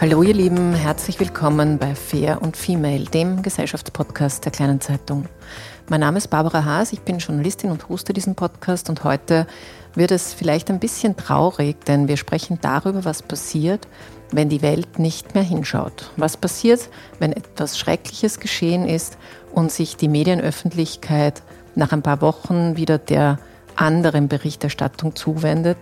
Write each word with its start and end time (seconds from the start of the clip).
Hallo 0.00 0.22
ihr 0.22 0.32
Lieben, 0.32 0.72
herzlich 0.72 1.20
willkommen 1.20 1.76
bei 1.76 1.94
Fair 1.94 2.40
und 2.40 2.56
Female, 2.56 3.04
dem 3.04 3.42
Gesellschaftspodcast 3.42 4.42
der 4.42 4.50
kleinen 4.50 4.80
Zeitung. 4.80 5.26
Mein 5.90 6.00
Name 6.00 6.16
ist 6.16 6.28
Barbara 6.28 6.64
Haas, 6.64 6.94
ich 6.94 7.02
bin 7.02 7.18
Journalistin 7.18 7.70
und 7.70 7.90
hoste 7.90 8.14
diesen 8.14 8.34
Podcast 8.34 8.88
und 8.88 9.04
heute 9.04 9.46
wird 9.94 10.10
es 10.10 10.32
vielleicht 10.32 10.70
ein 10.70 10.80
bisschen 10.80 11.18
traurig, 11.18 11.84
denn 11.84 12.08
wir 12.08 12.16
sprechen 12.16 12.58
darüber, 12.62 13.04
was 13.04 13.22
passiert, 13.22 13.86
wenn 14.32 14.48
die 14.48 14.62
Welt 14.62 14.98
nicht 14.98 15.34
mehr 15.34 15.44
hinschaut. 15.44 16.10
Was 16.16 16.38
passiert, 16.38 16.88
wenn 17.18 17.34
etwas 17.34 17.78
Schreckliches 17.78 18.40
geschehen 18.40 18.88
ist 18.88 19.18
und 19.52 19.70
sich 19.70 19.98
die 19.98 20.08
Medienöffentlichkeit 20.08 21.42
nach 21.74 21.92
ein 21.92 22.00
paar 22.00 22.22
Wochen 22.22 22.74
wieder 22.78 22.96
der 22.96 23.38
anderen 23.76 24.28
Berichterstattung 24.28 25.14
zuwendet, 25.14 25.76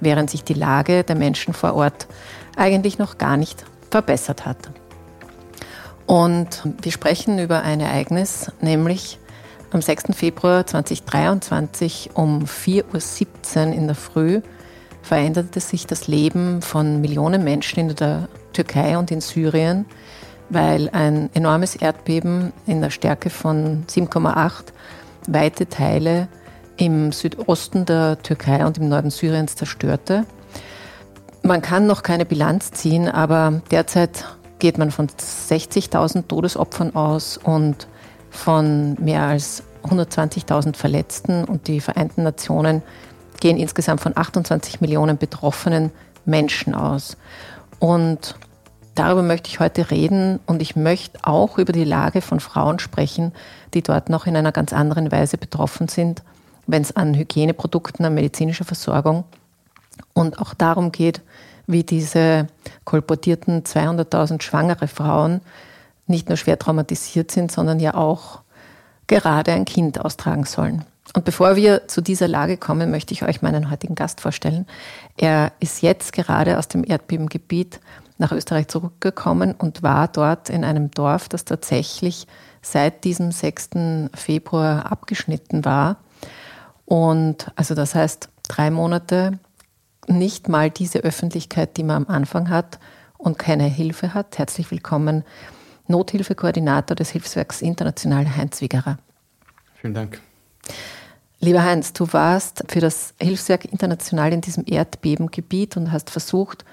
während 0.00 0.28
sich 0.28 0.44
die 0.44 0.54
Lage 0.54 1.04
der 1.04 1.16
Menschen 1.16 1.54
vor 1.54 1.74
Ort 1.74 2.06
eigentlich 2.56 2.98
noch 2.98 3.18
gar 3.18 3.36
nicht 3.36 3.64
verbessert 3.90 4.46
hat. 4.46 4.70
Und 6.06 6.62
wir 6.82 6.92
sprechen 6.92 7.38
über 7.38 7.62
ein 7.62 7.80
Ereignis, 7.80 8.50
nämlich 8.60 9.18
am 9.72 9.80
6. 9.80 10.14
Februar 10.14 10.66
2023 10.66 12.10
um 12.14 12.44
4.17 12.44 13.68
Uhr 13.68 13.72
in 13.72 13.86
der 13.86 13.96
Früh 13.96 14.42
veränderte 15.02 15.60
sich 15.60 15.86
das 15.86 16.06
Leben 16.06 16.62
von 16.62 17.00
Millionen 17.00 17.42
Menschen 17.44 17.80
in 17.80 17.96
der 17.96 18.28
Türkei 18.52 18.96
und 18.96 19.10
in 19.10 19.20
Syrien, 19.20 19.86
weil 20.48 20.88
ein 20.90 21.30
enormes 21.34 21.74
Erdbeben 21.74 22.52
in 22.66 22.80
der 22.80 22.90
Stärke 22.90 23.30
von 23.30 23.84
7,8 23.88 24.72
weite 25.26 25.68
Teile 25.68 26.28
im 26.76 27.12
Südosten 27.12 27.84
der 27.84 28.20
Türkei 28.22 28.64
und 28.64 28.78
im 28.78 28.88
Norden 28.88 29.10
Syriens 29.10 29.56
zerstörte. 29.56 30.24
Man 31.44 31.60
kann 31.60 31.86
noch 31.88 32.04
keine 32.04 32.24
Bilanz 32.24 32.70
ziehen, 32.70 33.08
aber 33.08 33.62
derzeit 33.72 34.24
geht 34.60 34.78
man 34.78 34.92
von 34.92 35.08
60.000 35.08 36.28
Todesopfern 36.28 36.94
aus 36.94 37.36
und 37.36 37.88
von 38.30 38.94
mehr 39.00 39.24
als 39.24 39.64
120.000 39.82 40.76
Verletzten 40.76 41.44
und 41.44 41.66
die 41.66 41.80
Vereinten 41.80 42.22
Nationen 42.22 42.82
gehen 43.40 43.56
insgesamt 43.56 44.00
von 44.00 44.16
28 44.16 44.80
Millionen 44.80 45.18
betroffenen 45.18 45.90
Menschen 46.24 46.76
aus. 46.76 47.16
Und 47.80 48.36
darüber 48.94 49.22
möchte 49.22 49.48
ich 49.48 49.58
heute 49.58 49.90
reden 49.90 50.38
und 50.46 50.62
ich 50.62 50.76
möchte 50.76 51.18
auch 51.22 51.58
über 51.58 51.72
die 51.72 51.82
Lage 51.82 52.22
von 52.22 52.38
Frauen 52.38 52.78
sprechen, 52.78 53.32
die 53.74 53.82
dort 53.82 54.10
noch 54.10 54.26
in 54.26 54.36
einer 54.36 54.52
ganz 54.52 54.72
anderen 54.72 55.10
Weise 55.10 55.38
betroffen 55.38 55.88
sind, 55.88 56.22
wenn 56.68 56.82
es 56.82 56.94
an 56.94 57.14
Hygieneprodukten, 57.14 58.04
an 58.04 58.14
medizinischer 58.14 58.64
Versorgung 58.64 59.24
und 60.14 60.38
auch 60.38 60.54
darum 60.54 60.92
geht, 60.92 61.20
wie 61.72 61.84
diese 61.84 62.46
kolportierten 62.84 63.64
200.000 63.64 64.42
schwangere 64.42 64.88
Frauen 64.88 65.40
nicht 66.06 66.28
nur 66.28 66.36
schwer 66.36 66.58
traumatisiert 66.58 67.30
sind, 67.30 67.50
sondern 67.50 67.80
ja 67.80 67.94
auch 67.94 68.40
gerade 69.06 69.52
ein 69.52 69.64
Kind 69.64 70.00
austragen 70.00 70.44
sollen. 70.44 70.84
Und 71.14 71.24
bevor 71.24 71.56
wir 71.56 71.88
zu 71.88 72.00
dieser 72.00 72.28
Lage 72.28 72.56
kommen, 72.56 72.90
möchte 72.90 73.12
ich 73.12 73.22
euch 73.22 73.42
meinen 73.42 73.70
heutigen 73.70 73.94
Gast 73.94 74.20
vorstellen. 74.20 74.66
Er 75.16 75.52
ist 75.60 75.82
jetzt 75.82 76.12
gerade 76.12 76.58
aus 76.58 76.68
dem 76.68 76.84
Erdbebengebiet 76.84 77.80
nach 78.18 78.32
Österreich 78.32 78.68
zurückgekommen 78.68 79.54
und 79.56 79.82
war 79.82 80.08
dort 80.08 80.48
in 80.48 80.64
einem 80.64 80.90
Dorf, 80.90 81.28
das 81.28 81.44
tatsächlich 81.44 82.26
seit 82.62 83.04
diesem 83.04 83.32
6. 83.32 83.70
Februar 84.14 84.90
abgeschnitten 84.90 85.64
war. 85.64 85.96
Und 86.86 87.50
also 87.56 87.74
das 87.74 87.94
heißt, 87.94 88.28
drei 88.48 88.70
Monate 88.70 89.38
nicht 90.08 90.48
mal 90.48 90.70
diese 90.70 91.00
Öffentlichkeit, 91.00 91.76
die 91.76 91.84
man 91.84 92.04
am 92.04 92.14
Anfang 92.14 92.50
hat 92.50 92.78
und 93.18 93.38
keine 93.38 93.64
Hilfe 93.64 94.14
hat. 94.14 94.38
Herzlich 94.38 94.70
willkommen, 94.70 95.24
Nothilfekoordinator 95.86 96.94
des 96.94 97.10
Hilfswerks 97.10 97.62
International, 97.62 98.36
Heinz 98.36 98.60
Wiegerer. 98.60 98.98
Vielen 99.76 99.94
Dank. 99.94 100.20
Lieber 101.40 101.64
Heinz, 101.64 101.92
du 101.92 102.12
warst 102.12 102.64
für 102.68 102.80
das 102.80 103.14
Hilfswerk 103.20 103.64
International 103.64 104.32
in 104.32 104.40
diesem 104.40 104.64
Erdbebengebiet 104.66 105.76
und 105.76 105.90
hast 105.90 106.10
versucht, 106.10 106.64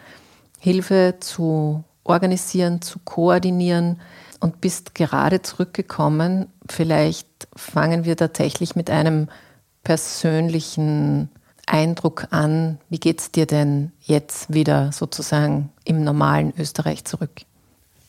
Hilfe 0.59 1.15
zu 1.19 1.83
organisieren, 2.03 2.81
zu 2.81 2.99
koordinieren 2.99 3.99
und 4.39 4.61
bist 4.61 4.93
gerade 4.93 5.41
zurückgekommen. 5.41 6.47
Vielleicht 6.67 7.47
fangen 7.55 8.05
wir 8.05 8.15
tatsächlich 8.15 8.75
mit 8.75 8.89
einem 8.89 9.27
persönlichen 9.83 11.29
Eindruck 11.69 12.27
an, 12.31 12.79
wie 12.89 12.99
geht 12.99 13.19
es 13.19 13.31
dir 13.31 13.45
denn 13.45 13.91
jetzt 14.01 14.51
wieder 14.53 14.91
sozusagen 14.91 15.69
im 15.85 16.03
normalen 16.03 16.53
Österreich 16.57 17.05
zurück? 17.05 17.31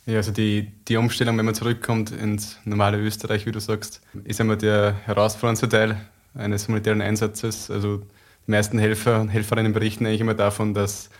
Ja, 0.06 0.16
also 0.16 0.32
die, 0.32 0.72
die 0.88 0.97
Umstellung, 0.97 1.37
wenn 1.38 1.44
man 1.44 1.54
zurückkommt 1.54 2.10
ins 2.10 2.59
normale 2.65 2.98
Österreich, 2.98 3.47
wie 3.47 3.53
du 3.53 3.60
sagst, 3.60 4.00
ist 4.25 4.41
einmal 4.41 4.56
der 4.56 4.94
herausforderndste 5.04 5.69
Teil 5.69 6.00
eines 6.34 6.69
humanitären 6.69 7.03
Einsatzes. 7.03 7.71
Also 7.71 7.98
die 8.47 8.50
meisten 8.50 8.78
Helfer 8.78 9.21
und 9.21 9.28
Helferinnen 9.28 9.72
berichten 9.72 10.06
eigentlich 10.06 10.22
immer 10.22 10.34
davon, 10.34 10.72
dass, 10.72 11.10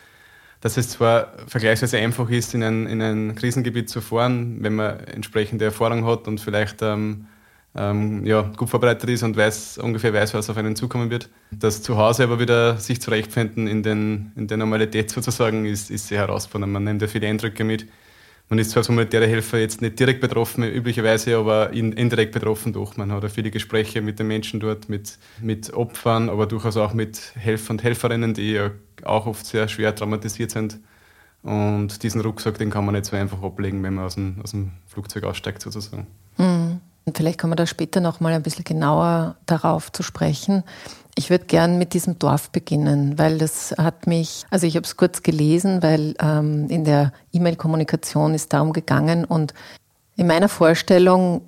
dass 0.61 0.77
es 0.77 0.89
zwar 0.89 1.35
vergleichsweise 1.47 1.99
einfach 1.99 2.31
ist, 2.31 2.55
in 2.55 2.63
ein, 2.63 2.87
in 2.87 3.03
ein 3.03 3.35
Krisengebiet 3.35 3.91
zu 3.91 4.01
fahren, 4.01 4.63
wenn 4.63 4.75
man 4.75 5.01
entsprechende 5.01 5.67
Erfahrung 5.67 6.07
hat 6.07 6.27
und 6.27 6.41
vielleicht 6.41 6.81
ähm, 6.81 7.27
ähm, 7.75 8.27
ja, 8.27 8.43
gut 8.57 8.69
vorbereitet 8.69 9.09
ist 9.11 9.23
und 9.23 9.37
weiß, 9.37 9.79
ungefähr 9.79 10.13
weiß, 10.13 10.35
was 10.35 10.51
auf 10.51 10.57
einen 10.57 10.75
zukommen 10.75 11.11
wird. 11.11 11.29
Das 11.53 11.83
zu 11.83 11.97
Hause 11.97 12.25
aber 12.25 12.41
wieder 12.41 12.77
sich 12.79 13.01
zurechtfinden 13.01 13.67
in, 13.67 13.83
den, 13.83 14.33
in 14.37 14.49
der 14.49 14.57
Normalität 14.57 15.11
sozusagen 15.11 15.65
ist, 15.65 15.91
ist 15.91 16.09
sehr 16.09 16.19
herausfordernd. 16.19 16.73
Man 16.73 16.85
nimmt 16.85 17.03
ja 17.03 17.09
viele 17.09 17.29
Eindrücke 17.29 17.63
mit. 17.63 17.87
Man 18.49 18.59
ist 18.59 18.73
zwar 18.73 18.81
als 18.81 18.89
humanitäre 18.89 19.29
Helfer 19.29 19.61
jetzt 19.61 19.81
nicht 19.81 20.01
direkt 20.01 20.21
betroffen, 20.21 20.65
üblicherweise, 20.65 21.37
aber 21.37 21.71
indirekt 21.71 22.33
betroffen 22.33 22.73
durch. 22.73 22.97
Man 22.97 23.13
hat 23.13 23.23
ja 23.23 23.29
viele 23.29 23.53
Gespräche 23.53 24.03
mit 24.03 24.19
den 24.19 24.27
Menschen 24.27 24.59
dort, 24.59 24.89
mit, 24.89 25.19
mit 25.41 25.73
Opfern, 25.73 26.29
aber 26.29 26.47
durchaus 26.47 26.77
auch 26.77 26.93
mit 26.93 27.33
Helfern 27.37 27.77
und 27.77 27.85
Helferinnen, 27.85 28.35
die 28.35 28.53
ja 28.55 28.73
auch 29.05 29.27
oft 29.27 29.47
sehr 29.47 29.69
schwer 29.69 29.95
traumatisiert 29.95 30.51
sind. 30.51 30.81
Und 31.43 32.03
diesen 32.03 32.21
Rucksack, 32.21 32.59
den 32.59 32.71
kann 32.71 32.85
man 32.85 32.97
nicht 32.97 33.07
so 33.07 33.17
einfach 33.17 33.41
ablegen, 33.43 33.83
wenn 33.85 33.95
man 33.95 34.05
aus 34.05 34.17
dem, 34.17 34.41
aus 34.43 34.51
dem 34.51 34.73
Flugzeug 34.89 35.25
aussteigt 35.25 35.63
sozusagen. 35.63 36.09
Mhm. 36.37 36.70
Vielleicht 37.15 37.41
kommen 37.41 37.53
wir 37.53 37.57
da 37.57 37.67
später 37.67 38.01
noch 38.01 38.21
mal 38.21 38.33
ein 38.33 38.43
bisschen 38.43 38.65
genauer 38.65 39.37
darauf 39.47 39.93
zu 39.93 40.03
sprechen. 40.03 40.65
Ich 41.15 41.31
würde 41.31 41.47
gern 41.47 41.79
mit 41.79 41.93
diesem 41.93 42.19
Dorf 42.19 42.51
beginnen, 42.51 43.19
weil 43.19 43.39
das 43.39 43.75
hat 43.77 44.07
mich, 44.07 44.45
also 44.51 44.67
ich 44.67 44.77
habe 44.77 44.87
es 44.87 44.97
kurz 44.97 45.23
gelesen, 45.23 45.83
weil 45.83 46.15
ähm, 46.21 46.69
in 46.69 46.85
der 46.85 47.13
E-Mail-Kommunikation 47.33 48.35
ist 48.35 48.53
darum 48.53 48.73
gegangen 48.73 49.25
und 49.25 49.55
in 50.17 50.27
meiner 50.27 50.49
Vorstellung 50.49 51.43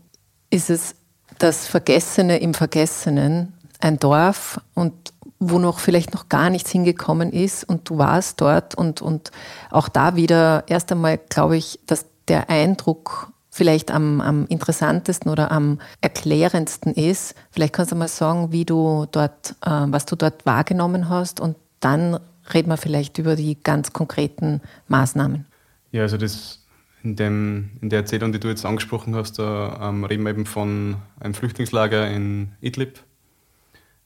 ist 0.50 0.68
es 0.68 0.94
das 1.38 1.66
Vergessene 1.66 2.38
im 2.38 2.54
Vergessenen, 2.54 3.54
ein 3.80 3.98
Dorf 3.98 4.60
und 4.74 5.12
wo 5.38 5.58
noch 5.58 5.80
vielleicht 5.80 6.14
noch 6.14 6.28
gar 6.28 6.50
nichts 6.50 6.70
hingekommen 6.70 7.32
ist 7.32 7.64
und 7.64 7.88
du 7.88 7.98
warst 7.98 8.40
dort 8.40 8.74
und, 8.74 9.02
und 9.02 9.30
auch 9.70 9.88
da 9.88 10.14
wieder 10.14 10.64
erst 10.68 10.92
einmal 10.92 11.18
glaube 11.18 11.56
ich, 11.56 11.80
dass 11.86 12.06
der 12.28 12.48
Eindruck 12.48 13.32
vielleicht 13.52 13.90
am, 13.90 14.20
am 14.22 14.46
interessantesten 14.48 15.30
oder 15.30 15.52
am 15.52 15.78
erklärendsten 16.00 16.94
ist. 16.94 17.34
Vielleicht 17.50 17.74
kannst 17.74 17.92
du 17.92 17.96
mal 17.96 18.08
sagen, 18.08 18.50
wie 18.50 18.64
du 18.64 19.06
dort, 19.12 19.54
äh, 19.60 19.70
was 19.70 20.06
du 20.06 20.16
dort 20.16 20.46
wahrgenommen 20.46 21.10
hast 21.10 21.38
und 21.38 21.56
dann 21.78 22.18
reden 22.52 22.70
wir 22.70 22.78
vielleicht 22.78 23.18
über 23.18 23.36
die 23.36 23.62
ganz 23.62 23.92
konkreten 23.92 24.62
Maßnahmen. 24.88 25.44
Ja, 25.92 26.02
also 26.02 26.16
das 26.16 26.60
in, 27.02 27.14
dem, 27.16 27.70
in 27.82 27.90
der 27.90 28.00
Erzählung, 28.00 28.32
die 28.32 28.40
du 28.40 28.48
jetzt 28.48 28.64
angesprochen 28.64 29.14
hast, 29.14 29.38
da 29.38 29.88
ähm, 29.88 30.04
reden 30.04 30.22
wir 30.22 30.30
eben 30.30 30.46
von 30.46 30.96
einem 31.20 31.34
Flüchtlingslager 31.34 32.08
in 32.10 32.52
Idlib, 32.62 33.00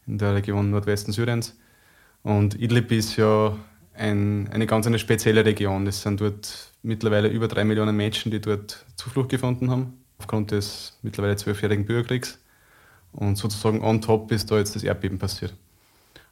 in 0.09 0.19
der 0.19 0.35
Region 0.35 0.71
Nordwesten 0.71 1.13
Syriens. 1.13 1.57
Und 2.25 2.61
Idlib 2.61 2.91
ist 2.91 3.17
ja 3.17 3.57
ein, 3.97 4.49
eine 4.53 4.67
ganz 4.67 4.87
eine 4.87 4.99
spezielle 4.99 5.45
Region. 5.45 5.87
Es 5.87 6.03
sind 6.03 6.21
dort 6.21 6.73
mittlerweile 6.83 7.29
über 7.29 7.49
drei 7.49 7.65
Millionen 7.65 7.97
Menschen, 7.97 8.31
die 8.31 8.41
dort 8.41 8.85
Zuflucht 8.97 9.29
gefunden 9.29 9.71
haben, 9.71 9.95
aufgrund 10.19 10.51
des 10.51 10.99
mittlerweile 11.03 11.37
zwölfjährigen 11.37 11.87
Bürgerkriegs. 11.87 12.39
Und 13.13 13.37
sozusagen 13.37 13.83
on 13.83 14.01
top 14.01 14.31
ist 14.33 14.51
da 14.51 14.59
jetzt 14.59 14.77
das 14.77 14.85
Erdbeben 14.85 15.19
passiert. 15.19 15.55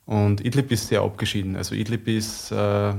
Und 0.06 0.44
Idlib 0.44 0.70
ist 0.70 0.88
sehr 0.88 1.00
abgeschieden. 1.00 1.56
Also 1.56 1.74
Idlib 1.74 2.06
ist 2.08 2.50
äh, 2.52 2.92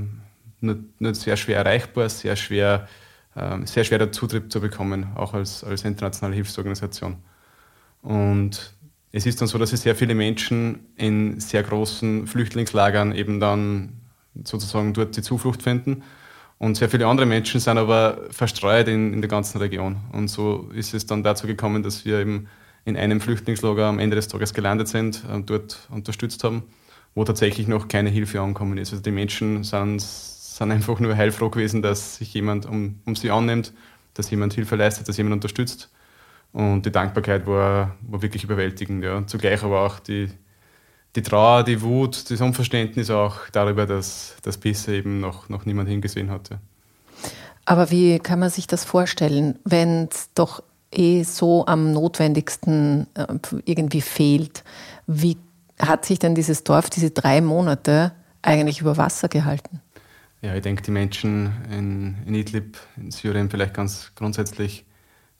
nicht, 0.60 1.00
nicht 1.00 1.16
sehr 1.16 1.36
schwer 1.36 1.58
erreichbar, 1.58 2.08
sehr 2.08 2.34
schwer 2.34 2.88
ähm, 3.36 3.66
sehr 3.66 3.84
schwer, 3.84 4.10
Zutritt 4.12 4.50
zu 4.50 4.60
bekommen, 4.60 5.08
auch 5.14 5.34
als, 5.34 5.62
als 5.62 5.84
internationale 5.84 6.34
Hilfsorganisation. 6.34 7.16
Und 8.00 8.74
es 9.12 9.26
ist 9.26 9.40
dann 9.40 9.48
so, 9.48 9.58
dass 9.58 9.70
sich 9.70 9.80
sehr 9.80 9.94
viele 9.94 10.14
Menschen 10.14 10.86
in 10.96 11.38
sehr 11.38 11.62
großen 11.62 12.26
Flüchtlingslagern 12.26 13.14
eben 13.14 13.38
dann 13.38 14.00
sozusagen 14.44 14.92
dort 14.94 15.16
die 15.16 15.22
Zuflucht 15.22 15.62
finden. 15.62 16.02
Und 16.58 16.76
sehr 16.76 16.88
viele 16.88 17.06
andere 17.06 17.26
Menschen 17.26 17.60
sind 17.60 17.76
aber 17.76 18.22
verstreut 18.30 18.88
in, 18.88 19.12
in 19.12 19.20
der 19.20 19.28
ganzen 19.28 19.58
Region. 19.58 19.98
Und 20.12 20.28
so 20.28 20.70
ist 20.74 20.94
es 20.94 21.06
dann 21.06 21.22
dazu 21.22 21.46
gekommen, 21.46 21.82
dass 21.82 22.04
wir 22.04 22.18
eben 22.18 22.48
in 22.84 22.96
einem 22.96 23.20
Flüchtlingslager 23.20 23.86
am 23.86 23.98
Ende 23.98 24.16
des 24.16 24.28
Tages 24.28 24.54
gelandet 24.54 24.88
sind 24.88 25.24
und 25.32 25.50
dort 25.50 25.88
unterstützt 25.90 26.44
haben, 26.44 26.62
wo 27.14 27.24
tatsächlich 27.24 27.68
noch 27.68 27.88
keine 27.88 28.08
Hilfe 28.08 28.40
angekommen 28.40 28.78
ist. 28.78 28.92
Also 28.92 29.02
die 29.02 29.10
Menschen 29.10 29.64
sind 29.64 30.00
sind 30.56 30.72
einfach 30.72 30.98
nur 31.00 31.16
heilfroh 31.16 31.50
gewesen, 31.50 31.82
dass 31.82 32.16
sich 32.16 32.32
jemand 32.32 32.66
um, 32.66 33.00
um 33.04 33.14
sie 33.14 33.30
annimmt, 33.30 33.72
dass 34.14 34.30
jemand 34.30 34.54
Hilfe 34.54 34.76
leistet, 34.76 35.08
dass 35.08 35.16
jemand 35.16 35.34
unterstützt. 35.34 35.90
Und 36.52 36.86
die 36.86 36.90
Dankbarkeit 36.90 37.46
war, 37.46 37.94
war 38.00 38.22
wirklich 38.22 38.44
überwältigend. 38.44 39.04
Ja. 39.04 39.26
Zugleich 39.26 39.62
aber 39.62 39.82
auch 39.82 39.98
die, 39.98 40.30
die 41.16 41.22
Trauer, 41.22 41.64
die 41.64 41.80
Wut, 41.80 42.30
das 42.30 42.40
Unverständnis 42.40 43.10
auch 43.10 43.48
darüber, 43.50 43.86
dass, 43.86 44.36
dass 44.42 44.58
bisher 44.58 44.94
eben 44.94 45.20
noch, 45.20 45.48
noch 45.48 45.64
niemand 45.64 45.88
hingesehen 45.88 46.30
hatte. 46.30 46.58
Aber 47.64 47.90
wie 47.90 48.18
kann 48.18 48.38
man 48.38 48.50
sich 48.50 48.66
das 48.66 48.84
vorstellen, 48.84 49.58
wenn 49.64 50.08
es 50.10 50.30
doch 50.34 50.62
eh 50.92 51.24
so 51.24 51.66
am 51.66 51.92
notwendigsten 51.92 53.08
äh, 53.14 53.26
irgendwie 53.64 54.02
fehlt? 54.02 54.62
Wie 55.06 55.36
hat 55.80 56.04
sich 56.04 56.18
denn 56.18 56.34
dieses 56.34 56.64
Dorf 56.64 56.90
diese 56.90 57.10
drei 57.10 57.40
Monate 57.40 58.12
eigentlich 58.42 58.80
über 58.80 58.96
Wasser 58.96 59.28
gehalten? 59.28 59.80
Ja, 60.42 60.54
ich 60.54 60.62
denke, 60.62 60.82
die 60.82 60.90
Menschen 60.90 61.52
in, 61.72 62.16
in 62.26 62.34
Idlib, 62.34 62.78
in 62.96 63.10
Syrien 63.10 63.50
vielleicht 63.50 63.74
ganz 63.74 64.12
grundsätzlich, 64.14 64.84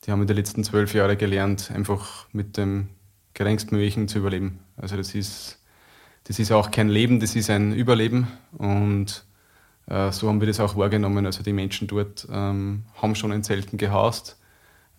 die 0.04 0.10
haben 0.10 0.22
in 0.22 0.26
den 0.26 0.36
letzten 0.36 0.64
zwölf 0.64 0.94
Jahren 0.94 1.16
gelernt, 1.16 1.70
einfach 1.72 2.26
mit 2.32 2.56
dem 2.56 2.88
geringstmöglichen 3.34 4.08
zu 4.08 4.18
überleben. 4.18 4.60
Also 4.76 4.96
das 4.96 5.14
ist, 5.14 5.58
das 6.26 6.38
ist 6.38 6.50
auch 6.50 6.70
kein 6.70 6.88
Leben, 6.88 7.20
das 7.20 7.36
ist 7.36 7.50
ein 7.50 7.72
Überleben. 7.72 8.26
Und 8.58 9.24
äh, 9.88 10.10
so 10.10 10.28
haben 10.28 10.40
wir 10.40 10.48
das 10.48 10.60
auch 10.60 10.76
wahrgenommen. 10.76 11.24
Also 11.24 11.42
die 11.42 11.52
Menschen 11.52 11.86
dort 11.86 12.26
ähm, 12.30 12.82
haben 13.00 13.14
schon 13.14 13.32
in 13.32 13.44
Zelten 13.44 13.78
gehaust. 13.78 14.38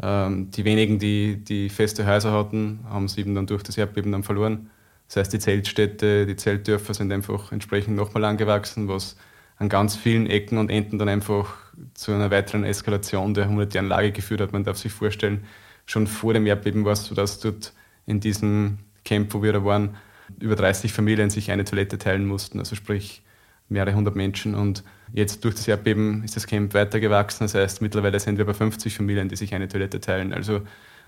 Ähm, 0.02 0.52
die 0.52 0.64
wenigen, 0.64 1.00
die, 1.00 1.44
die 1.44 1.70
feste 1.70 2.06
Häuser 2.06 2.32
hatten, 2.32 2.80
haben 2.90 3.06
es 3.06 3.18
eben 3.18 3.36
dann 3.36 3.48
durch 3.48 3.64
das 3.64 3.78
Erdbeben 3.78 4.12
dann 4.12 4.24
verloren. 4.24 4.70
Das 5.08 5.18
heißt, 5.18 5.34
die 5.34 5.40
Zeltstädte, 5.40 6.26
die 6.26 6.36
Zeltdörfer 6.36 6.94
sind 6.94 7.12
einfach 7.12 7.52
entsprechend 7.52 7.96
nochmal 7.96 8.26
angewachsen, 8.26 8.88
was 8.88 9.18
an 9.58 9.70
ganz 9.70 9.96
vielen 9.96 10.28
Ecken 10.28 10.58
und 10.58 10.70
Enden 10.70 11.00
dann 11.00 11.10
einfach 11.10 11.56
zu 11.94 12.12
einer 12.12 12.32
weiteren 12.32 12.64
Eskalation 12.64 13.34
der 13.34 13.50
humanitären 13.50 13.88
Lage 13.88 14.12
geführt 14.12 14.42
hat. 14.42 14.54
Man 14.54 14.64
darf 14.64 14.78
sich 14.78 14.92
vorstellen, 14.92 15.46
schon 15.86 16.08
vor 16.08 16.34
dem 16.34 16.46
Erdbeben 16.46 16.86
war 16.86 16.94
es 16.94 17.06
so, 17.06 17.16
dass 17.16 17.40
dort 17.40 17.74
in 18.06 18.20
diesem 18.20 18.80
Camp, 19.04 19.34
wo 19.34 19.42
wir 19.42 19.54
da 19.54 19.64
waren, 19.66 19.96
über 20.40 20.56
30 20.56 20.94
Familien 20.94 21.30
sich 21.30 21.52
eine 21.52 21.64
Toilette 21.64 21.98
teilen 21.98 22.26
mussten, 22.26 22.60
also 22.60 22.76
sprich 22.76 23.24
mehrere 23.70 23.96
hundert 23.96 24.16
Menschen. 24.16 24.56
Und 24.56 24.84
jetzt 25.14 25.44
durch 25.44 25.56
das 25.56 25.68
Erdbeben 25.68 26.24
ist 26.24 26.36
das 26.36 26.48
Camp 26.48 26.74
weitergewachsen. 26.74 27.46
Das 27.46 27.56
heißt, 27.56 27.82
mittlerweile 27.82 28.20
sind 28.20 28.38
wir 28.38 28.46
bei 28.46 28.54
50 28.54 28.96
Familien, 28.96 29.30
die 29.30 29.36
sich 29.36 29.54
eine 29.54 29.68
Toilette 29.68 30.00
teilen. 30.00 30.34
Also 30.34 30.62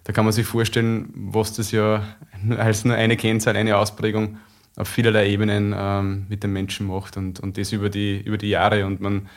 da 0.04 0.14
kann 0.14 0.26
man 0.26 0.34
sich 0.34 0.46
vorstellen, 0.46 1.10
was 1.14 1.54
das 1.54 1.72
ja 1.72 2.04
als 2.58 2.86
nur 2.86 2.96
eine 2.96 3.18
Kennzahl, 3.18 3.56
eine 3.56 3.78
Ausprägung 3.78 4.38
auf 4.76 4.88
vielerlei 4.88 5.30
Ebenen 5.30 5.76
ähm, 5.78 6.26
mit 6.30 6.44
den 6.44 6.54
Menschen 6.54 6.88
macht 6.88 7.18
und, 7.18 7.40
und 7.40 7.58
das 7.58 7.72
über 7.74 7.90
die, 7.90 8.22
über 8.22 8.38
die 8.38 8.50
Jahre. 8.50 8.86
Und 8.86 9.02
man, 9.02 9.28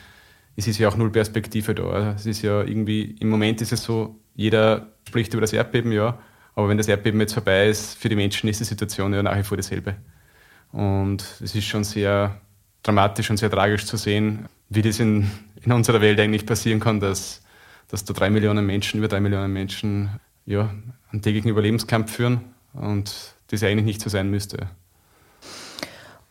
es 0.55 0.67
ist 0.67 0.77
ja 0.77 0.87
auch 0.87 0.95
null 0.95 1.11
Perspektive 1.11 1.75
da. 1.75 2.13
Es 2.13 2.25
ist 2.25 2.41
ja 2.41 2.63
irgendwie, 2.63 3.15
im 3.19 3.29
Moment 3.29 3.61
ist 3.61 3.73
es 3.73 3.83
so, 3.83 4.19
jeder 4.35 4.87
spricht 5.07 5.33
über 5.33 5.41
das 5.41 5.53
Erdbeben, 5.53 5.91
ja, 5.91 6.17
aber 6.55 6.69
wenn 6.69 6.77
das 6.77 6.87
Erdbeben 6.87 7.19
jetzt 7.19 7.33
vorbei 7.33 7.67
ist, 7.67 7.97
für 7.97 8.09
die 8.09 8.15
Menschen 8.15 8.49
ist 8.49 8.59
die 8.59 8.65
Situation 8.65 9.13
ja 9.13 9.23
nach 9.23 9.37
wie 9.37 9.43
vor 9.43 9.57
dieselbe. 9.57 9.95
Und 10.71 11.23
es 11.41 11.55
ist 11.55 11.65
schon 11.65 11.83
sehr 11.83 12.39
dramatisch 12.83 13.29
und 13.29 13.37
sehr 13.37 13.49
tragisch 13.49 13.85
zu 13.85 13.97
sehen, 13.97 14.47
wie 14.69 14.81
das 14.81 14.99
in, 14.99 15.29
in 15.63 15.71
unserer 15.71 16.01
Welt 16.01 16.19
eigentlich 16.19 16.45
passieren 16.45 16.79
kann, 16.79 16.99
dass, 16.99 17.43
dass 17.87 18.05
da 18.05 18.13
drei 18.13 18.29
Millionen 18.29 18.65
Menschen, 18.65 18.99
über 18.99 19.07
drei 19.07 19.19
Millionen 19.19 19.53
Menschen, 19.53 20.09
ja, 20.45 20.73
einen 21.11 21.21
täglichen 21.21 21.49
Überlebenskampf 21.49 22.11
führen 22.11 22.41
und 22.73 23.35
das 23.47 23.63
eigentlich 23.63 23.85
nicht 23.85 24.01
so 24.01 24.09
sein 24.09 24.29
müsste. 24.29 24.69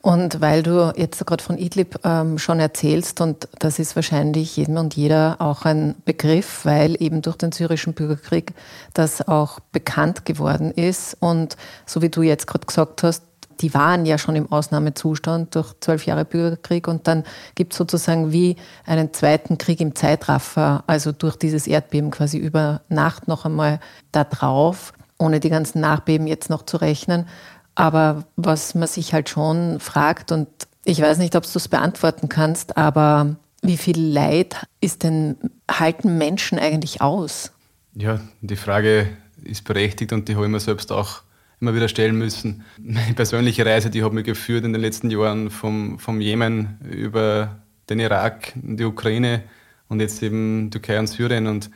Und 0.02 0.40
weil 0.40 0.64
du 0.64 0.92
jetzt 0.96 1.24
gerade 1.24 1.42
von 1.42 1.56
Idlib 1.56 2.00
ähm, 2.02 2.36
schon 2.36 2.58
erzählst, 2.58 3.20
und 3.20 3.48
das 3.60 3.78
ist 3.78 3.94
wahrscheinlich 3.94 4.56
jedem 4.56 4.76
und 4.76 4.96
jeder 4.96 5.36
auch 5.38 5.64
ein 5.64 5.94
Begriff, 6.04 6.64
weil 6.64 7.00
eben 7.00 7.22
durch 7.22 7.36
den 7.36 7.52
syrischen 7.52 7.94
Bürgerkrieg 7.94 8.52
das 8.94 9.26
auch 9.28 9.60
bekannt 9.70 10.24
geworden 10.24 10.72
ist. 10.72 11.16
Und 11.20 11.56
so 11.86 12.02
wie 12.02 12.08
du 12.08 12.22
jetzt 12.22 12.48
gerade 12.48 12.66
gesagt 12.66 13.04
hast, 13.04 13.22
die 13.60 13.74
waren 13.74 14.04
ja 14.04 14.18
schon 14.18 14.34
im 14.34 14.50
Ausnahmezustand 14.50 15.54
durch 15.54 15.72
zwölf 15.78 16.04
Jahre 16.04 16.24
Bürgerkrieg 16.24 16.88
und 16.88 17.06
dann 17.06 17.22
gibt 17.54 17.72
es 17.72 17.78
sozusagen 17.78 18.32
wie 18.32 18.56
einen 18.84 19.12
zweiten 19.12 19.56
Krieg 19.56 19.80
im 19.80 19.94
Zeitraffer, 19.94 20.82
also 20.88 21.12
durch 21.12 21.36
dieses 21.36 21.68
Erdbeben 21.68 22.10
quasi 22.10 22.38
über 22.38 22.80
Nacht 22.88 23.28
noch 23.28 23.44
einmal 23.44 23.78
da 24.10 24.24
drauf, 24.24 24.92
ohne 25.18 25.38
die 25.38 25.50
ganzen 25.50 25.80
Nachbeben 25.80 26.26
jetzt 26.26 26.50
noch 26.50 26.64
zu 26.66 26.78
rechnen. 26.78 27.26
Aber 27.74 28.24
was 28.36 28.74
man 28.74 28.88
sich 28.88 29.14
halt 29.14 29.28
schon 29.28 29.80
fragt, 29.80 30.32
und 30.32 30.48
ich 30.84 31.00
weiß 31.00 31.18
nicht, 31.18 31.36
ob 31.36 31.44
du 31.44 31.58
es 31.58 31.68
beantworten 31.68 32.28
kannst, 32.28 32.76
aber 32.76 33.36
wie 33.62 33.76
viel 33.76 33.98
Leid 33.98 34.66
ist 34.80 35.04
denn, 35.04 35.36
halten 35.70 36.18
Menschen 36.18 36.58
eigentlich 36.58 37.00
aus? 37.00 37.52
Ja, 37.94 38.20
die 38.40 38.56
Frage 38.56 39.08
ist 39.42 39.64
berechtigt 39.64 40.12
und 40.12 40.28
die 40.28 40.34
habe 40.34 40.46
ich 40.46 40.50
mir 40.50 40.60
selbst 40.60 40.92
auch 40.92 41.22
immer 41.60 41.74
wieder 41.74 41.88
stellen 41.88 42.16
müssen. 42.16 42.64
Meine 42.78 43.14
persönliche 43.14 43.64
Reise, 43.64 43.88
die 43.88 44.02
hat 44.02 44.12
mich 44.12 44.24
geführt 44.24 44.64
in 44.64 44.72
den 44.72 44.82
letzten 44.82 45.10
Jahren 45.10 45.50
vom, 45.50 45.98
vom 45.98 46.20
Jemen 46.20 46.78
über 46.90 47.62
den 47.88 48.00
Irak, 48.00 48.52
die 48.56 48.84
Ukraine 48.84 49.44
und 49.88 50.00
jetzt 50.00 50.22
eben 50.22 50.70
Türkei 50.70 50.98
und 50.98 51.06
Syrien. 51.06 51.46
Und 51.46 51.70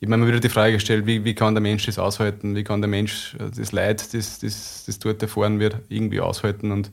ich 0.00 0.08
habe 0.08 0.16
mir 0.16 0.26
wieder 0.26 0.40
die 0.40 0.48
Frage 0.48 0.74
gestellt, 0.74 1.06
wie, 1.06 1.24
wie 1.24 1.34
kann 1.34 1.54
der 1.54 1.60
Mensch 1.60 1.84
das 1.84 1.98
aushalten? 1.98 2.56
Wie 2.56 2.64
kann 2.64 2.80
der 2.80 2.88
Mensch 2.88 3.34
äh, 3.34 3.50
das 3.54 3.72
Leid, 3.72 4.14
das, 4.14 4.38
das, 4.38 4.84
das 4.86 4.98
dort 4.98 5.20
erfahren 5.20 5.60
wird, 5.60 5.76
irgendwie 5.90 6.20
aushalten? 6.20 6.72
Und 6.72 6.90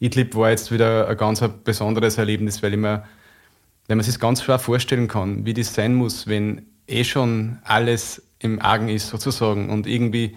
Idlib 0.00 0.34
war 0.34 0.50
jetzt 0.50 0.72
wieder 0.72 1.08
ein 1.08 1.16
ganz 1.16 1.42
besonderes 1.62 2.18
Erlebnis, 2.18 2.60
weil 2.62 2.72
ich 2.72 2.80
mir, 2.80 3.04
wenn 3.86 3.98
man 3.98 4.04
sich 4.04 4.14
das 4.14 4.20
ganz 4.20 4.42
schwer 4.42 4.58
vorstellen 4.58 5.06
kann, 5.06 5.46
wie 5.46 5.54
das 5.54 5.74
sein 5.74 5.94
muss, 5.94 6.26
wenn 6.26 6.66
eh 6.88 7.04
schon 7.04 7.58
alles 7.62 8.22
im 8.40 8.60
Argen 8.60 8.88
ist 8.88 9.08
sozusagen 9.08 9.70
und 9.70 9.86
irgendwie 9.86 10.36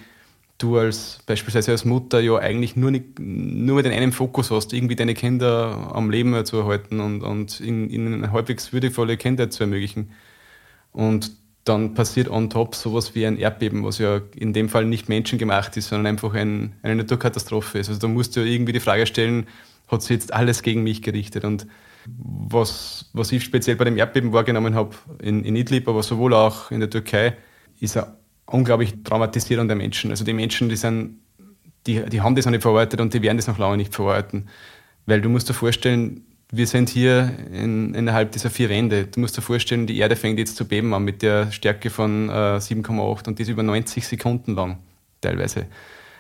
du 0.60 0.78
als 0.78 1.20
beispielsweise 1.26 1.72
als 1.72 1.84
Mutter 1.84 2.20
ja 2.20 2.38
eigentlich 2.38 2.76
nur, 2.76 2.92
nicht, 2.92 3.20
nur 3.20 3.78
mit 3.78 3.88
einem 3.88 4.12
Fokus 4.12 4.52
hast, 4.52 4.72
irgendwie 4.72 4.96
deine 4.96 5.16
Kinder 5.16 5.92
am 5.94 6.12
Leben 6.12 6.46
zu 6.46 6.58
erhalten 6.58 7.00
und, 7.00 7.24
und 7.24 7.60
ihnen 7.60 8.14
eine 8.14 8.32
halbwegs 8.32 8.72
würdevolle 8.72 9.18
Kinder 9.18 9.50
zu 9.50 9.64
ermöglichen. 9.64 10.12
Und 10.92 11.32
dann 11.64 11.94
passiert 11.94 12.30
on 12.30 12.50
top 12.50 12.76
sowas 12.76 13.16
wie 13.16 13.26
ein 13.26 13.38
Erdbeben, 13.38 13.84
was 13.84 13.98
ja 13.98 14.22
in 14.36 14.52
dem 14.54 14.68
Fall 14.68 14.86
nicht 14.86 15.08
menschengemacht 15.08 15.78
ist, 15.78 15.90
sondern 15.90 16.08
einfach 16.08 16.34
ein, 16.34 16.74
eine 16.84 16.96
Naturkatastrophe 16.96 17.80
ist. 17.80 17.88
Also 17.88 18.02
da 18.02 18.08
musst 18.08 18.36
du 18.36 18.42
irgendwie 18.42 18.74
die 18.74 18.82
Frage 18.82 19.06
stellen, 19.06 19.48
hat 19.88 20.02
sich 20.02 20.12
jetzt 20.12 20.34
alles 20.34 20.62
gegen 20.62 20.84
mich 20.84 21.02
gerichtet? 21.02 21.46
Und 21.46 21.68
was, 22.06 23.10
was 23.14 23.32
ich 23.32 23.44
speziell 23.44 23.78
bei 23.78 23.86
dem 23.86 23.98
Erdbeben 23.98 24.34
wahrgenommen 24.34 24.76
habe 24.76 24.96
in, 25.22 25.44
in 25.46 25.56
Idlib, 25.56 25.88
aber 25.88 26.04
sowohl 26.04 26.34
auch 26.34 26.70
in 26.72 26.82
der 26.82 26.90
Türkei, 26.90 27.38
ist 27.80 27.96
eine 27.96 28.18
unglaublich 28.46 29.04
Traumatisierung 29.04 29.68
der 29.68 29.78
Menschen. 29.78 30.12
Also 30.12 30.26
die 30.26 30.34
Menschen, 30.34 30.68
die 30.68 30.76
sind, 30.76 31.20
die, 31.88 32.04
die 32.10 32.22
haben 32.22 32.36
das 32.36 32.46
noch 32.46 32.52
nicht 32.52 32.62
verarbeitet 32.62 33.00
und 33.00 33.14
die 33.14 33.22
werden 33.22 33.38
das 33.38 33.48
noch 33.48 33.58
lange 33.58 33.78
nicht 33.78 33.96
verarbeiten. 33.96 34.50
Weil 35.06 35.22
du 35.22 35.30
musst 35.30 35.50
dir 35.50 35.54
vorstellen, 35.54 36.26
wir 36.56 36.68
sind 36.68 36.90
hier 36.90 37.32
in, 37.52 37.96
innerhalb 37.96 38.32
dieser 38.32 38.52
vier 38.52 38.70
Wände. 38.70 39.08
Du 39.08 39.20
musst 39.20 39.36
dir 39.36 39.42
vorstellen, 39.42 39.88
die 39.88 39.98
Erde 39.98 40.16
fängt 40.16 40.38
jetzt 40.38 40.56
zu 40.56 40.68
beben 40.68 40.94
an 40.94 41.04
mit 41.04 41.24
der 41.24 41.52
Stärke 41.52 41.90
von 41.90 42.30
äh, 42.30 42.60
7,8 42.60 43.28
und 43.28 43.40
das 43.40 43.48
über 43.48 43.64
90 43.64 44.08
Sekunden 44.08 44.54
lang 44.54 44.78
teilweise. 45.20 45.66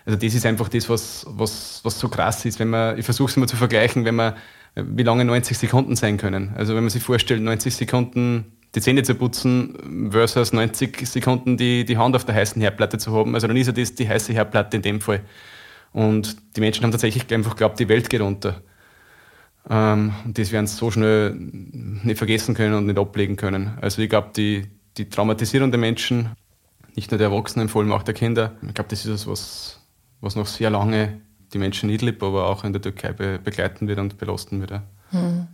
Also 0.06 0.18
das 0.18 0.34
ist 0.34 0.46
einfach 0.48 0.70
das, 0.70 0.90
was, 0.90 1.28
was, 1.30 1.82
was 1.84 2.00
so 2.00 2.10
krass 2.10 2.46
ist. 2.46 2.60
Wenn 2.60 2.72
man, 2.72 2.98
ich 2.98 3.06
versuche 3.06 3.30
es 3.30 3.38
mal 3.38 3.48
zu 3.48 3.56
vergleichen, 3.56 4.06
wenn 4.06 4.16
man, 4.16 4.34
wie 4.75 5.04
lange 5.04 5.24
90 5.24 5.56
Sekunden 5.56 5.96
sein 5.96 6.18
können. 6.18 6.54
Also 6.56 6.74
wenn 6.74 6.84
man 6.84 6.90
sich 6.90 7.04
vorstellt, 7.04 7.42
90 7.44 7.75
Sekunden 7.75 8.54
die 8.74 8.82
Zähne 8.82 9.04
zu 9.04 9.13
putzen 9.13 10.10
versus 10.12 10.52
90 10.52 11.08
Sekunden 11.08 11.58
die, 11.58 11.86
die 11.86 11.98
Hand 11.98 12.16
auf 12.16 12.25
der 12.25 12.34
heißen 12.34 12.60
Herdplatte 12.60 12.98
zu 12.98 13.13
haben. 13.13 13.36
Also 13.36 13.46
dann 13.46 13.56
ist 13.56 13.68
ja 13.68 13.74
das 13.74 13.94
die 13.94 14.10
heiße 14.10 14.34
Herdplatte 14.34 14.78
in 14.78 14.82
dem 14.82 15.00
Fall. 15.00 15.22
Und 15.92 16.38
die 16.56 16.62
Menschen 16.62 16.84
haben 16.84 16.92
tatsächlich 16.92 17.32
einfach 17.32 17.52
geglaubt, 17.52 17.80
die 17.80 17.88
Welt 17.88 18.10
geht 18.10 18.22
unter. 18.22 18.63
Ähm, 19.70 20.13
und 20.25 20.38
das 20.38 20.51
werden 20.51 20.67
sie 20.67 20.75
so 20.75 20.91
schnell 20.91 21.34
nicht 21.36 22.17
vergessen 22.17 22.55
können 22.55 22.74
und 22.75 22.86
nicht 22.86 22.98
ablegen 23.00 23.36
können. 23.36 23.77
Also 23.82 24.01
ich 24.01 24.10
glaube, 24.10 24.29
die, 24.36 24.67
die 24.98 25.10
Traumatisierung 25.10 25.72
der 25.72 25.79
Menschen, 25.79 26.29
nicht 26.96 27.12
nur 27.12 27.17
der 27.17 27.29
Erwachsenen, 27.29 27.70
vor 27.70 27.82
allem 27.82 27.91
auch 27.91 28.03
der 28.03 28.13
Kinder, 28.13 28.53
ich 28.67 28.74
glaube, 28.74 28.89
das 28.89 29.00
ist 29.00 29.05
etwas, 29.05 29.27
was, 29.27 29.79
was 30.22 30.36
noch 30.36 30.48
sehr 30.48 30.70
lange 30.70 31.22
die 31.53 31.60
Menschen 31.60 31.89
in 31.89 31.96
Idlib, 31.96 32.22
aber 32.24 32.48
auch 32.48 32.63
in 32.63 32.74
der 32.74 32.82
Türkei 32.82 33.13
be 33.13 33.39
begleiten 33.39 33.88
wird 33.88 34.00
und 34.00 34.17
belasten 34.17 34.60
wird. 34.60 34.82
Hm. 35.12 35.48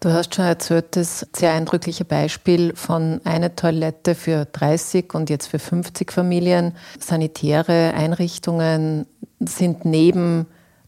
Du 0.00 0.12
hast 0.12 0.34
schon 0.34 0.44
erzählt, 0.44 0.96
das 0.96 1.26
sehr 1.34 1.54
eindrückliche 1.54 2.04
Beispiel 2.04 2.74
von 2.76 3.20
einer 3.24 3.56
Toilette 3.56 4.14
für 4.14 4.44
30 4.44 5.14
und 5.14 5.30
jetzt 5.30 5.46
für 5.46 5.58
50 5.58 6.12
Familien. 6.12 6.74
Sanitäre 6.98 7.94
Einrichtungen 7.94 9.06
sind 9.40 9.86
neben 9.86 10.46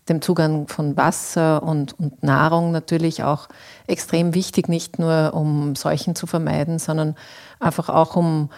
dem 0.08 0.22
Zugang 0.22 0.68
von 0.68 0.96
Wasser 0.96 1.62
und, 1.62 1.98
und 1.98 2.22
Nahrung 2.22 2.70
natürlich 2.72 3.22
auch 3.22 3.48
extrem 3.86 4.34
wichtig, 4.34 4.68
nicht 4.68 4.98
nur 4.98 5.32
um 5.34 5.76
Seuchen 5.76 6.14
zu 6.14 6.26
vermeiden, 6.26 6.78
sondern 6.78 7.14
einfach 7.60 7.88
auch 7.88 8.16
um, 8.16 8.50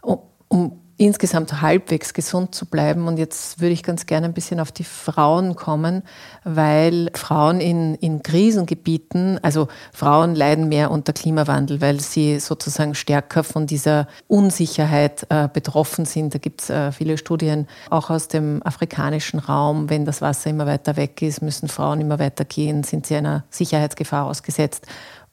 um, 0.00 0.18
um 0.48 0.80
insgesamt 1.04 1.60
halbwegs 1.60 2.14
gesund 2.14 2.54
zu 2.54 2.66
bleiben. 2.66 3.06
Und 3.08 3.18
jetzt 3.18 3.60
würde 3.60 3.72
ich 3.72 3.82
ganz 3.82 4.06
gerne 4.06 4.26
ein 4.26 4.32
bisschen 4.32 4.60
auf 4.60 4.72
die 4.72 4.84
Frauen 4.84 5.56
kommen, 5.56 6.02
weil 6.44 7.10
Frauen 7.14 7.60
in, 7.60 7.94
in 7.96 8.22
Krisengebieten, 8.22 9.38
also 9.42 9.68
Frauen 9.92 10.34
leiden 10.34 10.68
mehr 10.68 10.90
unter 10.90 11.12
Klimawandel, 11.12 11.80
weil 11.80 12.00
sie 12.00 12.38
sozusagen 12.40 12.94
stärker 12.94 13.42
von 13.44 13.66
dieser 13.66 14.06
Unsicherheit 14.28 15.26
äh, 15.28 15.48
betroffen 15.52 16.04
sind. 16.04 16.34
Da 16.34 16.38
gibt 16.38 16.62
es 16.62 16.70
äh, 16.70 16.92
viele 16.92 17.18
Studien, 17.18 17.66
auch 17.90 18.10
aus 18.10 18.28
dem 18.28 18.62
afrikanischen 18.62 19.40
Raum. 19.40 19.90
Wenn 19.90 20.04
das 20.04 20.20
Wasser 20.20 20.50
immer 20.50 20.66
weiter 20.66 20.96
weg 20.96 21.20
ist, 21.22 21.42
müssen 21.42 21.68
Frauen 21.68 22.00
immer 22.00 22.18
weiter 22.18 22.44
gehen, 22.44 22.84
sind 22.84 23.06
sie 23.06 23.16
einer 23.16 23.44
Sicherheitsgefahr 23.50 24.26
ausgesetzt, 24.26 24.86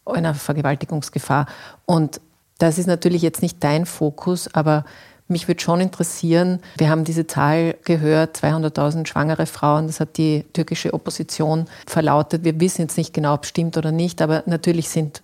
einer 0.06 0.34
Vergewaltigungsgefahr. 0.34 1.46
Und 1.86 2.22
das 2.58 2.78
ist 2.78 2.88
natürlich 2.88 3.22
jetzt 3.22 3.42
nicht 3.42 3.64
dein 3.64 3.86
Fokus, 3.86 4.54
aber 4.54 4.84
mich 5.30 5.48
würde 5.48 5.62
schon 5.62 5.80
interessieren, 5.80 6.60
wir 6.78 6.90
haben 6.90 7.04
diese 7.04 7.28
Zahl 7.28 7.76
gehört, 7.86 8.38
200.000 8.38 9.08
schwangere 9.08 9.46
Frauen, 9.46 9.88
das 9.88 10.00
hat 10.00 10.18
die 10.18 10.44
türkische 10.54 10.94
Opposition 10.94 11.66
verlautet. 11.86 12.44
Wir 12.44 12.60
wissen 12.60 12.82
jetzt 12.82 12.98
nicht 12.98 13.14
genau, 13.14 13.36
ob 13.36 13.44
es 13.44 13.50
stimmt 13.50 13.78
oder 13.78 13.92
nicht, 13.92 14.22
aber 14.22 14.44
natürlich 14.46 14.90
sind 14.90 15.22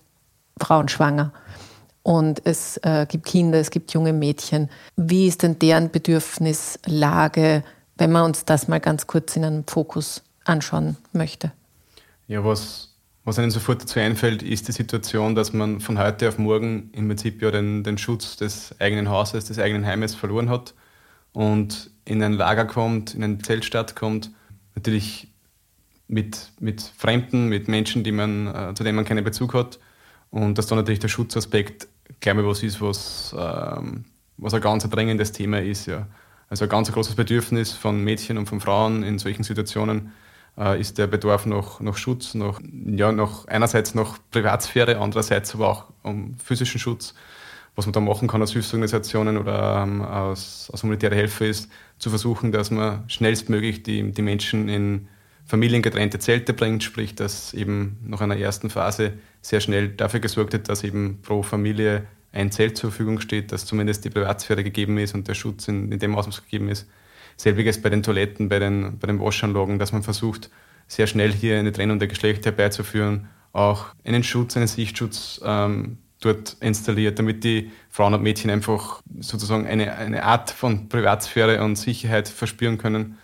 Frauen 0.58 0.88
schwanger. 0.88 1.32
Und 2.02 2.40
es 2.44 2.76
äh, 2.84 3.04
gibt 3.08 3.26
Kinder, 3.26 3.58
es 3.58 3.70
gibt 3.70 3.92
junge 3.92 4.12
Mädchen. 4.12 4.70
Wie 4.94 5.26
ist 5.26 5.42
denn 5.42 5.58
deren 5.58 5.90
Bedürfnislage, 5.90 7.64
wenn 7.98 8.12
man 8.12 8.24
uns 8.24 8.44
das 8.44 8.68
mal 8.68 8.78
ganz 8.78 9.08
kurz 9.08 9.34
in 9.34 9.44
einem 9.44 9.64
Fokus 9.66 10.22
anschauen 10.44 10.96
möchte? 11.12 11.50
Ja, 12.28 12.44
was 12.44 12.95
was 13.26 13.40
einem 13.40 13.50
sofort 13.50 13.82
dazu 13.82 13.98
einfällt, 13.98 14.44
ist 14.44 14.68
die 14.68 14.72
Situation, 14.72 15.34
dass 15.34 15.52
man 15.52 15.80
von 15.80 15.98
heute 15.98 16.28
auf 16.28 16.38
morgen 16.38 16.90
im 16.92 17.08
Prinzip 17.08 17.42
ja 17.42 17.50
den, 17.50 17.82
den 17.82 17.98
Schutz 17.98 18.36
des 18.36 18.80
eigenen 18.80 19.10
Hauses, 19.10 19.46
des 19.46 19.58
eigenen 19.58 19.84
Heimes 19.84 20.14
verloren 20.14 20.48
hat 20.48 20.74
und 21.32 21.90
in 22.04 22.22
ein 22.22 22.34
Lager 22.34 22.66
kommt, 22.66 23.16
in 23.16 23.24
eine 23.24 23.38
Zeltstadt 23.38 23.96
kommt, 23.96 24.30
natürlich 24.76 25.34
mit, 26.06 26.52
mit 26.60 26.80
Fremden, 26.80 27.48
mit 27.48 27.66
Menschen, 27.66 28.04
die 28.04 28.12
man, 28.12 28.46
äh, 28.46 28.74
zu 28.74 28.84
denen 28.84 28.94
man 28.94 29.04
keinen 29.04 29.24
Bezug 29.24 29.54
hat 29.54 29.80
und 30.30 30.56
dass 30.56 30.68
da 30.68 30.76
natürlich 30.76 31.00
der 31.00 31.08
Schutzaspekt 31.08 31.88
gleich 32.20 32.36
mal 32.36 32.46
was 32.46 32.62
ist, 32.62 32.80
was, 32.80 33.34
ähm, 33.36 34.04
was 34.36 34.54
ein 34.54 34.60
ganz 34.60 34.88
dringendes 34.88 35.32
Thema 35.32 35.60
ist. 35.60 35.86
Ja. 35.86 36.06
Also 36.48 36.66
ein 36.66 36.68
ganz 36.68 36.92
großes 36.92 37.16
Bedürfnis 37.16 37.72
von 37.72 38.04
Mädchen 38.04 38.38
und 38.38 38.46
von 38.46 38.60
Frauen 38.60 39.02
in 39.02 39.18
solchen 39.18 39.42
Situationen 39.42 40.12
äh, 40.58 40.80
ist 40.80 40.98
der 40.98 41.06
Bedarf 41.06 41.46
nach, 41.46 41.80
nach 41.80 41.96
Schutz, 41.96 42.34
nach, 42.34 42.60
ja, 42.86 43.12
nach 43.12 43.46
einerseits 43.46 43.94
nach 43.94 44.18
Privatsphäre, 44.30 44.98
andererseits 44.98 45.54
aber 45.54 45.68
auch 45.68 45.84
um 46.02 46.36
physischen 46.42 46.80
Schutz. 46.80 47.14
Was 47.74 47.84
man 47.84 47.92
da 47.92 48.00
machen 48.00 48.26
kann 48.26 48.40
als 48.40 48.52
Hilfsorganisationen 48.52 49.36
oder 49.36 49.82
ähm, 49.82 50.00
als, 50.00 50.70
als 50.72 50.82
humanitäre 50.82 51.14
Helfer 51.14 51.44
ist, 51.44 51.70
zu 51.98 52.08
versuchen, 52.08 52.50
dass 52.50 52.70
man 52.70 53.04
schnellstmöglich 53.08 53.82
die, 53.82 54.12
die 54.12 54.22
Menschen 54.22 54.70
in 54.70 55.08
familiengetrennte 55.44 56.18
Zelte 56.18 56.54
bringt, 56.54 56.82
sprich, 56.82 57.14
dass 57.14 57.52
eben 57.52 57.98
nach 58.04 58.22
einer 58.22 58.36
ersten 58.36 58.70
Phase 58.70 59.12
sehr 59.42 59.60
schnell 59.60 59.90
dafür 59.90 60.20
gesorgt 60.20 60.54
wird, 60.54 60.68
dass 60.68 60.84
eben 60.84 61.20
pro 61.22 61.42
Familie 61.42 62.06
ein 62.32 62.50
Zelt 62.50 62.76
zur 62.76 62.90
Verfügung 62.90 63.20
steht, 63.20 63.52
dass 63.52 63.66
zumindest 63.66 64.04
die 64.04 64.10
Privatsphäre 64.10 64.64
gegeben 64.64 64.98
ist 64.98 65.14
und 65.14 65.28
der 65.28 65.34
Schutz 65.34 65.68
in, 65.68 65.92
in 65.92 65.98
dem 65.98 66.16
Ausmaß 66.16 66.44
gegeben 66.44 66.68
ist. 66.68 66.86
Selbiges 67.36 67.80
bei 67.80 67.90
den 67.90 68.02
Toiletten, 68.02 68.48
bei 68.48 68.58
den, 68.58 68.98
bei 68.98 69.06
den 69.06 69.20
Waschanlagen, 69.20 69.78
dass 69.78 69.92
man 69.92 70.02
versucht, 70.02 70.50
sehr 70.88 71.06
schnell 71.06 71.32
hier 71.32 71.58
eine 71.58 71.72
Trennung 71.72 71.98
der 71.98 72.08
Geschlechter 72.08 72.50
herbeizuführen, 72.50 73.28
auch 73.52 73.86
einen 74.04 74.22
Schutz, 74.22 74.56
einen 74.56 74.68
Sichtschutz 74.68 75.40
ähm, 75.44 75.98
dort 76.20 76.56
installiert, 76.60 77.18
damit 77.18 77.44
die 77.44 77.70
Frauen 77.90 78.14
und 78.14 78.22
Mädchen 78.22 78.50
einfach 78.50 79.02
sozusagen 79.20 79.66
eine, 79.66 79.94
eine 79.96 80.24
Art 80.24 80.50
von 80.50 80.88
Privatsphäre 80.88 81.62
und 81.62 81.76
Sicherheit 81.76 82.28
verspüren 82.28 82.78
können. 82.78 83.18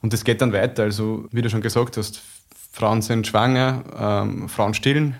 Und 0.00 0.12
das 0.12 0.24
geht 0.24 0.40
dann 0.40 0.52
weiter. 0.52 0.84
Also, 0.84 1.26
wie 1.30 1.42
du 1.42 1.50
schon 1.50 1.60
gesagt 1.60 1.96
hast, 1.96 2.22
Frauen 2.72 3.02
sind 3.02 3.26
schwanger, 3.26 3.84
ähm, 3.96 4.48
Frauen 4.48 4.74
stillen. 4.74 5.16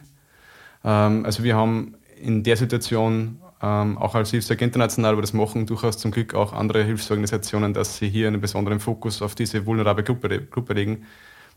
Ähm, 0.85 1.25
also 1.25 1.45
wir 1.45 1.55
haben 1.55 1.95
in 2.21 2.43
der 2.43 2.57
Situation 2.57 3.42
ähm, 3.63 3.97
auch 3.97 4.15
als 4.15 4.31
Hilfswerk 4.31 4.61
international, 4.61 5.13
aber 5.13 5.21
das 5.21 5.33
machen 5.33 5.67
durchaus 5.67 5.97
zum 5.97 6.11
Glück 6.11 6.35
auch 6.35 6.53
andere 6.53 6.83
Hilfsorganisationen, 6.83 7.73
dass 7.73 7.99
sie 7.99 8.09
hier 8.09 8.27
einen 8.27 8.41
besonderen 8.41 8.81
Fokus 8.81 9.23
auf 9.23 9.35
diese 9.35 9.65
vulnerable 9.67 10.03
Gruppe, 10.03 10.43
Gruppe 10.47 10.75
legen. 10.75 11.07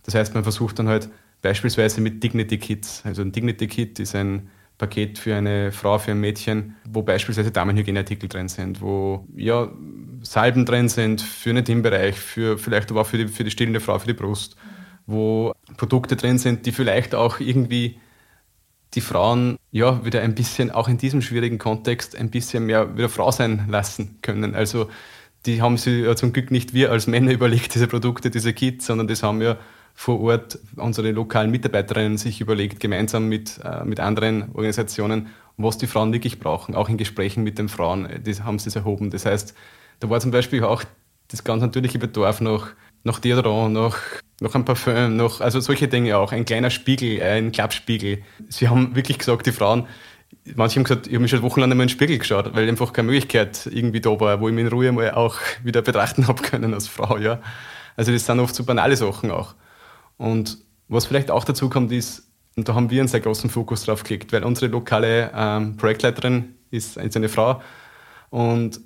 Das 0.04 0.14
heißt, 0.14 0.36
man 0.36 0.44
versucht 0.44 0.78
dann 0.78 0.88
halt 0.88 1.10
beispielsweise 1.42 2.02
mit 2.02 2.24
Dignity 2.24 2.60
Kits, 2.60 3.02
also 3.06 3.24
ein 3.24 3.32
Dignity 3.32 3.68
Kit 3.68 4.00
ist 4.00 4.16
ein 4.16 4.50
Paket 4.78 5.18
für 5.18 5.36
eine 5.36 5.72
Frau, 5.72 5.98
für 5.98 6.12
ein 6.12 6.20
Mädchen, 6.20 6.76
wo 6.88 7.02
beispielsweise 7.02 7.52
Damenhygieneartikel 7.52 8.28
drin 8.30 8.50
sind, 8.50 8.82
wo 8.82 9.26
ja, 9.36 9.72
Salben 10.22 10.66
drin 10.66 10.90
sind 10.90 11.22
für 11.22 11.50
den 11.50 11.58
Intimbereich, 11.58 12.16
für 12.16 12.58
vielleicht 12.58 12.92
aber 12.92 13.02
auch 13.02 13.08
für 13.08 13.18
die, 13.18 13.28
für 13.28 13.44
die 13.44 13.52
stillende 13.52 13.80
Frau, 13.80 13.98
für 14.00 14.08
die 14.08 14.14
Brust, 14.14 14.58
wo 15.08 15.54
Produkte 15.78 16.16
drin 16.16 16.38
sind, 16.38 16.66
die 16.66 16.72
vielleicht 16.72 17.16
auch 17.16 17.40
irgendwie 17.40 17.98
die 18.96 19.02
Frauen 19.02 19.58
ja 19.72 20.04
wieder 20.06 20.22
ein 20.22 20.36
bisschen, 20.36 20.72
auch 20.72 20.88
in 20.88 20.98
diesem 20.98 21.22
schwierigen 21.22 21.58
Kontext, 21.58 22.16
ein 22.16 22.30
bisschen 22.30 22.66
mehr 22.66 22.98
wieder 22.98 23.10
Frau 23.10 23.32
sein 23.32 23.68
lassen 23.70 24.20
können. 24.22 24.56
Also 24.56 24.90
die 25.46 25.62
haben 25.62 25.78
sich 25.78 26.06
ja 26.06 26.16
zum 26.16 26.34
Glück 26.34 26.50
nicht 26.50 26.74
wir 26.74 26.92
als 26.92 27.08
Männer 27.08 27.32
überlegt, 27.34 27.76
diese 27.76 27.88
Produkte, 27.88 28.30
diese 28.30 28.54
Kits, 28.54 28.86
sondern 28.86 29.08
das 29.08 29.24
haben 29.24 29.42
ja 29.42 29.58
vor 29.94 30.20
Ort 30.20 30.60
unsere 30.76 31.12
lokalen 31.12 31.52
Mitarbeiterinnen 31.52 32.18
sich 32.18 32.42
überlegt, 32.42 32.80
gemeinsam 32.80 33.30
mit, 33.30 33.60
äh, 33.64 33.86
mit 33.86 34.00
anderen 34.00 34.50
Organisationen, 34.54 35.28
was 35.58 35.78
die 35.78 35.88
Frauen 35.88 36.12
wirklich 36.12 36.40
brauchen, 36.40 36.76
auch 36.76 36.90
in 36.90 36.98
Gesprächen 36.98 37.44
mit 37.44 37.58
den 37.58 37.70
Frauen, 37.70 38.10
das 38.26 38.44
haben 38.44 38.60
sie 38.60 38.68
es 38.70 38.76
erhoben. 38.76 39.10
Das 39.10 39.26
heißt, 39.26 39.56
da 40.02 40.10
war 40.10 40.20
zum 40.20 40.32
Beispiel 40.32 40.64
auch 40.64 40.84
das 41.30 41.46
ganz 41.46 41.62
natürliche 41.62 41.98
Bedarf 41.98 42.42
nach, 42.42 42.74
nach 43.06 43.20
Deodorant, 43.20 43.74
nach 43.74 43.98
noch 44.42 44.54
ein 44.54 44.66
Parfüm, 44.66 45.16
noch, 45.16 45.40
also 45.40 45.60
solche 45.60 45.88
Dinge 45.88 46.18
auch, 46.18 46.32
ein 46.32 46.44
kleiner 46.44 46.70
Spiegel, 46.70 47.22
ein 47.22 47.52
Klappspiegel. 47.52 48.24
Sie 48.50 48.68
haben 48.68 48.96
wirklich 48.96 49.18
gesagt, 49.18 49.46
die 49.46 49.52
Frauen, 49.52 49.88
manche 50.56 50.78
haben 50.78 50.84
gesagt, 50.84 51.08
ich 51.08 51.14
habe 51.14 51.22
mich 51.22 51.32
schon 51.32 51.42
wochenlang 51.42 51.72
in 51.72 51.80
den 51.80 51.90
Spiegel 51.90 52.18
geschaut, 52.18 52.54
weil 52.54 52.68
einfach 52.68 52.92
keine 52.92 53.06
Möglichkeit 53.06 53.66
irgendwie 53.72 54.02
da 54.02 54.20
war, 54.20 54.42
wo 54.42 54.50
ich 54.50 54.54
mich 54.54 54.66
in 54.66 54.72
Ruhe 54.72 54.92
mal 54.92 55.12
auch 55.12 55.38
wieder 55.64 55.82
betrachten 55.82 56.28
habe 56.28 56.42
können 56.44 56.74
als 56.74 56.88
Frau, 56.88 57.18
ja. 57.18 57.42
Also 57.96 58.12
das 58.12 58.26
sind 58.26 58.40
oft 58.40 58.54
so 58.54 58.66
banale 58.66 58.98
Sachen 58.98 59.32
auch. 59.32 59.56
Und 60.18 60.58
was 60.90 61.06
vielleicht 61.06 61.32
auch 61.32 61.46
dazu 61.46 61.70
kommt, 61.70 61.92
ist, 61.94 62.28
und 62.58 62.68
da 62.68 62.74
haben 62.74 62.90
wir 62.90 63.02
einen 63.02 63.08
sehr 63.08 63.22
großen 63.22 63.50
Fokus 63.50 63.86
drauf 63.86 64.04
gelegt, 64.04 64.34
weil 64.34 64.44
unsere 64.44 64.68
lokale 64.68 65.32
ähm, 65.34 65.78
Projektleiterin 65.78 66.56
ist 66.72 66.98
eine 66.98 67.30
Frau. 67.30 67.62
Und 68.30 68.82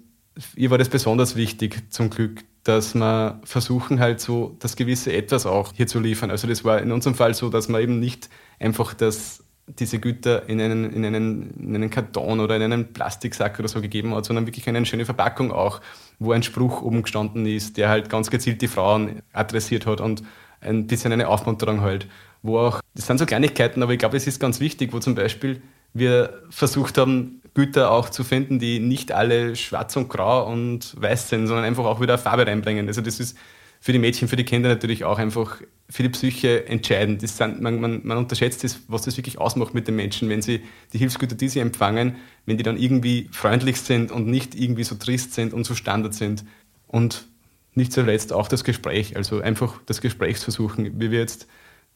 ihr 0.56 0.70
war 0.70 0.78
das 0.78 0.90
besonders 0.90 1.36
wichtig, 1.36 1.92
zum 1.92 2.10
Glück, 2.12 2.44
dass 2.70 2.94
wir 2.94 3.40
versuchen 3.46 4.00
halt 4.00 4.22
so 4.22 4.56
das 4.60 4.76
gewisse 4.76 5.12
Etwas 5.12 5.48
auch 5.48 5.74
hier 5.76 5.88
zu 5.88 6.00
liefern. 6.00 6.30
Also 6.30 6.48
das 6.48 6.64
war 6.64 6.80
in 6.80 6.92
unserem 6.92 7.16
Fall 7.16 7.34
so, 7.34 7.50
dass 7.50 7.68
man 7.68 7.82
eben 7.82 8.00
nicht 8.00 8.30
einfach 8.60 8.94
das, 8.94 9.44
diese 9.68 9.98
Güter 9.98 10.48
in 10.48 10.62
einen, 10.62 10.94
in, 10.94 11.04
einen, 11.04 11.52
in 11.60 11.76
einen 11.76 11.90
Karton 11.90 12.40
oder 12.40 12.56
in 12.56 12.62
einen 12.62 12.94
Plastiksack 12.94 13.58
oder 13.58 13.68
so 13.68 13.82
gegeben 13.82 14.14
hat, 14.14 14.26
sondern 14.26 14.46
wirklich 14.46 14.70
eine 14.70 14.86
schöne 14.86 15.06
Verpackung 15.06 15.52
auch, 15.52 15.82
wo 16.20 16.32
ein 16.32 16.44
Spruch 16.44 16.84
oben 16.84 17.02
gestanden 17.02 17.48
ist, 17.48 17.78
der 17.78 17.90
halt 17.90 18.08
ganz 18.08 18.30
gezielt 18.30 18.62
die 18.62 18.68
Frauen 18.68 19.24
adressiert 19.34 19.88
hat 19.88 20.00
und 20.00 20.22
ein 20.62 20.86
bisschen 20.86 21.12
eine 21.12 21.28
Aufmunterung 21.28 21.82
halt. 21.82 22.08
Wo 22.44 22.60
auch, 22.60 22.82
das 22.94 23.08
sind 23.08 23.18
so 23.18 23.26
Kleinigkeiten, 23.26 23.82
aber 23.82 23.94
ich 23.94 24.00
glaube, 24.00 24.16
es 24.16 24.28
ist 24.28 24.40
ganz 24.40 24.60
wichtig, 24.60 24.94
wo 24.94 25.00
zum 25.00 25.16
Beispiel 25.16 25.64
wir 25.94 26.44
versucht 26.52 27.00
haben, 27.00 27.39
Güter 27.60 27.92
auch 27.92 28.10
zu 28.10 28.24
finden, 28.24 28.58
die 28.58 28.80
nicht 28.80 29.12
alle 29.12 29.54
schwarz 29.58 29.98
und 29.98 30.08
grau 30.08 30.50
und 30.50 30.96
weiß 30.98 31.28
sind, 31.28 31.46
sondern 31.48 31.66
einfach 31.66 31.84
auch 31.84 32.00
wieder 32.00 32.18
Farbe 32.18 32.48
reinbringen. 32.48 32.88
Also 32.88 33.02
das 33.02 33.20
ist 33.20 33.38
für 33.82 33.92
die 33.92 34.00
Mädchen, 34.00 34.30
für 34.30 34.38
die 34.38 34.46
Kinder 34.46 34.70
natürlich 34.70 35.04
auch 35.04 35.20
einfach 35.20 35.62
für 35.90 36.04
die 36.04 36.10
Psyche 36.10 36.68
entscheidend. 36.68 37.22
Das 37.22 37.36
sind, 37.36 37.60
man, 37.60 37.82
man, 37.82 38.00
man 38.06 38.18
unterschätzt 38.18 38.64
das, 38.64 38.80
was 38.88 39.02
das 39.02 39.18
wirklich 39.18 39.40
ausmacht 39.40 39.74
mit 39.74 39.90
den 39.90 39.98
Menschen, 39.98 40.30
wenn 40.30 40.42
sie 40.42 40.62
die 40.94 41.00
Hilfsgüter, 41.00 41.36
die 41.36 41.50
sie 41.50 41.60
empfangen, 41.60 42.16
wenn 42.46 42.56
die 42.56 42.64
dann 42.64 42.78
irgendwie 42.78 43.28
freundlich 43.34 43.82
sind 43.82 44.10
und 44.10 44.28
nicht 44.28 44.56
irgendwie 44.56 44.86
so 44.86 44.96
trist 44.96 45.34
sind 45.34 45.54
und 45.54 45.66
so 45.66 45.76
Standard 45.76 46.14
sind. 46.14 46.46
Und 46.88 47.28
nicht 47.76 47.92
zuletzt 47.92 48.32
auch 48.32 48.48
das 48.48 48.64
Gespräch, 48.64 49.18
also 49.18 49.42
einfach 49.42 49.82
das 49.86 50.00
Gespräch 50.00 50.40
zu 50.40 50.52
suchen, 50.52 51.02
wie 51.02 51.12
wir 51.12 51.20
jetzt 51.20 51.46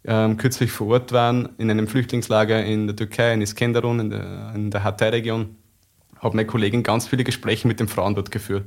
ähm, 0.05 0.37
kürzlich 0.37 0.71
vor 0.71 0.87
Ort 0.87 1.11
waren, 1.11 1.49
in 1.57 1.71
einem 1.71 1.87
Flüchtlingslager 1.87 2.63
in 2.63 2.87
der 2.87 2.95
Türkei, 2.95 3.33
in 3.33 3.41
Iskenderun, 3.41 3.99
in 3.99 4.09
der, 4.09 4.51
in 4.55 4.71
der 4.71 4.83
Hatay-Region, 4.83 5.55
hat 6.19 6.33
meine 6.33 6.47
Kollegin 6.47 6.83
ganz 6.83 7.07
viele 7.07 7.23
Gespräche 7.23 7.67
mit 7.67 7.79
den 7.79 7.87
Frauen 7.87 8.15
dort 8.15 8.31
geführt. 8.31 8.65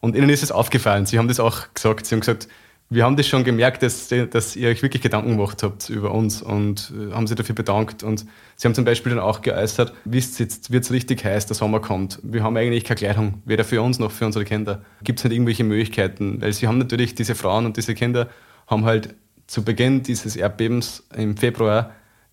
Und 0.00 0.16
ihnen 0.16 0.28
ist 0.28 0.42
es 0.42 0.52
aufgefallen, 0.52 1.06
sie 1.06 1.18
haben 1.18 1.28
das 1.28 1.40
auch 1.40 1.72
gesagt, 1.72 2.06
sie 2.06 2.14
haben 2.14 2.20
gesagt, 2.20 2.48
wir 2.90 3.04
haben 3.04 3.16
das 3.16 3.26
schon 3.26 3.44
gemerkt, 3.44 3.82
dass, 3.82 4.08
dass 4.08 4.56
ihr 4.56 4.68
euch 4.68 4.82
wirklich 4.82 5.02
Gedanken 5.02 5.30
gemacht 5.30 5.62
habt 5.62 5.88
über 5.88 6.12
uns 6.12 6.42
und 6.42 6.92
äh, 6.94 7.12
haben 7.12 7.26
sie 7.26 7.34
dafür 7.34 7.54
bedankt. 7.54 8.02
Und 8.02 8.26
sie 8.56 8.68
haben 8.68 8.74
zum 8.74 8.84
Beispiel 8.84 9.10
dann 9.10 9.20
auch 9.20 9.40
geäußert, 9.40 9.94
wisst 10.04 10.38
jetzt 10.38 10.70
wird 10.70 10.84
es 10.84 10.92
richtig 10.92 11.24
heiß, 11.24 11.46
der 11.46 11.56
Sommer 11.56 11.80
kommt. 11.80 12.20
Wir 12.22 12.42
haben 12.42 12.56
eigentlich 12.56 12.84
keine 12.84 12.98
Kleidung, 12.98 13.42
weder 13.46 13.64
für 13.64 13.80
uns 13.80 13.98
noch 13.98 14.10
für 14.10 14.26
unsere 14.26 14.44
Kinder. 14.44 14.82
Gibt 15.02 15.18
es 15.18 15.24
nicht 15.24 15.32
irgendwelche 15.32 15.64
Möglichkeiten? 15.64 16.42
Weil 16.42 16.52
sie 16.52 16.68
haben 16.68 16.78
natürlich, 16.78 17.14
diese 17.14 17.34
Frauen 17.34 17.64
und 17.64 17.76
diese 17.76 17.94
Kinder 17.94 18.28
haben 18.66 18.84
halt 18.84 19.14
zu 19.46 19.64
Beginn 19.64 20.02
dieses 20.02 20.36
Erdbebens 20.36 21.04
im 21.14 21.36
Februar 21.36 21.92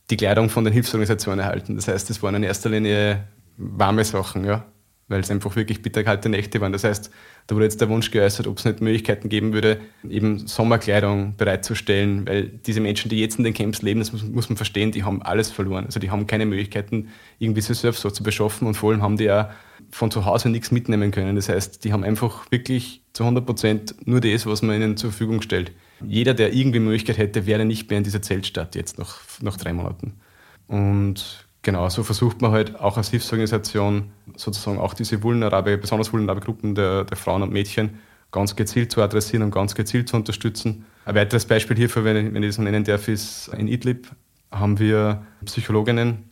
die 0.10 0.18
Kleidung 0.18 0.50
von 0.50 0.63
den 0.63 0.74
Hilfsorganisationen 0.74 1.39
erhalten. 1.39 1.75
Das 1.75 1.88
heißt, 1.88 2.10
es 2.10 2.22
waren 2.22 2.36
in 2.36 2.44
erster 2.44 2.70
Linie 2.70 3.27
warme 3.58 4.03
Sachen, 4.03 4.46
ja, 4.46 4.65
weil 5.08 5.22
es 5.22 5.32
einfach 5.32 5.56
wirklich 5.56 5.82
bitterkalte 5.82 6.30
Nächte 6.30 6.60
waren. 6.62 6.72
Das 6.72 6.84
heißt, 6.84 7.12
da 7.48 7.56
wurde 7.56 7.65
jetzt 7.65 7.82
der 7.82 7.89
Wunsch 7.89 8.12
geäußert, 8.12 8.48
ob 8.48 8.58
es 8.58 8.65
nicht 8.65 8.82
Möglichkeiten 8.82 9.30
geben 9.30 9.53
würde, 9.53 9.80
eben 10.10 10.48
Sommerkleidung 10.48 11.36
bereitzustellen, 11.38 12.27
weil 12.27 12.44
diese 12.48 12.82
Menschen, 12.82 13.10
die 13.10 13.20
jetzt 13.20 13.38
in 13.38 13.44
den 13.44 13.53
Camps 13.53 13.82
leben, 13.82 14.00
das 14.00 14.12
muss, 14.12 14.24
muss 14.24 14.50
man 14.50 14.58
verstehen, 14.58 14.91
die 14.91 15.03
haben 15.03 15.22
alles 15.22 15.51
verloren. 15.51 15.86
Also 15.86 16.00
die 16.00 16.12
haben 16.12 16.27
keine 16.27 16.46
Möglichkeiten, 16.46 17.10
irgendwie 17.39 17.62
sich 17.62 17.77
selbst 17.77 18.01
so 18.01 18.10
zu 18.10 18.24
beschaffen 18.24 18.68
und 18.68 18.75
vor 18.75 18.91
allem 18.91 19.01
haben 19.01 19.18
die 19.18 19.25
ja 19.25 19.51
von 19.91 20.12
zu 20.12 20.25
Hause 20.25 20.50
nichts 20.50 20.72
mitnehmen 20.72 21.12
können. 21.12 21.36
Das 21.36 21.50
heißt, 21.50 21.84
die 21.84 21.94
haben 21.94 22.03
einfach 22.03 22.50
wirklich 22.51 23.01
zu 23.13 23.24
100 23.24 23.46
Prozent 23.46 23.96
nur 24.06 24.22
das, 24.22 24.46
was 24.46 24.62
man 24.62 24.75
ihnen 24.75 24.98
zur 24.98 25.12
Verfügung 25.12 25.41
stellt 25.41 25.72
jeder, 26.05 26.34
der 26.34 26.53
irgendwie 26.53 26.79
Möglichkeit 26.79 27.17
hätte, 27.17 27.46
wäre 27.46 27.65
nicht 27.65 27.89
mehr 27.89 27.98
in 27.98 28.03
dieser 28.03 28.22
Zeltstadt 28.22 28.75
jetzt 28.75 28.98
nach, 29.00 29.20
nach 29.41 29.58
drei 29.58 29.74
Monaten. 29.74 30.20
Und 30.67 31.46
genau, 31.62 31.88
so 31.89 32.03
versucht 32.03 32.41
man 32.41 32.51
halt 32.51 32.79
auch 32.79 32.98
als 32.98 33.10
Hilfsorganisation 33.10 34.12
sozusagen 34.36 34.79
auch 34.79 34.93
diese 34.93 35.22
vulnerable, 35.24 35.77
besonders 35.77 36.12
vulnerable 36.12 36.43
Gruppen 36.43 36.75
der, 36.75 37.05
der 37.05 37.17
Frauen 37.17 37.43
und 37.43 37.51
Mädchen 37.51 38.00
ganz 38.31 38.55
gezielt 38.55 38.91
zu 38.91 39.01
adressieren 39.01 39.43
und 39.43 39.51
ganz 39.51 39.75
gezielt 39.75 40.08
zu 40.08 40.15
unterstützen. 40.15 40.86
Ein 41.05 41.15
weiteres 41.15 41.46
Beispiel 41.46 41.75
hierfür, 41.75 42.03
wenn 42.05 42.27
ich, 42.27 42.34
wenn 42.34 42.43
ich 42.43 42.50
das 42.50 42.58
nennen 42.60 42.84
darf, 42.84 43.08
ist 43.08 43.50
in 43.58 43.67
Idlib 43.67 44.08
haben 44.51 44.79
wir 44.79 45.25
Psychologinnen 45.46 46.29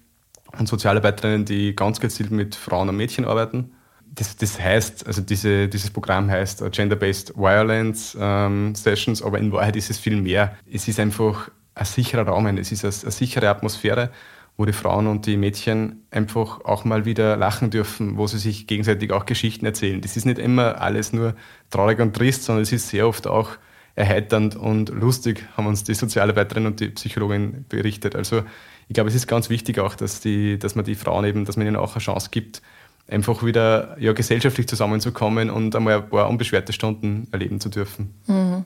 und 0.58 0.68
Sozialarbeiterinnen, 0.68 1.46
die 1.46 1.76
ganz 1.76 2.00
gezielt 2.00 2.32
mit 2.32 2.56
Frauen 2.56 2.90
und 2.90 2.98
Mädchen 2.98 3.26
arbeiten 3.26 3.72
das, 4.20 4.36
das 4.36 4.60
heißt, 4.60 5.08
also 5.08 5.22
diese, 5.22 5.70
dieses 5.70 5.92
Programm 5.92 6.30
heißt 6.30 6.62
Gender-Based 6.72 7.38
Violence 7.38 8.18
ähm, 8.20 8.76
Sessions, 8.76 9.24
aber 9.24 9.40
in 9.40 9.52
Wahrheit 9.54 9.78
ist 9.78 9.90
es 9.90 9.98
viel 9.98 10.20
mehr. 10.22 10.58
Es 10.70 10.90
ist 10.90 11.00
einfach 11.00 11.50
ein 11.74 11.86
sicherer 11.86 12.28
Raum, 12.28 12.46
es 12.58 12.74
ist 12.74 12.84
eine, 12.84 12.94
eine 13.02 13.12
sichere 13.12 13.48
Atmosphäre, 13.48 14.12
wo 14.58 14.66
die 14.66 14.74
Frauen 14.74 15.08
und 15.08 15.26
die 15.26 15.38
Mädchen 15.38 16.04
einfach 16.12 16.66
auch 16.66 16.84
mal 16.84 17.06
wieder 17.06 17.38
lachen 17.38 17.70
dürfen, 17.70 18.18
wo 18.18 18.28
sie 18.28 18.40
sich 18.40 18.68
gegenseitig 18.68 19.14
auch 19.14 19.26
Geschichten 19.26 19.66
erzählen. 19.66 20.02
Das 20.02 20.18
ist 20.18 20.26
nicht 20.26 20.38
immer 20.38 20.82
alles 20.82 21.14
nur 21.14 21.34
traurig 21.70 22.00
und 22.00 22.14
trist, 22.14 22.44
sondern 22.44 22.64
es 22.64 22.74
ist 22.74 22.90
sehr 22.90 23.08
oft 23.08 23.26
auch 23.26 23.52
erheiternd 23.96 24.58
und 24.58 24.90
lustig, 24.90 25.46
haben 25.56 25.68
uns 25.68 25.86
die 25.86 25.94
Sozialarbeiterin 25.94 26.66
und 26.66 26.82
die 26.82 26.90
Psychologin 26.90 27.64
berichtet. 27.70 28.18
Also 28.18 28.44
ich 28.90 28.96
glaube, 28.96 29.10
es 29.10 29.16
ist 29.16 29.28
ganz 29.28 29.50
wichtig 29.50 29.80
auch, 29.80 29.96
dass, 29.96 30.20
die, 30.20 30.60
dass 30.60 30.76
man 30.76 30.84
die 30.84 30.96
Frauen 30.96 31.24
eben, 31.24 31.46
dass 31.46 31.56
man 31.56 31.66
ihnen 31.66 31.78
auch 31.78 31.94
eine 31.94 32.02
Chance 32.02 32.30
gibt, 32.32 32.62
einfach 33.10 33.44
wieder 33.44 33.96
ja, 34.00 34.14
gesellschaftlich 34.14 34.68
zusammenzukommen 34.68 35.50
und 35.50 35.76
einmal 35.76 35.96
ein 35.96 36.10
paar 36.10 36.30
unbeschwerte 36.30 36.74
Stunden 36.74 37.28
erleben 37.32 37.60
zu 37.60 37.70
dürfen. 37.70 38.14
Mhm. 38.28 38.66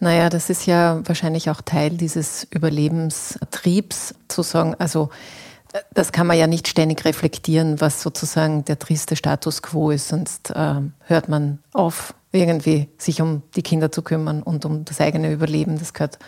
Naja, 0.00 0.28
das 0.28 0.50
ist 0.50 0.66
ja 0.66 1.00
wahrscheinlich 1.04 1.50
auch 1.50 1.60
Teil 1.60 1.90
dieses 1.90 2.46
Überlebenstriebs, 2.50 4.14
zu 4.28 4.42
sagen, 4.42 4.74
also 4.78 5.10
das 5.92 6.12
kann 6.12 6.26
man 6.26 6.38
ja 6.38 6.46
nicht 6.46 6.68
ständig 6.68 7.04
reflektieren, 7.04 7.80
was 7.80 8.02
sozusagen 8.02 8.64
der 8.64 8.78
triste 8.78 9.16
Status 9.16 9.62
quo 9.62 9.90
ist, 9.90 10.08
sonst 10.08 10.50
äh, 10.50 10.74
hört 11.00 11.28
man 11.28 11.58
auf, 11.72 12.14
irgendwie 12.32 12.88
sich 12.98 13.20
um 13.20 13.42
die 13.56 13.62
Kinder 13.62 13.90
zu 13.90 14.02
kümmern 14.02 14.42
und 14.42 14.64
um 14.64 14.84
das 14.84 15.00
eigene 15.00 15.32
Überleben. 15.32 15.78
Das 15.78 15.94
gehört 15.94 16.18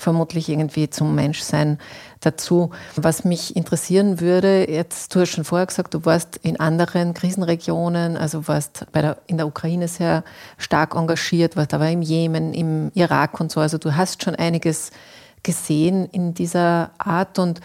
vermutlich 0.00 0.48
irgendwie 0.48 0.88
zum 0.88 1.14
Menschsein 1.14 1.78
dazu. 2.20 2.70
Was 2.96 3.24
mich 3.24 3.54
interessieren 3.54 4.18
würde, 4.20 4.68
jetzt, 4.70 5.14
du 5.14 5.20
hast 5.20 5.30
schon 5.30 5.44
vorher 5.44 5.66
gesagt, 5.66 5.92
du 5.92 6.04
warst 6.06 6.38
in 6.42 6.58
anderen 6.58 7.12
Krisenregionen, 7.12 8.16
also 8.16 8.48
warst 8.48 8.86
bei 8.92 9.02
der, 9.02 9.18
in 9.26 9.36
der 9.36 9.46
Ukraine 9.46 9.88
sehr 9.88 10.24
stark 10.56 10.94
engagiert, 10.94 11.54
warst 11.56 11.74
aber 11.74 11.90
im 11.90 12.00
Jemen, 12.00 12.54
im 12.54 12.90
Irak 12.94 13.38
und 13.40 13.52
so. 13.52 13.60
Also 13.60 13.76
du 13.76 13.94
hast 13.94 14.24
schon 14.24 14.34
einiges 14.34 14.90
gesehen 15.42 16.06
in 16.06 16.32
dieser 16.32 16.92
Art 16.98 17.38
und 17.38 17.60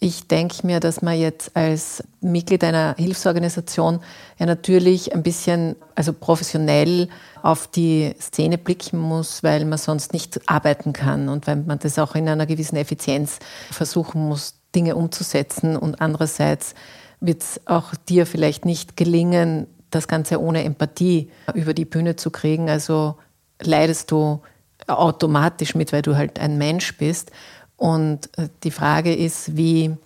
ich 0.00 0.28
denke 0.28 0.64
mir, 0.64 0.78
dass 0.78 1.02
man 1.02 1.18
jetzt 1.18 1.56
als 1.56 2.04
Mitglied 2.20 2.62
einer 2.62 2.94
Hilfsorganisation 2.96 4.00
ja 4.38 4.46
natürlich 4.46 5.12
ein 5.12 5.24
bisschen, 5.24 5.74
also 5.96 6.12
professionell 6.12 7.08
auf 7.42 7.66
die 7.66 8.14
Szene 8.20 8.58
blicken 8.58 8.98
muss, 8.98 9.42
weil 9.42 9.64
man 9.64 9.78
sonst 9.78 10.12
nicht 10.12 10.40
arbeiten 10.48 10.92
kann 10.92 11.28
und 11.28 11.48
weil 11.48 11.56
man 11.56 11.80
das 11.80 11.98
auch 11.98 12.14
in 12.14 12.28
einer 12.28 12.46
gewissen 12.46 12.76
Effizienz 12.76 13.40
versuchen 13.72 14.28
muss, 14.28 14.54
Dinge 14.72 14.94
umzusetzen. 14.94 15.76
Und 15.76 16.00
andererseits 16.00 16.74
wird 17.20 17.42
es 17.42 17.60
auch 17.66 17.94
dir 18.08 18.24
vielleicht 18.26 18.64
nicht 18.64 18.96
gelingen, 18.96 19.66
das 19.90 20.06
Ganze 20.06 20.40
ohne 20.40 20.62
Empathie 20.62 21.30
über 21.54 21.74
die 21.74 21.86
Bühne 21.86 22.14
zu 22.14 22.30
kriegen. 22.30 22.70
Also 22.70 23.16
leidest 23.60 24.12
du 24.12 24.42
automatisch 24.86 25.74
mit, 25.74 25.92
weil 25.92 26.02
du 26.02 26.16
halt 26.16 26.38
ein 26.38 26.56
Mensch 26.56 26.96
bist. 26.98 27.32
Und 27.78 28.28
äh, 28.36 28.48
die 28.64 28.70
Frage 28.70 29.14
ist, 29.14 29.56
wie, 29.56 29.96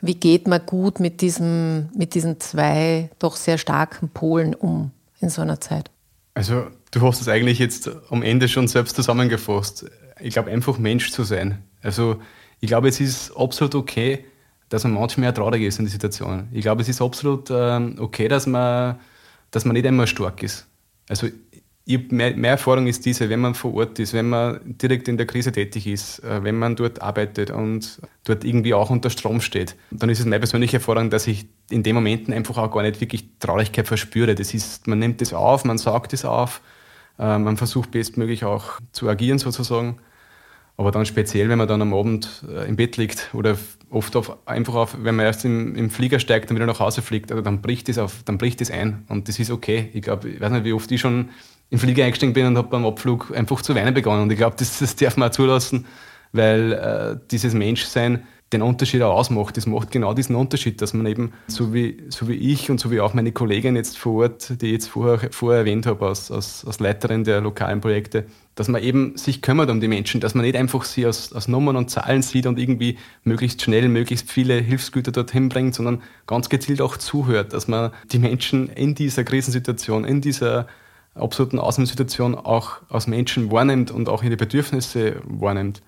wie 0.00 0.14
geht 0.14 0.46
man 0.46 0.64
gut 0.64 1.00
mit, 1.00 1.22
diesem, 1.22 1.88
mit 1.96 2.14
diesen 2.14 2.38
zwei 2.38 3.10
doch 3.18 3.34
sehr 3.34 3.58
starken 3.58 4.10
Polen 4.10 4.54
um 4.54 4.92
in 5.20 5.30
so 5.30 5.42
einer 5.42 5.60
Zeit? 5.60 5.90
Also 6.34 6.66
du 6.92 7.00
hast 7.00 7.20
es 7.20 7.28
eigentlich 7.28 7.58
jetzt 7.58 7.90
am 8.10 8.22
Ende 8.22 8.46
schon 8.46 8.68
selbst 8.68 8.94
zusammengefasst. 8.94 9.86
Ich 10.20 10.34
glaube, 10.34 10.50
einfach 10.50 10.78
Mensch 10.78 11.10
zu 11.10 11.24
sein. 11.24 11.64
Also 11.82 12.20
ich 12.60 12.68
glaube, 12.68 12.88
es 12.88 13.00
ist 13.00 13.34
absolut 13.36 13.74
okay, 13.74 14.26
dass 14.68 14.84
man 14.84 14.92
manchmal 14.92 15.32
traurig 15.32 15.62
ist 15.62 15.78
in 15.78 15.86
der 15.86 15.92
Situation. 15.92 16.48
Ich 16.52 16.60
glaube, 16.60 16.82
es 16.82 16.88
ist 16.90 17.00
absolut 17.00 17.48
ähm, 17.50 17.96
okay, 17.98 18.28
dass 18.28 18.46
man, 18.46 19.00
dass 19.50 19.64
man 19.64 19.72
nicht 19.72 19.86
immer 19.86 20.06
stark 20.06 20.42
ist. 20.42 20.66
Also 21.08 21.26
mehr 21.98 22.50
Erfahrung 22.50 22.86
ist 22.86 23.04
diese, 23.04 23.28
wenn 23.28 23.40
man 23.40 23.54
vor 23.54 23.74
Ort 23.74 23.98
ist, 23.98 24.12
wenn 24.12 24.28
man 24.28 24.60
direkt 24.64 25.08
in 25.08 25.16
der 25.16 25.26
Krise 25.26 25.52
tätig 25.52 25.86
ist, 25.86 26.20
äh, 26.20 26.42
wenn 26.42 26.58
man 26.58 26.76
dort 26.76 27.02
arbeitet 27.02 27.50
und 27.50 28.00
dort 28.24 28.44
irgendwie 28.44 28.74
auch 28.74 28.90
unter 28.90 29.10
Strom 29.10 29.40
steht, 29.40 29.76
dann 29.90 30.10
ist 30.10 30.20
es 30.20 30.26
meine 30.26 30.40
persönliche 30.40 30.76
Erfahrung, 30.76 31.10
dass 31.10 31.26
ich 31.26 31.46
in 31.70 31.82
den 31.82 31.94
Momenten 31.94 32.34
einfach 32.34 32.58
auch 32.58 32.70
gar 32.70 32.82
nicht 32.82 33.00
wirklich 33.00 33.24
Traurigkeit 33.38 33.86
verspüre. 33.86 34.34
Das 34.34 34.54
ist, 34.54 34.86
man 34.86 34.98
nimmt 34.98 35.20
das 35.20 35.32
auf, 35.32 35.64
man 35.64 35.78
saugt 35.78 36.12
es 36.12 36.24
auf, 36.24 36.60
äh, 37.18 37.38
man 37.38 37.56
versucht 37.56 37.90
bestmöglich 37.90 38.44
auch 38.44 38.80
zu 38.92 39.08
agieren 39.08 39.38
sozusagen. 39.38 39.98
Aber 40.76 40.92
dann 40.92 41.04
speziell, 41.04 41.50
wenn 41.50 41.58
man 41.58 41.68
dann 41.68 41.82
am 41.82 41.92
Abend 41.92 42.42
äh, 42.48 42.66
im 42.66 42.76
Bett 42.76 42.96
liegt 42.96 43.34
oder 43.34 43.58
oft 43.90 44.16
auf, 44.16 44.38
einfach 44.46 44.74
auf, 44.74 44.96
wenn 45.02 45.14
man 45.14 45.26
erst 45.26 45.44
im, 45.44 45.76
im 45.76 45.90
Flieger 45.90 46.18
steigt 46.18 46.50
und 46.50 46.56
wieder 46.56 46.64
nach 46.64 46.80
Hause 46.80 47.02
fliegt, 47.02 47.30
also 47.30 47.42
dann 47.42 47.60
bricht 47.60 47.88
das 47.88 48.22
dann 48.24 48.38
bricht 48.38 48.60
das 48.62 48.70
ein 48.70 49.04
und 49.08 49.28
das 49.28 49.38
ist 49.38 49.50
okay. 49.50 49.90
Ich 49.92 50.00
glaube, 50.00 50.30
ich 50.30 50.40
weiß 50.40 50.52
nicht, 50.52 50.64
wie 50.64 50.72
oft 50.72 50.90
ich 50.90 51.00
schon 51.00 51.28
im 51.70 51.78
Flieger 51.78 52.04
eingestiegen 52.04 52.32
bin 52.32 52.46
und 52.46 52.58
habe 52.58 52.68
beim 52.68 52.84
Abflug 52.84 53.32
einfach 53.34 53.62
zu 53.62 53.74
weinen 53.74 53.94
begonnen. 53.94 54.22
Und 54.22 54.32
ich 54.32 54.38
glaube, 54.38 54.56
das, 54.58 54.78
das 54.80 54.96
darf 54.96 55.16
man 55.16 55.30
auch 55.30 55.32
zulassen, 55.32 55.86
weil 56.32 56.72
äh, 56.72 57.16
dieses 57.30 57.54
Menschsein 57.54 58.24
den 58.52 58.62
Unterschied 58.62 59.02
auch 59.02 59.14
ausmacht. 59.14 59.56
Das 59.56 59.66
macht 59.66 59.90
genau 59.90 60.12
diesen 60.12 60.34
Unterschied, 60.34 60.82
dass 60.82 60.92
man 60.92 61.06
eben, 61.06 61.32
so 61.46 61.72
wie, 61.72 62.02
so 62.08 62.28
wie 62.28 62.34
ich 62.34 62.70
und 62.70 62.80
so 62.80 62.90
wie 62.90 63.00
auch 63.00 63.14
meine 63.14 63.32
Kollegin 63.32 63.76
jetzt 63.76 63.96
vor 63.96 64.22
Ort, 64.24 64.60
die 64.60 64.66
ich 64.66 64.72
jetzt 64.72 64.88
vorher, 64.88 65.30
vorher 65.30 65.60
erwähnt 65.60 65.86
habe, 65.86 66.06
als, 66.06 66.30
als, 66.30 66.64
als 66.64 66.80
Leiterin 66.80 67.22
der 67.22 67.40
lokalen 67.40 67.80
Projekte, 67.80 68.26
dass 68.56 68.66
man 68.66 68.82
eben 68.82 69.16
sich 69.16 69.40
kümmert 69.40 69.70
um 69.70 69.80
die 69.80 69.88
Menschen, 69.88 70.20
dass 70.20 70.34
man 70.34 70.44
nicht 70.44 70.56
einfach 70.56 70.84
sie 70.84 71.06
aus, 71.06 71.32
aus 71.32 71.46
Nummern 71.46 71.76
und 71.76 71.90
Zahlen 71.90 72.22
sieht 72.22 72.46
und 72.46 72.58
irgendwie 72.58 72.98
möglichst 73.22 73.62
schnell, 73.62 73.88
möglichst 73.88 74.30
viele 74.30 74.54
Hilfsgüter 74.54 75.12
dorthin 75.12 75.48
bringt, 75.48 75.76
sondern 75.76 76.02
ganz 76.26 76.48
gezielt 76.48 76.80
auch 76.80 76.96
zuhört, 76.96 77.52
dass 77.52 77.68
man 77.68 77.92
die 78.10 78.18
Menschen 78.18 78.68
in 78.68 78.96
dieser 78.96 79.22
Krisensituation, 79.22 80.04
in 80.04 80.20
dieser 80.20 80.66
absoluten 81.20 81.58
Außensituation 81.58 82.34
auch 82.34 82.80
als 82.88 83.06
Menschen 83.06 83.50
wahrnimmt 83.50 83.90
und 83.90 84.08
auch 84.08 84.22
ihre 84.22 84.36
Bedürfnisse 84.36 85.20
wahrnimmt 85.24 85.82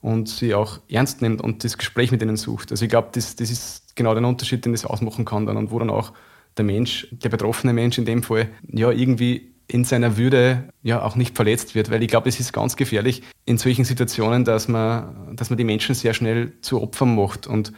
und 0.00 0.28
sie 0.28 0.54
auch 0.54 0.80
ernst 0.88 1.22
nimmt 1.22 1.40
und 1.40 1.64
das 1.64 1.78
Gespräch 1.78 2.10
mit 2.10 2.22
ihnen 2.22 2.36
sucht. 2.36 2.70
Also 2.70 2.84
ich 2.84 2.90
glaube, 2.90 3.08
das, 3.12 3.36
das 3.36 3.50
ist 3.50 3.96
genau 3.96 4.14
der 4.14 4.26
Unterschied, 4.26 4.64
den 4.64 4.72
das 4.72 4.84
ausmachen 4.84 5.24
kann 5.24 5.46
dann 5.46 5.56
und 5.56 5.70
wo 5.70 5.78
dann 5.78 5.90
auch 5.90 6.12
der 6.56 6.64
Mensch, 6.64 7.08
der 7.10 7.28
betroffene 7.28 7.72
Mensch 7.72 7.98
in 7.98 8.04
dem 8.04 8.22
Fall, 8.22 8.48
ja 8.66 8.90
irgendwie 8.90 9.50
in 9.66 9.84
seiner 9.84 10.16
Würde 10.16 10.68
ja 10.82 11.02
auch 11.02 11.14
nicht 11.16 11.36
verletzt 11.36 11.74
wird, 11.74 11.90
weil 11.90 12.02
ich 12.02 12.08
glaube, 12.08 12.28
es 12.28 12.40
ist 12.40 12.52
ganz 12.52 12.76
gefährlich 12.76 13.22
in 13.44 13.56
solchen 13.56 13.84
Situationen, 13.84 14.44
dass 14.44 14.66
man, 14.66 15.36
dass 15.36 15.50
man 15.50 15.58
die 15.58 15.64
Menschen 15.64 15.94
sehr 15.94 16.12
schnell 16.12 16.52
zu 16.60 16.82
Opfern 16.82 17.14
macht. 17.14 17.46
Und 17.46 17.72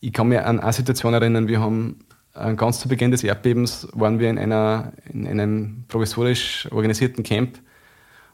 ich 0.00 0.12
kann 0.12 0.28
mir 0.28 0.46
an 0.46 0.60
eine 0.60 0.72
Situation 0.72 1.14
erinnern, 1.14 1.48
wir 1.48 1.60
haben 1.60 2.04
ganz 2.34 2.80
zu 2.80 2.88
Beginn 2.88 3.10
des 3.10 3.24
Erdbebens 3.24 3.88
waren 3.92 4.18
wir 4.18 4.30
in, 4.30 4.38
einer, 4.38 4.92
in 5.12 5.26
einem 5.26 5.84
provisorisch 5.88 6.68
organisierten 6.70 7.24
Camp 7.24 7.58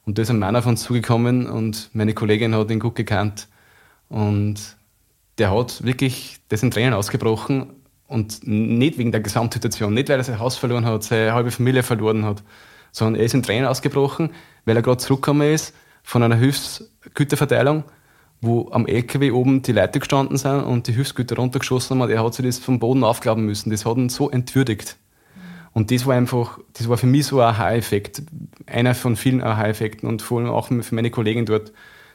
und 0.08 0.16
da 0.16 0.22
ist 0.22 0.30
ein 0.30 0.38
Mann 0.38 0.56
auf 0.56 0.64
uns 0.64 0.84
zugekommen 0.84 1.46
und 1.46 1.90
meine 1.92 2.14
Kollegin 2.14 2.54
hat 2.54 2.70
ihn 2.70 2.80
gut 2.80 2.94
gekannt. 2.94 3.46
Und 4.08 4.56
der 5.37 5.50
hat 5.54 5.84
wirklich 5.84 6.38
das 6.48 6.62
in 6.62 6.70
Tränen 6.70 6.94
ausgebrochen 6.94 7.74
und 8.06 8.40
nicht 8.42 8.96
wegen 8.96 9.12
der 9.12 9.20
Gesamtsituation, 9.20 9.92
nicht 9.92 10.08
weil 10.08 10.16
er 10.18 10.24
sein 10.24 10.38
Haus 10.38 10.56
verloren 10.56 10.87
hat, 10.87 11.04
seine 11.04 11.34
halbe 11.34 11.50
Familie 11.50 11.82
verloren 11.82 12.24
hat, 12.24 12.42
sondern 12.90 13.20
er 13.20 13.26
ist 13.26 13.34
in 13.34 13.42
Tränen 13.42 13.66
ausgebrochen, 13.66 14.30
weil 14.64 14.76
er 14.76 14.82
gerade 14.82 14.96
zurückgekommen 14.96 15.52
ist 15.52 15.74
von 16.02 16.22
einer 16.22 16.37
Hilfsgüterverteilung, 16.37 17.84
wo 18.40 18.68
am 18.70 18.87
LKW 18.87 19.33
oben 19.33 19.62
die 19.62 19.72
Leute 19.72 19.98
gestanden 19.98 20.37
sind 20.37 20.62
und 20.62 20.87
die 20.87 20.92
Hilfsgüter 20.92 21.37
runtergeschossen 21.37 22.01
haben 22.01 22.11
er 22.11 22.24
hat 22.24 22.35
sich 22.35 22.44
das 22.44 22.59
vom 22.59 22.79
Boden 22.79 23.03
aufklappen 23.03 23.44
müssen. 23.44 23.70
Das 23.70 23.85
hat 23.85 23.96
ihn 23.96 24.09
so 24.09 24.31
entwürdigt. 24.31 24.96
Und 25.72 25.90
das 25.90 26.07
war 26.07 26.14
einfach, 26.14 26.59
das 26.72 26.88
war 26.88 26.96
für 26.96 27.07
mich 27.07 27.27
so 27.27 27.40
ein 27.40 27.48
Aha-Effekt, 27.48 28.22
einer 28.66 28.94
von 28.94 29.16
vielen 29.16 29.42
Aha-Effekten 29.42 30.09
und 30.09 30.22
vor 30.22 30.40
allem 30.40 30.51
auch 30.51 30.68
für 30.68 30.94
meine 30.94 31.11
Kollegen 31.11 31.46
dort, 31.46 31.72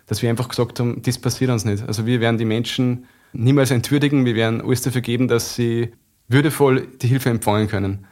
dass 0.07 0.21
wir 0.21 0.29
einfach 0.29 0.49
gesagt 0.49 0.79
haben, 0.79 1.01
das 1.01 1.17
passiert 1.17 1.51
uns 1.51 1.65
nicht. 1.65 1.87
Also 1.87 2.05
wir 2.05 2.19
werden 2.19 2.37
die 2.37 2.45
Menschen 2.45 3.05
niemals 3.31 3.71
entwürdigen, 3.71 4.25
wir 4.25 4.35
werden 4.35 4.61
alles 4.61 4.81
dafür 4.81 5.01
geben, 5.01 5.27
dass 5.27 5.55
sie 5.55 5.93
würdevoll 6.27 6.87
die 7.01 7.07
Hilfe 7.07 7.29
empfangen 7.29 7.67
können. 7.67 8.05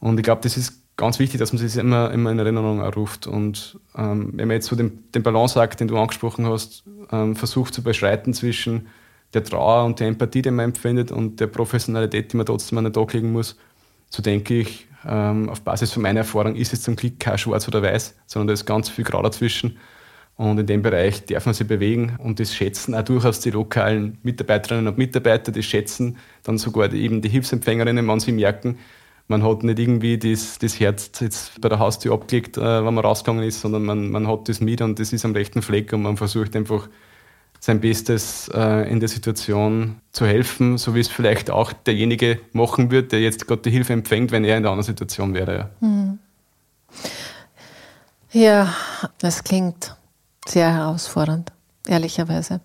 Und 0.00 0.18
ich 0.18 0.24
glaube, 0.24 0.40
das 0.42 0.56
ist 0.56 0.81
ganz 0.96 1.18
wichtig, 1.18 1.38
dass 1.38 1.52
man 1.52 1.66
sich 1.66 1.76
immer, 1.76 2.10
immer 2.10 2.30
in 2.30 2.38
Erinnerung 2.38 2.80
ruft. 2.80 3.26
Und 3.26 3.78
ähm, 3.96 4.32
wenn 4.34 4.48
man 4.48 4.56
jetzt 4.56 4.66
so 4.66 4.76
den, 4.76 5.10
den 5.12 5.22
Balanceakt, 5.22 5.80
den 5.80 5.88
du 5.88 5.98
angesprochen 5.98 6.46
hast, 6.46 6.84
ähm, 7.10 7.36
versucht 7.36 7.74
zu 7.74 7.82
beschreiten 7.82 8.34
zwischen 8.34 8.88
der 9.34 9.44
Trauer 9.44 9.84
und 9.84 10.00
der 10.00 10.08
Empathie, 10.08 10.42
die 10.42 10.50
man 10.50 10.66
empfindet, 10.66 11.10
und 11.10 11.40
der 11.40 11.46
Professionalität, 11.46 12.32
die 12.32 12.36
man 12.36 12.46
trotzdem 12.46 12.78
an 12.78 12.84
den 12.84 12.92
Tag 12.92 13.12
legen 13.12 13.32
muss, 13.32 13.56
so 14.10 14.22
denke 14.22 14.60
ich, 14.60 14.86
ähm, 15.06 15.48
auf 15.48 15.62
Basis 15.62 15.92
von 15.92 16.02
meiner 16.02 16.20
Erfahrung 16.20 16.54
ist 16.54 16.72
es 16.72 16.82
zum 16.82 16.96
Glück 16.96 17.18
kein 17.18 17.38
Schwarz 17.38 17.66
oder 17.66 17.82
Weiß, 17.82 18.14
sondern 18.26 18.48
da 18.48 18.52
ist 18.52 18.66
ganz 18.66 18.88
viel 18.88 19.04
Grau 19.04 19.22
dazwischen. 19.22 19.78
Und 20.36 20.58
in 20.58 20.66
dem 20.66 20.82
Bereich 20.82 21.26
darf 21.26 21.46
man 21.46 21.54
sich 21.54 21.66
bewegen 21.66 22.16
und 22.18 22.40
das 22.40 22.54
schätzen 22.54 22.94
auch 22.94 23.02
durchaus 23.02 23.40
die 23.40 23.50
lokalen 23.50 24.18
Mitarbeiterinnen 24.22 24.88
und 24.88 24.98
Mitarbeiter, 24.98 25.52
das 25.52 25.64
schätzen 25.64 26.16
dann 26.42 26.58
sogar 26.58 26.92
eben 26.92 27.20
die 27.20 27.28
Hilfsempfängerinnen, 27.28 28.06
wenn 28.06 28.20
sie 28.20 28.32
merken, 28.32 28.78
man 29.32 29.42
hat 29.42 29.64
nicht 29.64 29.78
irgendwie 29.78 30.18
das, 30.18 30.58
das 30.58 30.78
Herz 30.78 31.10
jetzt 31.20 31.60
bei 31.60 31.68
der 31.70 31.78
Haustür 31.78 32.12
abgelegt, 32.12 32.58
äh, 32.58 32.84
wenn 32.84 32.94
man 32.94 33.04
rausgegangen 33.04 33.42
ist, 33.42 33.62
sondern 33.62 33.82
man, 33.82 34.10
man 34.10 34.28
hat 34.28 34.48
das 34.48 34.60
mit 34.60 34.80
und 34.82 34.98
das 34.98 35.12
ist 35.12 35.24
am 35.24 35.32
rechten 35.32 35.62
Fleck 35.62 35.92
und 35.92 36.02
man 36.02 36.16
versucht 36.16 36.54
einfach 36.54 36.88
sein 37.58 37.80
Bestes 37.80 38.50
äh, 38.52 38.90
in 38.90 39.00
der 39.00 39.08
Situation 39.08 40.00
zu 40.12 40.26
helfen, 40.26 40.78
so 40.78 40.94
wie 40.94 41.00
es 41.00 41.08
vielleicht 41.08 41.50
auch 41.50 41.72
derjenige 41.72 42.40
machen 42.52 42.90
würde, 42.90 43.08
der 43.08 43.20
jetzt 43.20 43.46
gerade 43.46 43.62
die 43.62 43.70
Hilfe 43.70 43.94
empfängt, 43.94 44.32
wenn 44.32 44.44
er 44.44 44.58
in 44.58 44.64
der 44.64 44.72
anderen 44.72 44.86
Situation 44.86 45.32
wäre. 45.32 45.70
Mhm. 45.80 46.18
Ja, 48.32 48.74
das 49.18 49.44
klingt 49.44 49.96
sehr 50.46 50.72
herausfordernd, 50.74 51.52
ehrlicherweise. 51.86 52.60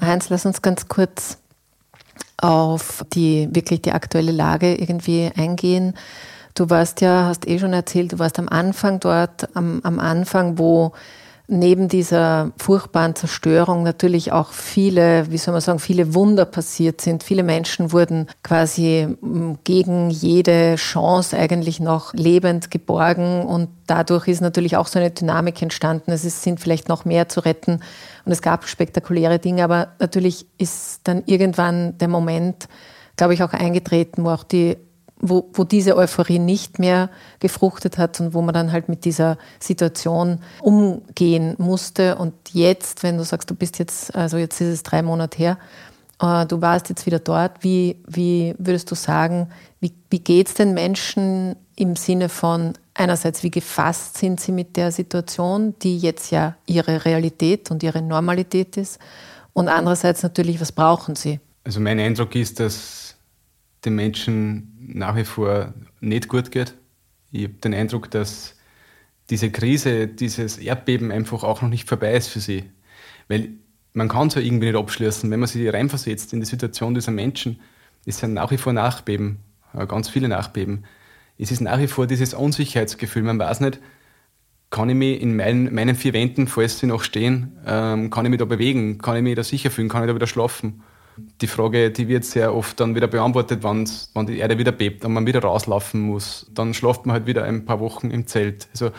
Heinz, 0.00 0.30
lass 0.30 0.46
uns 0.46 0.62
ganz 0.62 0.88
kurz 0.88 1.38
auf 2.38 3.04
die 3.12 3.48
wirklich 3.52 3.82
die 3.82 3.92
aktuelle 3.92 4.32
Lage 4.32 4.74
irgendwie 4.74 5.30
eingehen. 5.36 5.94
Du 6.54 6.70
warst 6.70 7.00
ja, 7.00 7.26
hast 7.26 7.46
eh 7.46 7.58
schon 7.58 7.72
erzählt, 7.72 8.12
du 8.12 8.18
warst 8.18 8.38
am 8.38 8.48
Anfang 8.48 9.00
dort, 9.00 9.54
am, 9.54 9.80
am 9.82 9.98
Anfang, 9.98 10.58
wo 10.58 10.92
neben 11.48 11.88
dieser 11.88 12.52
furchtbaren 12.56 13.14
Zerstörung 13.14 13.82
natürlich 13.82 14.32
auch 14.32 14.50
viele, 14.50 15.30
wie 15.30 15.38
soll 15.38 15.52
man 15.52 15.60
sagen, 15.60 15.78
viele 15.78 16.14
Wunder 16.14 16.44
passiert 16.44 17.00
sind. 17.00 17.22
Viele 17.22 17.42
Menschen 17.42 17.92
wurden 17.92 18.26
quasi 18.42 19.06
mm, 19.20 19.54
gegen 19.62 20.10
jede 20.10 20.74
Chance 20.76 21.36
eigentlich 21.36 21.78
noch 21.78 22.14
lebend 22.14 22.70
geborgen 22.70 23.44
und 23.44 23.68
dadurch 23.86 24.26
ist 24.26 24.40
natürlich 24.40 24.76
auch 24.76 24.88
so 24.88 24.98
eine 24.98 25.10
Dynamik 25.10 25.62
entstanden. 25.62 26.10
Es 26.10 26.22
sind 26.42 26.58
vielleicht 26.58 26.88
noch 26.88 27.04
mehr 27.04 27.28
zu 27.28 27.40
retten 27.40 27.80
und 28.26 28.32
es 28.32 28.42
gab 28.42 28.68
spektakuläre 28.68 29.38
Dinge, 29.38 29.64
aber 29.64 29.94
natürlich 30.00 30.46
ist 30.58 31.00
dann 31.04 31.22
irgendwann 31.26 31.96
der 31.98 32.08
Moment, 32.08 32.68
glaube 33.16 33.34
ich, 33.34 33.42
auch 33.42 33.52
eingetreten, 33.52 34.24
wo 34.24 34.30
auch 34.30 34.44
die 34.44 34.76
wo, 35.18 35.48
wo 35.54 35.64
diese 35.64 35.96
Euphorie 35.96 36.38
nicht 36.38 36.78
mehr 36.78 37.08
gefruchtet 37.40 37.96
hat 37.96 38.20
und 38.20 38.34
wo 38.34 38.42
man 38.42 38.52
dann 38.52 38.70
halt 38.70 38.90
mit 38.90 39.06
dieser 39.06 39.38
Situation 39.58 40.40
umgehen 40.60 41.54
musste. 41.56 42.16
Und 42.16 42.34
jetzt, 42.50 43.02
wenn 43.02 43.16
du 43.16 43.24
sagst, 43.24 43.50
du 43.50 43.54
bist 43.54 43.78
jetzt, 43.78 44.14
also 44.14 44.36
jetzt 44.36 44.60
ist 44.60 44.68
es 44.68 44.82
drei 44.82 45.00
Monate 45.00 45.38
her, 45.38 45.58
äh, 46.20 46.44
du 46.44 46.60
warst 46.60 46.90
jetzt 46.90 47.06
wieder 47.06 47.18
dort, 47.18 47.64
wie, 47.64 48.02
wie 48.06 48.54
würdest 48.58 48.90
du 48.90 48.94
sagen, 48.94 49.48
wie, 49.80 49.94
wie 50.10 50.20
geht 50.20 50.48
es 50.48 50.54
den 50.54 50.74
Menschen 50.74 51.56
im 51.76 51.96
Sinne 51.96 52.28
von 52.28 52.74
einerseits, 52.96 53.42
wie 53.42 53.50
gefasst 53.50 54.18
sind 54.18 54.40
sie 54.40 54.52
mit 54.52 54.76
der 54.76 54.92
Situation, 54.92 55.74
die 55.82 55.98
jetzt 55.98 56.30
ja 56.30 56.56
ihre 56.66 57.04
Realität 57.04 57.70
und 57.70 57.82
ihre 57.82 58.02
Normalität 58.02 58.76
ist, 58.76 58.98
und 59.52 59.68
andererseits 59.68 60.22
natürlich, 60.22 60.60
was 60.60 60.70
brauchen 60.70 61.14
sie? 61.14 61.40
Also 61.64 61.80
mein 61.80 61.98
Eindruck 61.98 62.34
ist, 62.34 62.60
dass 62.60 63.16
den 63.86 63.94
Menschen 63.94 64.76
nach 64.78 65.16
wie 65.16 65.24
vor 65.24 65.72
nicht 66.00 66.28
gut 66.28 66.50
geht. 66.50 66.74
Ich 67.32 67.44
habe 67.44 67.54
den 67.54 67.72
Eindruck, 67.72 68.10
dass 68.10 68.54
diese 69.30 69.50
Krise, 69.50 70.08
dieses 70.08 70.58
Erdbeben 70.58 71.10
einfach 71.10 71.42
auch 71.42 71.62
noch 71.62 71.70
nicht 71.70 71.88
vorbei 71.88 72.14
ist 72.14 72.28
für 72.28 72.40
sie. 72.40 72.64
Weil 73.28 73.48
man 73.94 74.08
kann 74.08 74.26
es 74.26 74.34
ja 74.34 74.42
irgendwie 74.42 74.66
nicht 74.66 74.76
abschließen. 74.76 75.30
Wenn 75.30 75.40
man 75.40 75.48
sich 75.48 75.72
reinversetzt 75.72 76.34
in 76.34 76.40
die 76.40 76.46
Situation 76.46 76.94
dieser 76.94 77.12
Menschen, 77.12 77.58
es 78.04 78.18
sind 78.18 78.34
nach 78.34 78.50
wie 78.50 78.58
vor 78.58 78.74
Nachbeben, 78.74 79.38
ganz 79.88 80.10
viele 80.10 80.28
Nachbeben. 80.28 80.84
Es 81.38 81.50
ist 81.50 81.60
nach 81.60 81.78
wie 81.78 81.86
vor 81.86 82.06
dieses 82.06 82.34
Unsicherheitsgefühl. 82.34 83.22
Man 83.22 83.38
weiß 83.38 83.60
nicht, 83.60 83.80
kann 84.70 84.88
ich 84.88 84.96
mich 84.96 85.20
in 85.20 85.36
meinen, 85.36 85.74
meinen 85.74 85.94
vier 85.94 86.12
Wänden, 86.12 86.48
falls 86.48 86.78
sie 86.78 86.86
noch 86.86 87.02
stehen, 87.02 87.58
ähm, 87.66 88.10
kann 88.10 88.24
ich 88.24 88.30
mich 88.30 88.38
da 88.38 88.44
bewegen, 88.44 88.98
kann 88.98 89.16
ich 89.16 89.22
mich 89.22 89.36
da 89.36 89.44
sicher 89.44 89.70
fühlen, 89.70 89.88
kann 89.88 90.02
ich 90.02 90.08
da 90.08 90.14
wieder 90.14 90.26
schlafen 90.26 90.82
die 91.40 91.46
Frage, 91.46 91.90
die 91.90 92.08
wird 92.08 92.24
sehr 92.24 92.54
oft 92.54 92.78
dann 92.80 92.94
wieder 92.94 93.06
beantwortet, 93.06 93.62
wenn 93.62 94.26
die 94.26 94.38
Erde 94.38 94.58
wieder 94.58 94.72
bebt 94.72 95.04
und 95.04 95.12
man 95.12 95.26
wieder 95.26 95.40
rauslaufen 95.40 96.00
muss. 96.00 96.50
Dann 96.52 96.74
schlaft 96.74 97.06
man 97.06 97.14
halt 97.14 97.26
wieder 97.26 97.44
ein 97.44 97.64
paar 97.64 97.80
Wochen 97.80 98.10
im 98.10 98.26
Zelt. 98.26 98.68
Also 98.72 98.90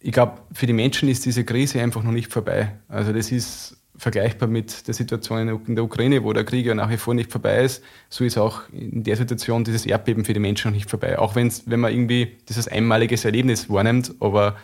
ich 0.00 0.12
glaube, 0.12 0.40
für 0.52 0.66
die 0.66 0.72
Menschen 0.72 1.08
ist 1.08 1.24
diese 1.24 1.44
Krise 1.44 1.80
einfach 1.80 2.02
noch 2.02 2.12
nicht 2.12 2.32
vorbei. 2.32 2.76
Also 2.88 3.12
das 3.12 3.32
ist 3.32 3.76
vergleichbar 3.98 4.48
mit 4.48 4.86
der 4.86 4.94
Situation 4.94 5.48
in 5.66 5.74
der 5.74 5.84
Ukraine, 5.84 6.22
wo 6.22 6.32
der 6.32 6.44
Krieg 6.44 6.66
ja 6.66 6.74
nach 6.74 6.90
wie 6.90 6.96
vor 6.96 7.14
nicht 7.14 7.32
vorbei 7.32 7.62
ist. 7.64 7.82
So 8.08 8.24
ist 8.24 8.38
auch 8.38 8.62
in 8.72 9.04
der 9.04 9.16
Situation 9.16 9.64
dieses 9.64 9.86
Erdbeben 9.86 10.24
für 10.24 10.32
die 10.32 10.40
Menschen 10.40 10.70
noch 10.70 10.76
nicht 10.76 10.90
vorbei. 10.90 11.18
Auch 11.18 11.34
wenn's, 11.34 11.64
wenn 11.66 11.80
man 11.80 11.92
irgendwie 11.92 12.36
dieses 12.48 12.68
einmaliges 12.68 13.24
Erlebnis 13.24 13.70
wahrnimmt, 13.70 14.14
aber 14.20 14.56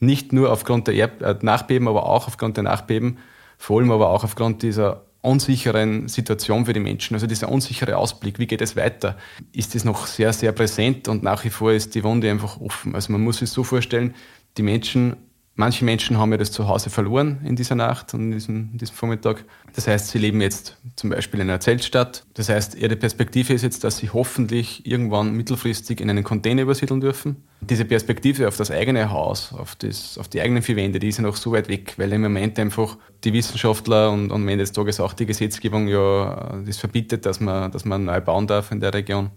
nicht 0.00 0.32
nur 0.32 0.52
aufgrund 0.52 0.88
der 0.88 0.94
Erd 0.94 1.22
äh, 1.22 1.36
Nachbeben, 1.42 1.88
aber 1.88 2.06
auch 2.06 2.26
aufgrund 2.26 2.56
der 2.56 2.64
Nachbeben, 2.64 3.18
vor 3.56 3.80
allem 3.80 3.92
aber 3.92 4.10
auch 4.10 4.24
aufgrund 4.24 4.62
dieser 4.62 5.04
unsicheren 5.22 6.08
Situation 6.08 6.66
für 6.66 6.72
die 6.72 6.80
Menschen. 6.80 7.14
Also 7.14 7.28
dieser 7.28 7.48
unsichere 7.48 7.96
Ausblick, 7.96 8.40
wie 8.40 8.48
geht 8.48 8.60
es 8.60 8.74
weiter, 8.74 9.16
ist 9.52 9.74
das 9.74 9.84
noch 9.84 10.06
sehr, 10.08 10.32
sehr 10.32 10.50
präsent 10.50 11.06
und 11.06 11.22
nach 11.22 11.44
wie 11.44 11.50
vor 11.50 11.72
ist 11.72 11.94
die 11.94 12.02
Wunde 12.02 12.28
einfach 12.28 12.60
offen. 12.60 12.96
Also 12.96 13.12
man 13.12 13.22
muss 13.22 13.38
sich 13.38 13.50
so 13.50 13.62
vorstellen, 13.62 14.14
die 14.56 14.62
Menschen 14.62 15.16
Manche 15.54 15.84
Menschen 15.84 16.16
haben 16.16 16.32
ja 16.32 16.38
das 16.38 16.50
Zuhause 16.50 16.88
verloren 16.88 17.42
in 17.44 17.56
dieser 17.56 17.74
Nacht 17.74 18.14
und 18.14 18.22
in 18.22 18.30
diesem, 18.30 18.70
in 18.72 18.78
diesem 18.78 18.96
Vormittag. 18.96 19.44
Das 19.74 19.86
heißt, 19.86 20.08
sie 20.08 20.18
leben 20.18 20.40
jetzt 20.40 20.78
zum 20.96 21.10
Beispiel 21.10 21.40
in 21.40 21.50
einer 21.50 21.60
Zeltstadt. 21.60 22.24
Das 22.32 22.48
heißt, 22.48 22.74
ihre 22.74 22.96
Perspektive 22.96 23.52
ist 23.52 23.60
jetzt, 23.60 23.84
dass 23.84 23.98
sie 23.98 24.08
hoffentlich 24.08 24.86
irgendwann 24.86 25.34
mittelfristig 25.34 26.00
in 26.00 26.08
einen 26.08 26.24
Container 26.24 26.62
übersiedeln 26.62 27.02
dürfen. 27.02 27.36
Diese 27.60 27.84
Perspektive 27.84 28.48
auf 28.48 28.56
das 28.56 28.70
eigene 28.70 29.10
Haus, 29.10 29.52
auf, 29.52 29.74
das, 29.76 30.16
auf 30.16 30.28
die 30.28 30.40
eigenen 30.40 30.62
vier 30.62 30.76
Wände, 30.76 30.98
die 30.98 31.08
ist 31.08 31.18
ja 31.18 31.22
noch 31.22 31.36
so 31.36 31.52
weit 31.52 31.68
weg, 31.68 31.94
weil 31.98 32.10
im 32.14 32.22
Moment 32.22 32.58
einfach 32.58 32.96
die 33.22 33.34
Wissenschaftler 33.34 34.10
und, 34.10 34.30
und 34.30 34.42
am 34.42 34.48
Ende 34.48 34.62
des 34.62 34.72
Tages 34.72 35.00
auch 35.00 35.12
die 35.12 35.26
Gesetzgebung 35.26 35.86
ja 35.86 36.62
das 36.64 36.78
verbietet, 36.78 37.26
dass 37.26 37.40
man, 37.40 37.70
dass 37.70 37.84
man 37.84 38.06
neu 38.06 38.22
bauen 38.22 38.46
darf 38.46 38.72
in 38.72 38.80
der 38.80 38.94
Region. 38.94 39.30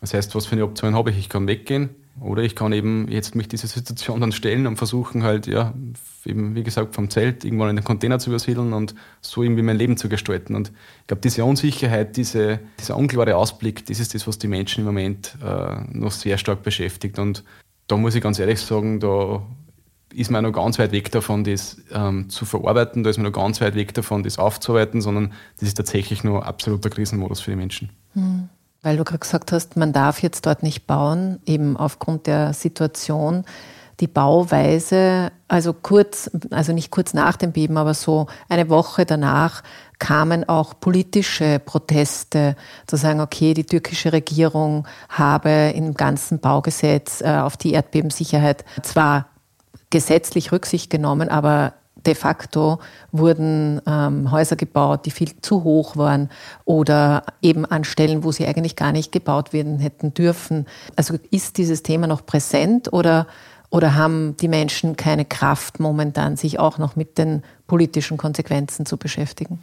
Das 0.00 0.12
heißt, 0.12 0.34
was 0.34 0.44
für 0.44 0.52
eine 0.52 0.64
Option 0.64 0.94
habe 0.94 1.10
ich? 1.10 1.18
Ich 1.18 1.28
kann 1.30 1.46
weggehen 1.46 1.88
oder 2.20 2.42
ich 2.42 2.54
kann 2.54 2.72
eben 2.72 3.08
jetzt 3.08 3.34
mich 3.34 3.48
dieser 3.48 3.68
Situation 3.68 4.20
dann 4.20 4.32
stellen 4.32 4.66
und 4.66 4.76
versuchen 4.76 5.22
halt, 5.22 5.46
ja, 5.46 5.74
eben 6.24 6.54
wie 6.54 6.62
gesagt, 6.62 6.94
vom 6.94 7.10
Zelt 7.10 7.44
irgendwann 7.44 7.70
in 7.70 7.76
den 7.76 7.84
Container 7.84 8.18
zu 8.18 8.30
übersiedeln 8.30 8.72
und 8.72 8.94
so 9.20 9.42
irgendwie 9.42 9.62
mein 9.62 9.76
Leben 9.76 9.96
zu 9.96 10.08
gestalten. 10.08 10.54
Und 10.54 10.72
ich 11.00 11.06
glaube, 11.06 11.20
diese 11.22 11.44
Unsicherheit, 11.44 12.16
diese, 12.16 12.60
dieser 12.78 12.96
unklare 12.96 13.36
Ausblick, 13.36 13.86
das 13.86 14.00
ist 14.00 14.14
das, 14.14 14.26
was 14.26 14.38
die 14.38 14.48
Menschen 14.48 14.80
im 14.80 14.86
Moment 14.86 15.36
äh, 15.44 15.80
noch 15.92 16.12
sehr 16.12 16.38
stark 16.38 16.62
beschäftigt. 16.62 17.18
Und 17.18 17.44
da 17.86 17.96
muss 17.96 18.14
ich 18.14 18.22
ganz 18.22 18.38
ehrlich 18.38 18.60
sagen, 18.60 19.00
da 19.00 19.42
ist 20.12 20.30
man 20.30 20.42
noch 20.42 20.52
ganz 20.52 20.78
weit 20.78 20.92
weg 20.92 21.10
davon, 21.10 21.44
das 21.44 21.78
ähm, 21.92 22.30
zu 22.30 22.44
verarbeiten, 22.44 23.04
da 23.04 23.10
ist 23.10 23.18
man 23.18 23.26
noch 23.26 23.32
ganz 23.32 23.60
weit 23.60 23.74
weg 23.74 23.94
davon, 23.94 24.22
das 24.22 24.38
aufzuarbeiten, 24.38 25.00
sondern 25.00 25.32
das 25.58 25.68
ist 25.68 25.74
tatsächlich 25.74 26.24
nur 26.24 26.46
absoluter 26.46 26.90
Krisenmodus 26.90 27.40
für 27.40 27.50
die 27.50 27.56
Menschen. 27.56 27.90
Mhm. 28.14 28.48
Weil 28.82 28.96
du 28.96 29.04
gerade 29.04 29.18
gesagt 29.18 29.52
hast, 29.52 29.76
man 29.76 29.92
darf 29.92 30.22
jetzt 30.22 30.46
dort 30.46 30.62
nicht 30.62 30.86
bauen, 30.86 31.40
eben 31.46 31.76
aufgrund 31.76 32.26
der 32.26 32.52
Situation. 32.52 33.44
Die 34.00 34.06
Bauweise, 34.06 35.32
also 35.48 35.72
kurz, 35.72 36.30
also 36.50 36.72
nicht 36.72 36.92
kurz 36.92 37.14
nach 37.14 37.36
dem 37.36 37.50
Beben, 37.50 37.76
aber 37.76 37.94
so 37.94 38.28
eine 38.48 38.68
Woche 38.68 39.04
danach 39.04 39.64
kamen 39.98 40.48
auch 40.48 40.78
politische 40.78 41.58
Proteste, 41.58 42.54
zu 42.86 42.94
sagen, 42.94 43.20
okay, 43.20 43.54
die 43.54 43.64
türkische 43.64 44.12
Regierung 44.12 44.86
habe 45.08 45.72
im 45.74 45.94
ganzen 45.94 46.38
Baugesetz 46.38 47.20
äh, 47.20 47.38
auf 47.38 47.56
die 47.56 47.72
Erdbebensicherheit 47.72 48.64
zwar 48.82 49.26
gesetzlich 49.90 50.52
Rücksicht 50.52 50.90
genommen, 50.90 51.28
aber 51.28 51.72
de 52.06 52.14
facto 52.14 52.78
wurden 53.12 53.80
ähm, 53.86 54.30
Häuser 54.30 54.56
gebaut, 54.56 55.06
die 55.06 55.10
viel 55.10 55.40
zu 55.40 55.64
hoch 55.64 55.96
waren 55.96 56.30
oder 56.64 57.24
eben 57.42 57.64
an 57.64 57.84
Stellen, 57.84 58.24
wo 58.24 58.32
sie 58.32 58.46
eigentlich 58.46 58.76
gar 58.76 58.92
nicht 58.92 59.12
gebaut 59.12 59.52
werden 59.52 59.78
hätten 59.78 60.14
dürfen. 60.14 60.66
Also 60.96 61.18
ist 61.30 61.58
dieses 61.58 61.82
Thema 61.82 62.06
noch 62.06 62.24
präsent 62.24 62.92
oder, 62.92 63.26
oder 63.70 63.94
haben 63.94 64.36
die 64.38 64.48
Menschen 64.48 64.96
keine 64.96 65.24
Kraft 65.24 65.80
momentan, 65.80 66.36
sich 66.36 66.58
auch 66.58 66.78
noch 66.78 66.96
mit 66.96 67.18
den 67.18 67.42
politischen 67.66 68.16
Konsequenzen 68.16 68.86
zu 68.86 68.96
beschäftigen? 68.96 69.58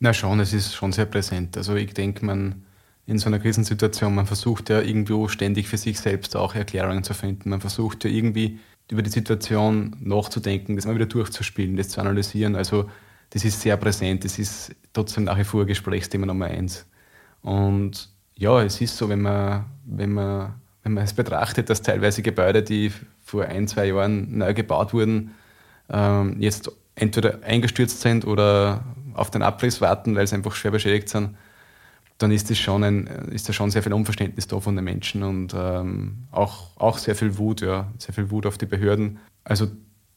Na 0.00 0.12
schon, 0.12 0.40
es 0.40 0.52
ist 0.52 0.74
schon 0.74 0.92
sehr 0.92 1.06
präsent. 1.06 1.56
Also 1.56 1.74
ich 1.74 1.94
denke, 1.94 2.24
man 2.24 2.64
in 3.06 3.18
so 3.18 3.26
einer 3.26 3.38
Krisensituation, 3.38 4.14
man 4.14 4.26
versucht 4.26 4.70
ja 4.70 4.80
irgendwo 4.80 5.28
ständig 5.28 5.68
für 5.68 5.76
sich 5.76 6.00
selbst 6.00 6.36
auch 6.36 6.54
Erklärungen 6.54 7.04
zu 7.04 7.12
finden. 7.12 7.50
Man 7.50 7.60
versucht 7.60 8.04
ja 8.04 8.10
irgendwie 8.10 8.58
über 8.90 9.02
die 9.02 9.10
Situation 9.10 9.96
nachzudenken, 10.00 10.76
das 10.76 10.86
mal 10.86 10.94
wieder 10.94 11.06
durchzuspielen, 11.06 11.76
das 11.76 11.88
zu 11.88 12.00
analysieren. 12.00 12.54
Also 12.56 12.90
das 13.30 13.44
ist 13.44 13.60
sehr 13.60 13.76
präsent, 13.76 14.24
das 14.24 14.38
ist 14.38 14.74
trotzdem 14.92 15.24
nach 15.24 15.38
wie 15.38 15.44
vor 15.44 15.64
Gesprächsthema 15.64 16.26
Nummer 16.26 16.46
eins. 16.46 16.86
Und 17.42 18.08
ja, 18.34 18.62
es 18.62 18.80
ist 18.80 18.96
so, 18.96 19.08
wenn 19.08 19.22
man, 19.22 19.64
wenn 19.84 20.12
man, 20.12 20.54
wenn 20.82 20.94
man 20.94 21.04
es 21.04 21.12
betrachtet, 21.12 21.70
dass 21.70 21.82
teilweise 21.82 22.22
Gebäude, 22.22 22.62
die 22.62 22.92
vor 23.24 23.46
ein, 23.46 23.66
zwei 23.68 23.86
Jahren 23.86 24.38
neu 24.38 24.54
gebaut 24.54 24.92
wurden, 24.92 25.32
ähm, 25.90 26.36
jetzt 26.40 26.70
entweder 26.94 27.42
eingestürzt 27.42 28.00
sind 28.00 28.26
oder 28.26 28.84
auf 29.14 29.30
den 29.30 29.42
Abriss 29.42 29.80
warten, 29.80 30.14
weil 30.14 30.26
sie 30.26 30.36
einfach 30.36 30.54
schwer 30.54 30.70
beschädigt 30.70 31.08
sind, 31.08 31.36
dann 32.18 32.30
ist 32.30 32.50
das 32.50 32.58
schon 32.58 32.84
ein, 32.84 33.06
ist 33.32 33.48
da 33.48 33.52
schon 33.52 33.70
sehr 33.70 33.82
viel 33.82 33.92
Unverständnis 33.92 34.46
da 34.46 34.60
von 34.60 34.76
den 34.76 34.84
Menschen 34.84 35.22
und 35.22 35.54
ähm, 35.56 36.24
auch, 36.30 36.70
auch 36.76 36.98
sehr 36.98 37.16
viel 37.16 37.38
Wut, 37.38 37.60
ja, 37.60 37.92
sehr 37.98 38.14
viel 38.14 38.30
Wut 38.30 38.46
auf 38.46 38.56
die 38.56 38.66
Behörden. 38.66 39.18
Also 39.42 39.68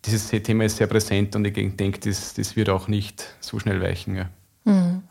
dieses 0.06 0.30
Thema 0.30 0.66
ist 0.66 0.78
sehr 0.78 0.88
präsent 0.88 1.36
und 1.36 1.46
ich 1.46 1.76
denke, 1.76 2.00
das, 2.00 2.36
das 2.36 2.56
wird 2.56 2.70
auch 2.70 2.88
nicht 2.88 3.26
so 3.40 3.60
schnell 3.60 3.82
weichen. 3.82 4.16
Ja. 4.16 4.30
Mhm. 4.66 5.04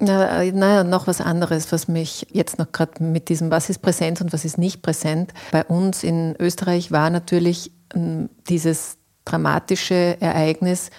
Naja, 0.00 0.50
na, 0.52 0.82
noch 0.82 1.06
was 1.06 1.20
anderes, 1.20 1.70
was 1.70 1.86
mich 1.86 2.26
jetzt 2.32 2.58
noch 2.58 2.72
gerade 2.72 3.02
mit 3.02 3.28
diesem, 3.28 3.52
was 3.52 3.70
ist 3.70 3.78
präsent 3.78 4.20
und 4.20 4.32
was 4.32 4.44
ist 4.44 4.58
nicht 4.58 4.82
präsent. 4.82 5.32
Bei 5.52 5.64
uns 5.64 6.02
in 6.02 6.34
Österreich 6.40 6.90
war 6.90 7.10
natürlich 7.10 7.70
ähm, 7.94 8.28
dieses 8.48 8.98
dramatische 9.24 10.20
Ereignis, 10.20 10.90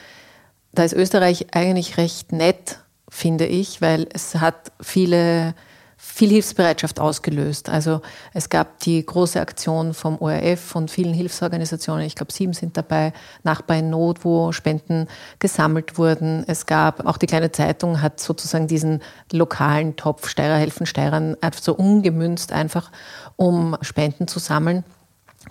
da 0.71 0.83
ist 0.83 0.93
Österreich 0.93 1.47
eigentlich 1.53 1.97
recht 1.97 2.31
nett 2.31 2.79
finde 3.15 3.45
ich, 3.45 3.81
weil 3.81 4.07
es 4.11 4.35
hat 4.35 4.73
viele, 4.81 5.55
viel 5.95 6.29
Hilfsbereitschaft 6.29 6.99
ausgelöst. 6.99 7.69
Also 7.69 8.01
es 8.33 8.49
gab 8.49 8.79
die 8.79 9.05
große 9.05 9.39
Aktion 9.39 9.93
vom 9.93 10.17
ORF 10.19 10.75
und 10.75 10.91
vielen 10.91 11.13
Hilfsorganisationen, 11.13 12.05
ich 12.05 12.15
glaube 12.15 12.33
sieben 12.33 12.51
sind 12.51 12.75
dabei, 12.75 13.13
Nachbar 13.43 13.77
in 13.77 13.89
Not, 13.89 14.25
wo 14.25 14.51
Spenden 14.51 15.07
gesammelt 15.39 15.97
wurden. 15.97 16.43
Es 16.47 16.65
gab, 16.65 17.05
auch 17.05 17.15
die 17.15 17.25
kleine 17.25 17.53
Zeitung 17.53 18.01
hat 18.01 18.19
sozusagen 18.19 18.67
diesen 18.67 19.01
lokalen 19.31 19.95
Topf 19.95 20.27
Steirer 20.27 20.57
helfen 20.57 20.85
Steirern 20.85 21.37
einfach 21.39 21.61
so 21.61 21.73
umgemünzt 21.73 22.51
einfach, 22.51 22.91
um 23.37 23.77
Spenden 23.81 24.27
zu 24.27 24.39
sammeln. 24.39 24.83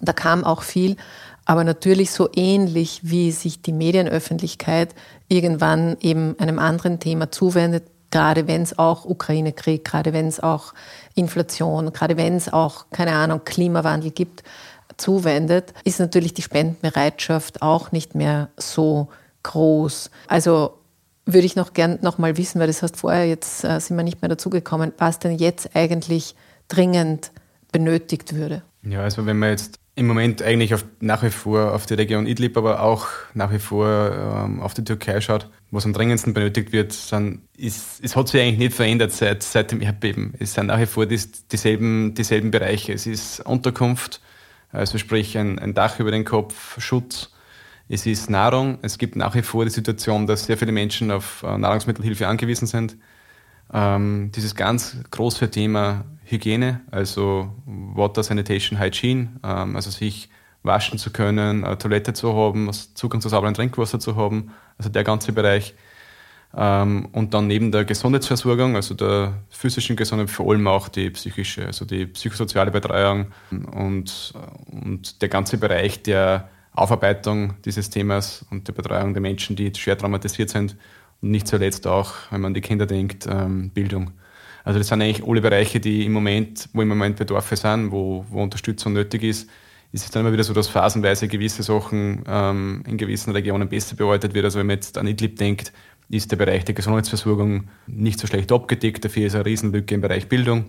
Da 0.03 0.13
kam 0.13 0.45
auch 0.45 0.63
viel, 0.63 0.97
aber 1.47 1.65
natürlich 1.65 2.11
so 2.11 2.29
ähnlich 2.35 3.01
wie 3.03 3.31
sich 3.33 3.63
die 3.63 3.73
Medienöffentlichkeit 3.73 4.95
irgendwann 5.29 5.97
eben 6.01 6.39
einem 6.39 6.59
anderen 6.59 7.01
Thema 7.01 7.31
zuwendet, 7.31 7.85
gerade 8.11 8.47
wenn 8.47 8.63
es 8.63 8.79
auch 8.79 9.05
Ukraine-Krieg, 9.05 9.85
gerade 9.85 10.13
wenn 10.13 10.29
es 10.29 10.41
auch 10.41 10.75
Inflation, 11.15 11.93
gerade 11.93 12.17
wenn 12.17 12.37
es 12.37 12.53
auch, 12.53 12.87
keine 12.91 13.13
Ahnung, 13.13 13.41
Klimawandel 13.45 14.11
gibt, 14.11 14.45
zuwendet, 14.97 15.75
ist 15.85 15.99
natürlich 15.99 16.35
die 16.35 16.43
Spendenbereitschaft 16.43 17.63
auch 17.63 17.91
nicht 17.91 18.15
mehr 18.15 18.51
so 18.57 19.09
groß. 19.43 20.11
Also 20.29 20.79
würde 21.27 21.47
ich 21.47 21.57
noch 21.57 21.73
gern 21.73 21.99
noch 22.03 22.19
mal 22.19 22.37
wissen, 22.37 22.61
weil 22.61 22.67
das 22.67 22.83
hast 22.83 22.97
vorher 22.97 23.27
jetzt 23.27 23.65
äh, 23.65 23.81
sind 23.81 23.97
wir 23.97 24.05
nicht 24.05 24.23
mehr 24.23 24.29
dazugekommen, 24.29 24.93
was 24.99 25.19
denn 25.19 25.37
jetzt 25.37 25.75
eigentlich 25.75 26.37
dringend 26.69 27.33
benötigt 27.73 28.35
würde. 28.35 28.63
Ja, 28.83 29.01
also 29.01 29.27
wenn 29.27 29.39
man 29.39 29.51
jetzt 29.51 29.79
im 29.97 30.07
Moment 30.07 30.43
eigentlich 30.43 30.75
auf, 30.75 30.85
nach 31.01 31.23
wie 31.23 31.31
vor 31.31 31.73
auf 31.73 31.87
die 31.87 31.95
Region 31.95 32.27
Idlib, 32.27 32.57
aber 32.57 32.83
auch 32.83 33.07
nach 33.33 33.53
wie 33.53 33.61
vor 33.61 34.45
ähm, 34.45 34.61
auf 34.61 34.75
die 34.75 34.83
Türkei 34.83 35.21
schaut, 35.21 35.49
was 35.71 35.85
am 35.85 35.93
dringendsten 35.93 36.35
benötigt 36.35 36.73
wird, 36.73 36.93
sind, 36.93 37.43
ist, 37.57 38.03
es 38.03 38.17
hat 38.17 38.29
sich 38.29 38.41
eigentlich 38.41 38.59
nicht 38.59 38.75
verändert 38.75 39.13
seit, 39.13 39.45
seit 39.45 39.71
dem 39.71 39.81
Erdbeben. 39.81 40.35
Es 40.41 40.55
sind 40.55 40.67
nach 40.67 40.81
wie 40.81 40.87
vor 40.87 41.07
dies, 41.07 41.47
dieselben, 41.47 42.15
dieselben 42.15 42.51
Bereiche. 42.51 42.93
Es 42.93 43.07
ist 43.07 43.41
Unterkunft, 43.41 44.21
also 44.73 44.99
sprich 44.99 45.39
ein, 45.39 45.61
ein 45.61 45.75
Dach 45.75 46.01
über 46.01 46.11
den 46.11 46.25
Kopf, 46.25 46.81
Schutz. 46.81 47.31
Es 47.89 48.07
ist 48.07 48.31
Nahrung. 48.31 48.79
Es 48.83 48.99
gibt 48.99 49.15
nach 49.15 49.35
wie 49.37 49.43
vor 49.43 49.65
die 49.65 49.71
Situation, 49.71 50.27
dass 50.27 50.47
sehr 50.47 50.57
viele 50.57 50.73
Menschen 50.73 51.13
auf 51.13 51.45
äh, 51.45 51.57
Nahrungsmittelhilfe 51.57 52.27
angewiesen 52.27 52.67
sind. 52.67 52.97
Ähm, 53.73 54.33
dieses 54.35 54.57
ganz 54.57 54.97
große 55.11 55.51
Thema 55.51 56.05
Hygiene, 56.35 56.81
also 56.91 57.53
Water 57.67 58.23
Sanitation 58.23 58.79
Hygiene, 58.79 59.29
ähm, 59.43 59.77
also 59.77 59.91
sich 59.91 60.29
waschen 60.63 60.99
zu 60.99 61.11
können, 61.11 61.65
eine 61.65 61.79
Toilette 61.79 62.13
zu 62.15 62.35
haben, 62.35 62.71
Zugang 62.73 63.21
zu 63.21 63.29
sauberem 63.29 63.55
Trinkwasser 63.55 64.01
zu 64.01 64.17
haben, 64.17 64.51
also 64.79 64.91
der 64.91 65.05
ganze 65.05 65.33
Bereich. 65.33 65.75
Ähm, 66.57 67.09
und 67.13 67.35
dann 67.35 67.47
neben 67.47 67.73
der 67.73 67.85
Gesundheitsversorgung, 67.85 68.77
also 68.77 68.95
der 68.95 69.35
physischen 69.51 69.97
Gesundheit, 69.97 70.31
vor 70.31 70.51
allem 70.51 70.67
auch 70.67 70.89
die 70.89 71.11
psychische, 71.11 71.67
also 71.67 71.85
die 71.85 72.07
psychosoziale 72.07 72.71
Betreuung 72.71 73.27
und, 73.51 74.35
und 74.67 75.21
der 75.21 75.29
ganze 75.29 75.59
Bereich 75.59 76.03
der 76.03 76.49
Aufarbeitung 76.73 77.55
dieses 77.65 77.91
Themas 77.91 78.45
und 78.51 78.69
der 78.69 78.73
Betreuung 78.73 79.15
der 79.15 79.23
Menschen, 79.23 79.57
die 79.57 79.73
schwer 79.75 79.99
traumatisiert 79.99 80.51
sind 80.51 80.77
und 81.21 81.31
nicht 81.31 81.47
zuletzt 81.47 81.87
auch, 81.87 82.15
wenn 82.31 82.41
man 82.41 82.51
an 82.51 82.55
die 82.55 82.61
Kinder 82.61 82.87
denkt, 82.87 83.27
ähm, 83.29 83.71
Bildung. 83.71 84.13
Also 84.65 84.79
das 84.79 84.89
sind 84.89 85.03
eigentlich 85.03 85.27
alle 85.27 85.43
Bereiche, 85.43 85.79
die 85.79 86.07
im 86.07 86.13
Moment, 86.13 86.69
wo 86.73 86.83
im 86.83 86.89
Moment 86.89 87.17
Bedarfe 87.17 87.55
sind, 87.55 87.93
wo, 87.93 88.25
wo 88.31 88.43
Unterstützung 88.43 88.95
nötig 88.95 89.23
ist. 89.23 89.49
Es 89.93 90.05
ist 90.05 90.17
dann 90.17 90.23
immer 90.23 90.33
wieder 90.33 90.43
so, 90.43 90.55
dass 90.55 90.69
phasenweise 90.69 91.29
gewisse 91.29 91.63
Sachen 91.63 92.25
ähm, 92.27 92.83
in 92.89 92.97
gewissen 92.97 93.33
Regionen 93.33 93.69
besser 93.69 93.95
bearbeitet 93.95 94.35
wird. 94.35 94.47
Also 94.47 94.59
wenn 94.59 94.67
man 94.67 94.77
jetzt 94.77 94.99
an 94.99 95.07
Idlib 95.07 95.37
denkt, 95.37 95.73
ist 96.09 96.33
der 96.33 96.37
Bereich 96.37 96.65
der 96.65 96.75
Gesundheitsversorgung 96.75 97.69
nicht 97.87 98.19
so 98.19 98.27
schlecht 98.27 98.51
abgedeckt. 98.51 99.05
Dafür 99.05 99.27
ist 99.27 99.35
eine 99.35 99.45
Riesenlücke 99.45 99.95
im 99.95 100.01
Bereich 100.01 100.29
Bildung. 100.29 100.65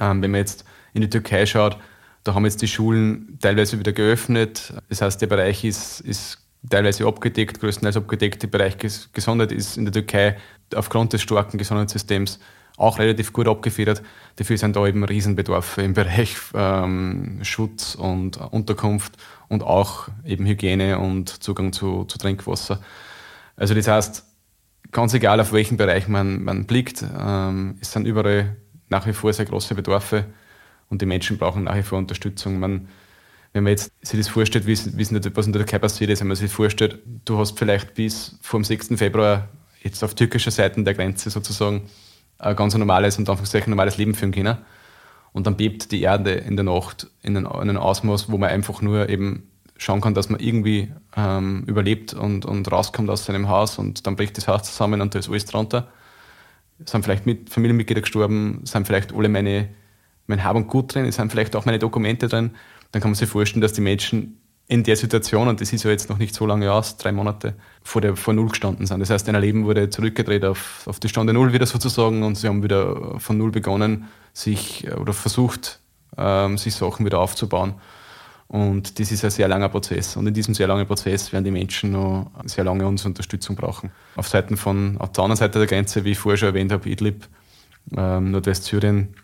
Ähm, 0.00 0.20
wenn 0.20 0.32
man 0.32 0.40
jetzt 0.40 0.64
in 0.92 1.00
die 1.00 1.08
Türkei 1.08 1.46
schaut, 1.46 1.78
da 2.24 2.34
haben 2.34 2.44
jetzt 2.44 2.60
die 2.60 2.68
Schulen 2.68 3.38
teilweise 3.40 3.78
wieder 3.78 3.92
geöffnet. 3.92 4.74
Das 4.88 5.00
heißt, 5.00 5.22
der 5.22 5.28
Bereich 5.28 5.64
ist, 5.64 6.00
ist 6.00 6.38
teilweise 6.68 7.06
abgedeckt, 7.06 7.60
größtenteils 7.60 7.96
abgedeckt. 7.96 8.42
Der 8.42 8.48
Bereich 8.48 8.76
Gesundheit 8.78 9.52
ist 9.52 9.76
in 9.76 9.84
der 9.84 9.92
Türkei 9.92 10.36
aufgrund 10.74 11.12
des 11.12 11.22
starken 11.22 11.56
Gesundheitssystems 11.56 12.40
auch 12.76 12.98
relativ 12.98 13.32
gut 13.32 13.48
abgefedert. 13.48 14.02
Dafür 14.36 14.58
sind 14.58 14.76
da 14.76 14.86
eben 14.86 15.04
Riesenbedarfe 15.04 15.82
im 15.82 15.94
Bereich 15.94 16.36
ähm, 16.54 17.40
Schutz 17.42 17.94
und 17.94 18.36
Unterkunft 18.36 19.14
und 19.48 19.62
auch 19.62 20.08
eben 20.24 20.46
Hygiene 20.46 20.98
und 20.98 21.42
Zugang 21.42 21.72
zu, 21.72 22.04
zu 22.04 22.18
Trinkwasser. 22.18 22.80
Also 23.56 23.74
das 23.74 23.88
heißt, 23.88 24.24
ganz 24.92 25.14
egal 25.14 25.40
auf 25.40 25.52
welchen 25.52 25.76
Bereich 25.76 26.08
man, 26.08 26.44
man 26.44 26.66
blickt, 26.66 27.04
ähm, 27.18 27.76
es 27.80 27.92
sind 27.92 28.06
überall 28.06 28.56
nach 28.88 29.06
wie 29.06 29.12
vor 29.12 29.32
sehr 29.32 29.46
große 29.46 29.74
Bedarfe 29.74 30.26
und 30.88 31.02
die 31.02 31.06
Menschen 31.06 31.38
brauchen 31.38 31.64
nach 31.64 31.76
wie 31.76 31.82
vor 31.82 31.98
Unterstützung. 31.98 32.58
Man, 32.58 32.88
wenn 33.52 33.64
man 33.64 33.70
jetzt 33.70 33.90
sich 34.02 34.20
das 34.20 34.28
vorstellt, 34.28 34.66
wie, 34.66 34.76
wie 34.76 35.34
was 35.34 35.46
in 35.46 35.52
der 35.52 35.62
Türkei 35.62 35.78
passiert 35.78 36.10
ist, 36.10 36.20
wenn 36.20 36.28
man 36.28 36.36
sich 36.36 36.52
vorstellt, 36.52 36.98
du 37.24 37.38
hast 37.38 37.58
vielleicht 37.58 37.94
bis 37.94 38.38
vor 38.42 38.60
dem 38.60 38.64
6. 38.64 38.88
Februar 38.96 39.48
jetzt 39.82 40.04
auf 40.04 40.14
türkischer 40.14 40.50
Seite 40.50 40.82
der 40.82 40.94
Grenze 40.94 41.30
sozusagen 41.30 41.88
ein 42.38 42.56
ganz 42.56 42.74
normales 42.74 43.18
und 43.18 43.28
ein 43.28 43.38
normales 43.66 43.96
Leben 43.96 44.14
führen 44.14 44.32
können. 44.32 44.58
Und 45.32 45.46
dann 45.46 45.56
bebt 45.56 45.92
die 45.92 46.02
Erde 46.02 46.32
in 46.32 46.56
der 46.56 46.64
Nacht 46.64 47.08
in 47.22 47.36
einem 47.36 47.76
Ausmaß, 47.76 48.30
wo 48.30 48.38
man 48.38 48.50
einfach 48.50 48.80
nur 48.80 49.08
eben 49.08 49.50
schauen 49.76 50.00
kann, 50.00 50.14
dass 50.14 50.30
man 50.30 50.40
irgendwie 50.40 50.92
ähm, 51.16 51.64
überlebt 51.66 52.14
und, 52.14 52.46
und 52.46 52.70
rauskommt 52.72 53.10
aus 53.10 53.26
seinem 53.26 53.48
Haus 53.48 53.78
und 53.78 54.06
dann 54.06 54.16
bricht 54.16 54.36
das 54.38 54.48
Haus 54.48 54.62
zusammen 54.62 55.02
und 55.02 55.14
da 55.14 55.18
ist 55.18 55.28
alles 55.28 55.44
drunter. 55.44 55.88
Sind 56.84 57.04
vielleicht 57.04 57.26
mit 57.26 57.50
Familienmitglieder 57.50 58.00
gestorben, 58.00 58.60
sind 58.64 58.86
vielleicht 58.86 59.14
alle 59.14 59.28
meine, 59.28 59.68
mein 60.26 60.42
Hab 60.44 60.56
und 60.56 60.68
Gut 60.68 60.94
drin, 60.94 61.10
sind 61.12 61.30
vielleicht 61.30 61.56
auch 61.56 61.64
meine 61.66 61.78
Dokumente 61.78 62.28
drin. 62.28 62.52
Dann 62.92 63.02
kann 63.02 63.10
man 63.10 63.16
sich 63.16 63.28
vorstellen, 63.28 63.60
dass 63.60 63.72
die 63.72 63.80
Menschen 63.80 64.40
in 64.68 64.82
der 64.82 64.96
Situation, 64.96 65.46
und 65.48 65.60
das 65.60 65.72
ist 65.72 65.84
ja 65.84 65.90
jetzt 65.90 66.10
noch 66.10 66.18
nicht 66.18 66.34
so 66.34 66.44
lange 66.44 66.72
aus, 66.72 66.96
drei 66.96 67.12
Monate, 67.12 67.54
vor, 67.84 68.00
der, 68.00 68.16
vor 68.16 68.34
Null 68.34 68.48
gestanden 68.48 68.86
sind. 68.86 68.98
Das 69.00 69.10
heißt, 69.10 69.28
ihr 69.28 69.38
Leben 69.38 69.64
wurde 69.64 69.90
zurückgedreht 69.90 70.44
auf, 70.44 70.82
auf 70.86 70.98
die 70.98 71.08
Stunde 71.08 71.32
Null 71.32 71.52
wieder 71.52 71.66
sozusagen 71.66 72.24
und 72.24 72.34
sie 72.36 72.48
haben 72.48 72.62
wieder 72.62 73.20
von 73.20 73.38
Null 73.38 73.52
begonnen, 73.52 74.08
sich 74.32 74.88
oder 74.96 75.12
versucht, 75.12 75.78
ähm, 76.18 76.58
sich 76.58 76.74
Sachen 76.74 77.06
wieder 77.06 77.20
aufzubauen. 77.20 77.74
Und 78.48 78.98
das 78.98 79.10
ist 79.10 79.24
ein 79.24 79.30
sehr 79.30 79.48
langer 79.48 79.68
Prozess. 79.68 80.16
Und 80.16 80.26
in 80.26 80.34
diesem 80.34 80.54
sehr 80.54 80.68
langen 80.68 80.86
Prozess 80.86 81.32
werden 81.32 81.44
die 81.44 81.50
Menschen 81.50 81.92
noch 81.92 82.30
sehr 82.44 82.64
lange 82.64 82.86
unsere 82.86 83.08
Unterstützung 83.08 83.56
brauchen. 83.56 83.90
Auf 84.14 84.28
Seiten 84.28 84.56
von, 84.56 84.98
auf 84.98 85.12
der 85.12 85.24
anderen 85.24 85.38
Seite 85.38 85.58
der 85.58 85.66
Grenze, 85.66 86.04
wie 86.04 86.12
ich 86.12 86.18
vorher 86.18 86.36
schon 86.36 86.48
erwähnt 86.48 86.70
habe, 86.70 86.88
Idlib, 86.88 87.26
ähm, 87.96 88.30
Nordwestsyrien, 88.30 89.14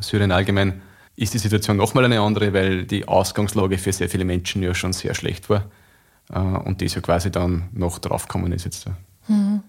Syrien 0.00 0.30
allgemein, 0.30 0.82
ist 1.16 1.34
die 1.34 1.38
Situation 1.38 1.76
nochmal 1.76 2.04
eine 2.04 2.20
andere, 2.20 2.52
weil 2.52 2.84
die 2.84 3.06
Ausgangslage 3.06 3.78
für 3.78 3.92
sehr 3.92 4.08
viele 4.08 4.24
Menschen 4.24 4.62
ja 4.62 4.74
schon 4.74 4.92
sehr 4.92 5.14
schlecht 5.14 5.50
war. 5.50 5.66
Äh, 6.30 6.38
und 6.38 6.82
das 6.82 6.94
ja 6.94 7.00
quasi 7.00 7.30
dann 7.30 7.68
noch 7.72 7.98
draufgekommen 7.98 8.52
ist 8.52 8.64
jetzt. 8.64 8.86
Mhm. 9.28 9.62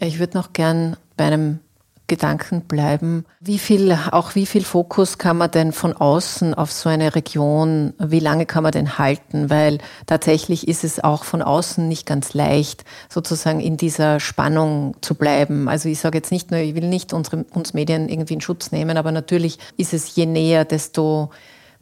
Ich 0.00 0.18
würde 0.18 0.36
noch 0.36 0.52
gern 0.52 0.96
bei 1.16 1.24
einem 1.24 1.60
Gedanken 2.06 2.62
bleiben. 2.62 3.24
Wie 3.40 3.58
viel, 3.58 3.96
auch 4.10 4.34
wie 4.34 4.44
viel 4.44 4.64
Fokus 4.64 5.18
kann 5.18 5.38
man 5.38 5.50
denn 5.50 5.72
von 5.72 5.94
außen 5.94 6.52
auf 6.52 6.70
so 6.70 6.88
eine 6.88 7.14
Region, 7.14 7.94
wie 7.98 8.18
lange 8.18 8.44
kann 8.44 8.62
man 8.62 8.72
denn 8.72 8.98
halten? 8.98 9.48
Weil 9.48 9.78
tatsächlich 10.06 10.68
ist 10.68 10.84
es 10.84 11.02
auch 11.02 11.24
von 11.24 11.42
außen 11.42 11.88
nicht 11.88 12.04
ganz 12.04 12.34
leicht, 12.34 12.84
sozusagen 13.08 13.60
in 13.60 13.76
dieser 13.76 14.20
Spannung 14.20 14.96
zu 15.00 15.14
bleiben. 15.14 15.68
Also 15.68 15.88
ich 15.88 16.00
sage 16.00 16.18
jetzt 16.18 16.32
nicht 16.32 16.50
nur, 16.50 16.60
ich 16.60 16.74
will 16.74 16.88
nicht 16.88 17.12
unsere, 17.12 17.44
uns 17.50 17.72
Medien 17.72 18.08
irgendwie 18.08 18.34
in 18.34 18.40
Schutz 18.40 18.72
nehmen, 18.72 18.96
aber 18.96 19.12
natürlich 19.12 19.58
ist 19.76 19.94
es 19.94 20.14
je 20.14 20.26
näher, 20.26 20.64
desto 20.64 21.30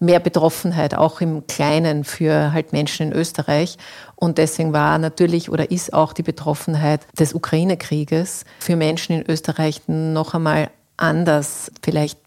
mehr 0.01 0.19
Betroffenheit, 0.19 0.95
auch 0.95 1.21
im 1.21 1.47
Kleinen 1.47 2.05
für 2.05 2.53
halt 2.53 2.73
Menschen 2.73 3.09
in 3.09 3.13
Österreich. 3.13 3.77
Und 4.17 4.39
deswegen 4.39 4.73
war 4.73 4.99
natürlich 4.99 5.51
oder 5.51 5.71
ist 5.71 5.93
auch 5.93 6.13
die 6.13 6.23
Betroffenheit 6.23 7.07
des 7.19 7.35
Ukraine-Krieges 7.35 8.45
für 8.59 8.77
Menschen 8.77 9.21
in 9.21 9.31
Österreich 9.31 9.83
noch 9.87 10.35
einmal 10.35 10.71
anders, 10.97 11.71
vielleicht 11.83 12.19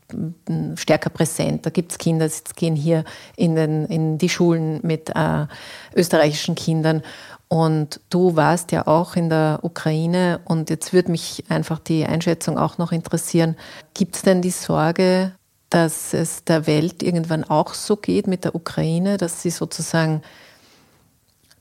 stärker 0.75 1.09
präsent. 1.09 1.65
Da 1.65 1.69
gibt 1.69 1.91
es 1.91 1.97
Kinder, 1.97 2.27
die 2.27 2.53
gehen 2.55 2.75
hier 2.75 3.03
in, 3.35 3.55
den, 3.55 3.85
in 3.85 4.17
die 4.17 4.29
Schulen 4.29 4.79
mit 4.83 5.09
äh, 5.09 5.47
österreichischen 5.95 6.55
Kindern. 6.55 7.01
Und 7.47 7.99
du 8.09 8.35
warst 8.35 8.71
ja 8.71 8.87
auch 8.87 9.15
in 9.15 9.29
der 9.29 9.59
Ukraine 9.61 10.39
und 10.45 10.69
jetzt 10.69 10.93
würde 10.93 11.11
mich 11.11 11.43
einfach 11.49 11.79
die 11.79 12.05
Einschätzung 12.05 12.57
auch 12.57 12.77
noch 12.77 12.91
interessieren. 12.91 13.55
Gibt 13.93 14.15
es 14.15 14.21
denn 14.23 14.41
die 14.41 14.51
Sorge, 14.51 15.33
dass 15.73 16.13
es 16.13 16.43
der 16.43 16.67
Welt 16.67 17.01
irgendwann 17.01 17.43
auch 17.43 17.73
so 17.73 17.95
geht 17.95 18.27
mit 18.27 18.43
der 18.43 18.53
Ukraine, 18.53 19.17
dass 19.17 19.41
sie 19.41 19.49
sozusagen 19.49 20.21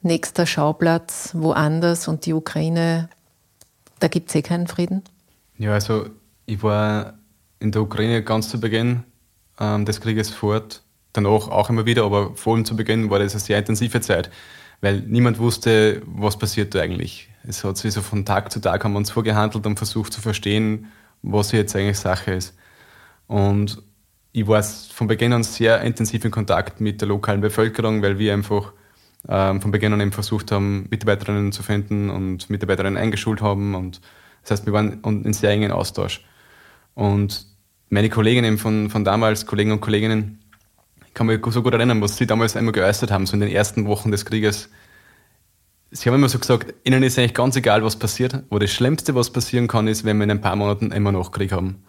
nächster 0.02 0.44
Schauplatz 0.44 1.30
woanders 1.32 2.08
und 2.08 2.26
die 2.26 2.34
Ukraine, 2.34 3.08
da 4.00 4.08
gibt 4.08 4.28
es 4.28 4.34
eh 4.34 4.42
keinen 4.42 4.66
Frieden? 4.66 5.02
Ja, 5.56 5.72
also 5.72 6.10
ich 6.44 6.62
war 6.62 7.14
in 7.58 7.72
der 7.72 7.80
Ukraine 7.80 8.22
ganz 8.22 8.50
zu 8.50 8.60
Beginn 8.60 9.04
ähm, 9.58 9.86
des 9.86 10.02
Krieges 10.02 10.28
fort, 10.28 10.82
danach 11.14 11.48
auch 11.48 11.70
immer 11.70 11.86
wieder, 11.86 12.04
aber 12.04 12.36
vor 12.36 12.54
allem 12.54 12.66
zu 12.66 12.76
Beginn 12.76 13.08
war 13.08 13.18
das 13.18 13.32
eine 13.32 13.40
sehr 13.40 13.58
intensive 13.58 14.02
Zeit, 14.02 14.30
weil 14.82 15.00
niemand 15.00 15.38
wusste, 15.38 16.02
was 16.04 16.38
passiert 16.38 16.74
da 16.74 16.80
eigentlich. 16.80 17.30
Es 17.48 17.64
hat 17.64 17.78
sich 17.78 17.94
so 17.94 18.02
von 18.02 18.26
Tag 18.26 18.52
zu 18.52 18.60
Tag 18.60 18.84
haben 18.84 18.92
wir 18.92 18.98
uns 18.98 19.10
vorgehandelt 19.10 19.64
und 19.64 19.78
versucht 19.78 20.12
zu 20.12 20.20
verstehen, 20.20 20.92
was 21.22 21.52
jetzt 21.52 21.74
eigentlich 21.74 21.98
Sache 21.98 22.34
ist. 22.34 22.54
Und 23.26 23.82
ich 24.32 24.46
war 24.46 24.62
von 24.62 25.06
Beginn 25.06 25.32
an 25.32 25.42
sehr 25.42 25.82
intensiv 25.82 26.24
in 26.24 26.30
Kontakt 26.30 26.80
mit 26.80 27.00
der 27.00 27.08
lokalen 27.08 27.40
Bevölkerung, 27.40 28.02
weil 28.02 28.18
wir 28.18 28.32
einfach 28.32 28.72
ähm, 29.28 29.60
von 29.60 29.70
Beginn 29.70 29.92
an 29.92 30.00
eben 30.00 30.12
versucht 30.12 30.50
haben, 30.50 30.86
Mitarbeiterinnen 30.90 31.52
zu 31.52 31.62
finden 31.62 32.10
und 32.10 32.48
Mitarbeiterinnen 32.48 32.96
eingeschult 32.96 33.42
haben. 33.42 33.74
Und 33.74 34.00
das 34.42 34.52
heißt, 34.52 34.66
wir 34.66 34.72
waren 34.72 35.02
in 35.04 35.32
sehr 35.32 35.50
engen 35.50 35.70
Austausch. 35.70 36.24
Und 36.94 37.46
meine 37.90 38.08
Kolleginnen 38.08 38.56
von, 38.56 38.88
von 38.88 39.04
damals, 39.04 39.46
Kollegen 39.46 39.70
und 39.70 39.80
Kolleginnen, 39.80 40.38
ich 41.06 41.14
kann 41.14 41.26
mich 41.26 41.40
so 41.44 41.62
gut 41.62 41.74
erinnern, 41.74 42.00
was 42.00 42.16
sie 42.16 42.26
damals 42.26 42.56
einmal 42.56 42.72
geäußert 42.72 43.10
haben, 43.10 43.26
so 43.26 43.34
in 43.34 43.40
den 43.40 43.50
ersten 43.50 43.86
Wochen 43.86 44.10
des 44.10 44.24
Krieges. 44.24 44.70
Sie 45.90 46.08
haben 46.08 46.16
immer 46.16 46.30
so 46.30 46.38
gesagt, 46.38 46.72
ihnen 46.84 47.02
ist 47.02 47.18
eigentlich 47.18 47.34
ganz 47.34 47.54
egal, 47.54 47.84
was 47.84 47.96
passiert, 47.96 48.44
aber 48.48 48.60
das 48.60 48.72
Schlimmste, 48.72 49.14
was 49.14 49.28
passieren 49.30 49.68
kann, 49.68 49.88
ist, 49.88 50.06
wenn 50.06 50.16
wir 50.16 50.24
in 50.24 50.30
ein 50.30 50.40
paar 50.40 50.56
Monaten 50.56 50.90
immer 50.90 51.12
noch 51.12 51.32
Krieg 51.32 51.52
haben. 51.52 51.84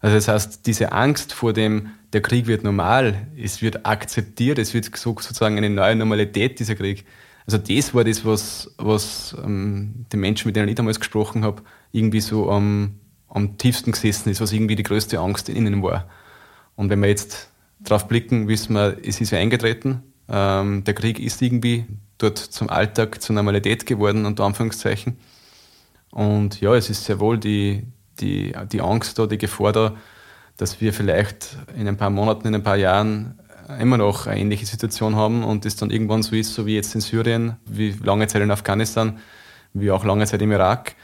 Also 0.00 0.16
das 0.16 0.28
heißt, 0.28 0.66
diese 0.66 0.92
Angst 0.92 1.32
vor 1.32 1.52
dem, 1.52 1.90
der 2.12 2.20
Krieg 2.20 2.46
wird 2.46 2.64
normal, 2.64 3.26
es 3.36 3.62
wird 3.62 3.84
akzeptiert, 3.84 4.58
es 4.58 4.74
wird 4.74 4.96
sozusagen 4.96 5.56
eine 5.56 5.70
neue 5.70 5.96
Normalität, 5.96 6.60
dieser 6.60 6.76
Krieg. 6.76 7.04
Also 7.46 7.58
das 7.58 7.94
war 7.94 8.04
das, 8.04 8.24
was, 8.24 8.70
was 8.76 9.36
ähm, 9.42 10.06
den 10.12 10.20
Menschen, 10.20 10.48
mit 10.48 10.56
denen 10.56 10.68
ich 10.68 10.74
damals 10.74 11.00
gesprochen 11.00 11.44
habe, 11.44 11.62
irgendwie 11.92 12.20
so 12.20 12.50
am, 12.50 12.94
am 13.28 13.56
tiefsten 13.58 13.92
gesessen 13.92 14.30
ist, 14.30 14.40
was 14.40 14.52
irgendwie 14.52 14.76
die 14.76 14.82
größte 14.82 15.18
Angst 15.18 15.48
in 15.48 15.56
ihnen 15.56 15.82
war. 15.82 16.08
Und 16.76 16.90
wenn 16.90 17.00
wir 17.00 17.08
jetzt 17.08 17.50
drauf 17.80 18.06
blicken, 18.06 18.48
wissen 18.48 18.74
wir, 18.74 18.98
es 19.02 19.20
ist 19.20 19.30
ja 19.30 19.38
eingetreten. 19.38 20.02
Ähm, 20.28 20.84
der 20.84 20.94
Krieg 20.94 21.18
ist 21.18 21.40
irgendwie 21.40 21.86
dort 22.18 22.38
zum 22.38 22.68
Alltag, 22.68 23.22
zur 23.22 23.34
Normalität 23.34 23.86
geworden, 23.86 24.26
unter 24.26 24.44
Anführungszeichen. 24.44 25.18
Und 26.10 26.60
ja, 26.60 26.74
es 26.74 26.90
ist 26.90 27.04
sehr 27.04 27.20
wohl 27.20 27.38
die, 27.38 27.84
die, 28.20 28.54
die 28.72 28.80
Angst 28.80 29.18
da, 29.18 29.26
die 29.26 29.38
Gefahr 29.38 29.72
da, 29.72 29.96
dass 30.56 30.80
wir 30.80 30.92
vielleicht 30.92 31.56
in 31.76 31.88
ein 31.88 31.96
paar 31.96 32.10
Monaten, 32.10 32.48
in 32.48 32.54
ein 32.54 32.62
paar 32.62 32.76
Jahren 32.76 33.38
immer 33.80 33.98
noch 33.98 34.26
eine 34.26 34.40
ähnliche 34.40 34.66
Situation 34.66 35.14
haben 35.14 35.44
und 35.44 35.66
es 35.66 35.76
dann 35.76 35.90
irgendwann 35.90 36.22
so 36.22 36.34
ist, 36.34 36.54
so 36.54 36.66
wie 36.66 36.74
jetzt 36.74 36.94
in 36.94 37.00
Syrien, 37.00 37.56
wie 37.66 37.94
lange 38.02 38.26
Zeit 38.26 38.42
in 38.42 38.50
Afghanistan, 38.50 39.18
wie 39.74 39.90
auch 39.90 40.04
lange 40.04 40.26
Zeit 40.26 40.42
im 40.42 40.52
Irak, 40.52 40.94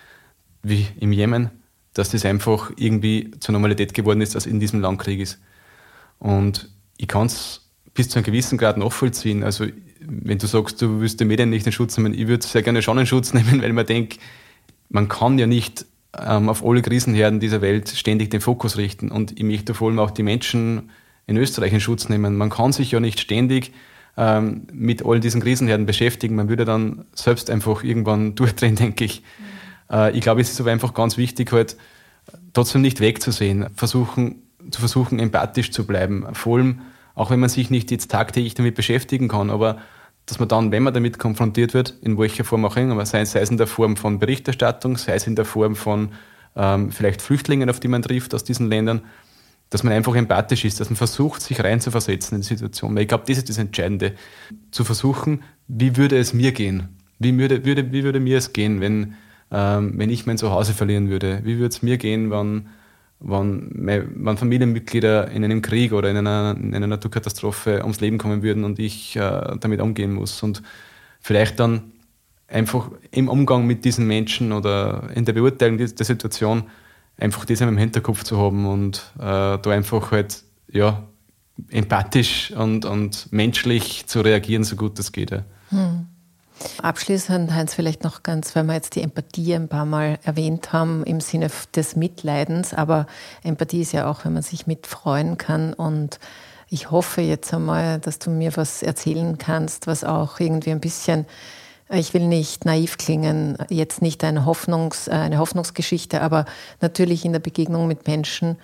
wie 0.62 0.86
im 0.98 1.12
Jemen, 1.12 1.50
dass 1.92 2.10
das 2.10 2.24
einfach 2.24 2.72
irgendwie 2.76 3.30
zur 3.38 3.52
Normalität 3.52 3.94
geworden 3.94 4.20
ist, 4.20 4.34
dass 4.34 4.46
in 4.46 4.60
diesem 4.60 4.80
Land 4.80 4.98
Krieg 4.98 5.20
ist. 5.20 5.38
Und 6.18 6.70
ich 6.96 7.06
kann 7.06 7.26
es 7.26 7.70
bis 7.92 8.08
zu 8.08 8.18
einem 8.18 8.24
gewissen 8.24 8.58
Grad 8.58 8.76
nachvollziehen. 8.76 9.44
Also 9.44 9.66
wenn 10.00 10.38
du 10.38 10.46
sagst, 10.46 10.80
du 10.82 11.00
willst 11.00 11.20
die 11.20 11.24
Medien 11.24 11.50
nicht 11.50 11.66
in 11.66 11.72
Schutz 11.72 11.96
nehmen, 11.96 12.14
ich 12.14 12.26
würde 12.26 12.46
sehr 12.46 12.62
gerne 12.62 12.82
schon 12.82 12.98
in 12.98 13.06
Schutz 13.06 13.34
nehmen, 13.34 13.62
weil 13.62 13.72
man 13.72 13.86
denkt, 13.86 14.18
man 14.88 15.08
kann 15.08 15.38
ja 15.38 15.46
nicht 15.46 15.86
ähm, 16.18 16.48
auf 16.48 16.64
alle 16.64 16.82
Krisenherden 16.82 17.40
dieser 17.40 17.60
Welt 17.60 17.88
ständig 17.88 18.30
den 18.30 18.40
Fokus 18.40 18.76
richten. 18.76 19.10
Und 19.10 19.38
ich 19.38 19.44
möchte 19.44 19.74
vor 19.74 19.88
allem 19.88 19.98
auch 19.98 20.10
die 20.10 20.22
Menschen 20.22 20.90
in 21.26 21.36
Österreich 21.36 21.72
in 21.72 21.80
Schutz 21.80 22.08
nehmen. 22.08 22.36
Man 22.36 22.50
kann 22.50 22.72
sich 22.72 22.90
ja 22.90 23.00
nicht 23.00 23.20
ständig 23.20 23.72
ähm, 24.16 24.66
mit 24.72 25.04
all 25.04 25.20
diesen 25.20 25.40
Krisenherden 25.40 25.86
beschäftigen. 25.86 26.34
Man 26.34 26.48
würde 26.48 26.64
dann 26.64 27.04
selbst 27.14 27.50
einfach 27.50 27.82
irgendwann 27.82 28.34
durchdrehen, 28.36 28.76
denke 28.76 29.04
ich. 29.04 29.22
Mhm. 29.22 29.96
Äh, 29.96 30.10
ich 30.12 30.20
glaube, 30.20 30.40
es 30.40 30.50
ist 30.50 30.60
aber 30.60 30.70
einfach 30.70 30.94
ganz 30.94 31.16
wichtig, 31.16 31.52
halt 31.52 31.76
trotzdem 32.52 32.82
nicht 32.82 33.00
wegzusehen, 33.00 33.66
versuchen, 33.74 34.42
zu 34.70 34.80
versuchen, 34.80 35.18
empathisch 35.18 35.70
zu 35.72 35.86
bleiben. 35.86 36.26
Vor 36.32 36.58
allem, 36.58 36.80
auch 37.14 37.30
wenn 37.30 37.40
man 37.40 37.48
sich 37.48 37.70
nicht 37.70 37.90
jetzt 37.90 38.10
tagtäglich 38.10 38.54
damit 38.54 38.74
beschäftigen 38.74 39.28
kann, 39.28 39.50
aber 39.50 39.78
dass 40.26 40.38
man 40.38 40.48
dann, 40.48 40.72
wenn 40.72 40.82
man 40.82 40.94
damit 40.94 41.18
konfrontiert 41.18 41.74
wird, 41.74 41.94
in 42.02 42.18
welcher 42.18 42.44
Form 42.44 42.64
auch 42.64 42.76
immer, 42.76 43.04
sei, 43.04 43.24
sei 43.24 43.40
es 43.40 43.50
in 43.50 43.58
der 43.58 43.66
Form 43.66 43.96
von 43.96 44.18
Berichterstattung, 44.18 44.96
sei 44.96 45.14
es 45.14 45.26
in 45.26 45.36
der 45.36 45.44
Form 45.44 45.76
von 45.76 46.10
ähm, 46.56 46.92
vielleicht 46.92 47.20
Flüchtlingen, 47.20 47.68
auf 47.68 47.80
die 47.80 47.88
man 47.88 48.02
trifft 48.02 48.34
aus 48.34 48.44
diesen 48.44 48.68
Ländern, 48.68 49.02
dass 49.70 49.82
man 49.82 49.92
einfach 49.92 50.14
empathisch 50.14 50.64
ist, 50.64 50.80
dass 50.80 50.88
man 50.88 50.96
versucht, 50.96 51.42
sich 51.42 51.62
reinzuversetzen 51.62 52.36
in 52.36 52.42
die 52.42 52.46
Situation. 52.46 52.94
Weil 52.94 53.02
ich 53.02 53.08
glaube, 53.08 53.24
das 53.26 53.38
ist 53.38 53.48
das 53.48 53.58
Entscheidende. 53.58 54.14
Zu 54.70 54.84
versuchen, 54.84 55.42
wie 55.68 55.96
würde 55.96 56.16
es 56.18 56.32
mir 56.32 56.52
gehen? 56.52 56.88
Wie 57.18 57.36
würde, 57.36 57.64
würde, 57.64 57.92
wie 57.92 58.04
würde 58.04 58.20
mir 58.20 58.38
es 58.38 58.52
gehen, 58.52 58.80
wenn, 58.80 59.14
ähm, 59.50 59.94
wenn 59.96 60.10
ich 60.10 60.26
mein 60.26 60.38
Zuhause 60.38 60.74
verlieren 60.74 61.10
würde? 61.10 61.40
Wie 61.44 61.58
würde 61.58 61.74
es 61.74 61.82
mir 61.82 61.98
gehen, 61.98 62.30
wenn, 62.30 62.68
wenn, 63.20 64.10
wenn 64.16 64.36
Familienmitglieder 64.36 65.30
in 65.30 65.44
einem 65.44 65.62
Krieg 65.62 65.92
oder 65.92 66.10
in 66.10 66.16
einer, 66.16 66.56
in 66.60 66.74
einer 66.74 66.86
Naturkatastrophe 66.86 67.80
ums 67.82 68.00
Leben 68.00 68.18
kommen 68.18 68.42
würden 68.42 68.64
und 68.64 68.78
ich 68.78 69.16
äh, 69.16 69.56
damit 69.60 69.80
umgehen 69.80 70.12
muss. 70.12 70.42
Und 70.42 70.62
vielleicht 71.20 71.58
dann 71.60 71.92
einfach 72.48 72.90
im 73.10 73.28
Umgang 73.28 73.66
mit 73.66 73.84
diesen 73.84 74.06
Menschen 74.06 74.52
oder 74.52 75.10
in 75.14 75.24
der 75.24 75.32
Beurteilung 75.32 75.78
der 75.78 75.88
Situation 75.88 76.64
einfach 77.16 77.44
das 77.44 77.60
im 77.60 77.78
Hinterkopf 77.78 78.24
zu 78.24 78.38
haben 78.38 78.66
und 78.66 78.98
äh, 79.18 79.20
da 79.20 79.62
einfach 79.66 80.10
halt 80.10 80.42
ja, 80.70 81.04
empathisch 81.70 82.50
und, 82.50 82.84
und 82.84 83.32
menschlich 83.32 84.06
zu 84.06 84.20
reagieren, 84.20 84.64
so 84.64 84.76
gut 84.76 84.98
es 84.98 85.12
geht. 85.12 85.30
Ja. 85.30 85.44
Hm. 85.70 86.06
Abschließend, 86.82 87.52
Heinz, 87.52 87.74
vielleicht 87.74 88.04
noch 88.04 88.22
ganz, 88.22 88.54
weil 88.54 88.64
wir 88.64 88.74
jetzt 88.74 88.94
die 88.94 89.02
Empathie 89.02 89.54
ein 89.54 89.68
paar 89.68 89.84
Mal 89.84 90.18
erwähnt 90.22 90.72
haben 90.72 91.02
im 91.04 91.20
Sinne 91.20 91.50
des 91.74 91.96
Mitleidens, 91.96 92.72
aber 92.72 93.06
Empathie 93.42 93.82
ist 93.82 93.92
ja 93.92 94.08
auch, 94.08 94.24
wenn 94.24 94.34
man 94.34 94.42
sich 94.42 94.66
mitfreuen 94.66 95.36
kann 95.36 95.72
und 95.72 96.20
ich 96.70 96.90
hoffe 96.90 97.20
jetzt 97.20 97.52
einmal, 97.52 97.98
dass 97.98 98.18
du 98.18 98.30
mir 98.30 98.56
was 98.56 98.82
erzählen 98.82 99.36
kannst, 99.38 99.86
was 99.86 100.04
auch 100.04 100.40
irgendwie 100.40 100.70
ein 100.70 100.80
bisschen, 100.80 101.26
ich 101.90 102.14
will 102.14 102.26
nicht 102.26 102.64
naiv 102.64 102.98
klingen, 102.98 103.58
jetzt 103.68 104.00
nicht 104.00 104.24
eine, 104.24 104.44
Hoffnungs, 104.44 105.08
eine 105.08 105.38
Hoffnungsgeschichte, 105.38 106.20
aber 106.22 106.46
natürlich 106.80 107.24
in 107.24 107.32
der 107.32 107.40
Begegnung 107.40 107.86
mit 107.86 108.06
Menschen 108.06 108.58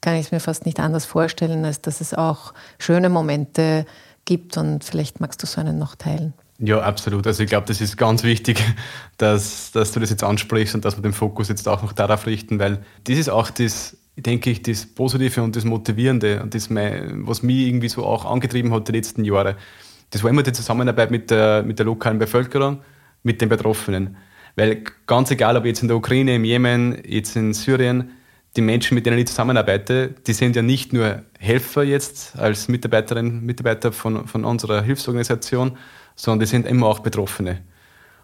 kann 0.00 0.14
ich 0.14 0.26
es 0.26 0.32
mir 0.32 0.40
fast 0.40 0.66
nicht 0.66 0.78
anders 0.78 1.04
vorstellen, 1.04 1.64
als 1.64 1.80
dass 1.80 2.00
es 2.00 2.14
auch 2.14 2.52
schöne 2.78 3.08
Momente 3.08 3.86
gibt 4.24 4.56
und 4.56 4.84
vielleicht 4.84 5.20
magst 5.20 5.42
du 5.42 5.46
so 5.46 5.60
einen 5.60 5.78
noch 5.78 5.94
teilen. 5.94 6.34
Ja, 6.58 6.80
absolut. 6.80 7.26
Also 7.26 7.42
ich 7.42 7.48
glaube, 7.48 7.66
das 7.66 7.80
ist 7.80 7.96
ganz 7.96 8.22
wichtig, 8.22 8.62
dass, 9.18 9.72
dass 9.72 9.92
du 9.92 10.00
das 10.00 10.10
jetzt 10.10 10.24
ansprichst 10.24 10.74
und 10.74 10.84
dass 10.84 10.96
wir 10.96 11.02
den 11.02 11.12
Fokus 11.12 11.48
jetzt 11.48 11.68
auch 11.68 11.82
noch 11.82 11.92
darauf 11.92 12.26
richten, 12.26 12.58
weil 12.58 12.82
das 13.04 13.18
ist 13.18 13.28
auch 13.28 13.50
das, 13.50 13.96
denke 14.16 14.50
ich, 14.50 14.62
das 14.62 14.86
Positive 14.86 15.42
und 15.42 15.54
das 15.54 15.64
Motivierende 15.64 16.42
und 16.42 16.54
das, 16.54 16.70
was 16.70 17.42
mich 17.42 17.66
irgendwie 17.66 17.88
so 17.88 18.04
auch 18.04 18.24
angetrieben 18.24 18.72
hat 18.72 18.88
die 18.88 18.92
letzten 18.92 19.24
Jahre. 19.24 19.56
Das 20.10 20.22
war 20.22 20.30
immer 20.30 20.42
die 20.42 20.52
Zusammenarbeit 20.52 21.10
mit 21.10 21.30
der, 21.30 21.62
mit 21.62 21.78
der 21.78 21.86
lokalen 21.86 22.18
Bevölkerung, 22.18 22.80
mit 23.22 23.40
den 23.40 23.48
Betroffenen. 23.48 24.16
Weil 24.54 24.84
ganz 25.06 25.30
egal, 25.30 25.56
ob 25.58 25.66
jetzt 25.66 25.82
in 25.82 25.88
der 25.88 25.96
Ukraine, 25.98 26.36
im 26.36 26.44
Jemen, 26.44 26.96
jetzt 27.04 27.36
in 27.36 27.52
Syrien, 27.52 28.12
die 28.56 28.62
Menschen, 28.62 28.94
mit 28.94 29.04
denen 29.04 29.18
ich 29.18 29.26
zusammenarbeite, 29.26 30.14
die 30.26 30.32
sind 30.32 30.56
ja 30.56 30.62
nicht 30.62 30.94
nur 30.94 31.22
Helfer 31.38 31.82
jetzt 31.82 32.38
als 32.38 32.68
Mitarbeiterinnen, 32.68 33.44
Mitarbeiter 33.44 33.92
von, 33.92 34.26
von 34.26 34.46
unserer 34.46 34.80
Hilfsorganisation, 34.80 35.76
sondern 36.16 36.40
die 36.40 36.46
sind 36.46 36.66
immer 36.66 36.86
auch 36.86 36.98
Betroffene. 37.00 37.62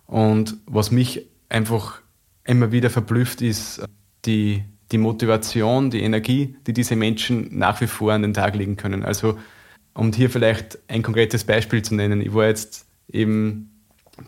Und 0.06 0.56
was 0.66 0.90
mich 0.90 1.26
einfach 1.48 2.00
immer 2.44 2.72
wieder 2.72 2.90
verblüfft, 2.90 3.42
ist 3.42 3.84
die, 4.24 4.64
die 4.90 4.98
Motivation, 4.98 5.90
die 5.90 6.02
Energie, 6.02 6.56
die 6.66 6.72
diese 6.72 6.96
Menschen 6.96 7.48
nach 7.56 7.80
wie 7.80 7.86
vor 7.86 8.12
an 8.12 8.22
den 8.22 8.34
Tag 8.34 8.56
legen 8.56 8.76
können. 8.76 9.04
Also, 9.04 9.38
um 9.94 10.12
hier 10.12 10.30
vielleicht 10.30 10.78
ein 10.88 11.02
konkretes 11.02 11.44
Beispiel 11.44 11.82
zu 11.82 11.94
nennen, 11.94 12.20
ich 12.20 12.34
war 12.34 12.46
jetzt 12.46 12.86
eben 13.08 13.70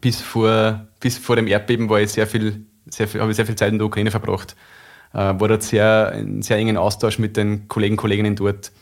bis 0.01 0.21
vor, 0.21 0.87
bis 1.01 1.19
vor 1.19 1.37
dem 1.37 1.47
Erdbeben 1.47 1.89
war 1.89 2.01
ich 2.01 2.11
sehr 2.11 2.27
viel, 2.27 2.67
sehr 2.87 3.09
viel, 3.09 3.21
habe 3.21 3.31
ich 3.31 3.37
sehr 3.37 3.47
viel 3.47 3.57
Zeit 3.57 3.73
in 3.73 3.79
der 3.79 3.87
Ukraine 3.87 4.11
verbracht. 4.11 4.57
Äh, 5.13 5.19
war 5.19 5.49
dort 5.49 5.63
sehr, 5.63 6.11
einen 6.13 6.43
sehr 6.43 6.57
engen 6.57 6.77
Austausch 6.77 7.19
mit 7.19 7.37
den 7.37 7.69
Kollegen, 7.69 7.97
Kolleginnen 7.97 8.37
dort. 8.37 8.73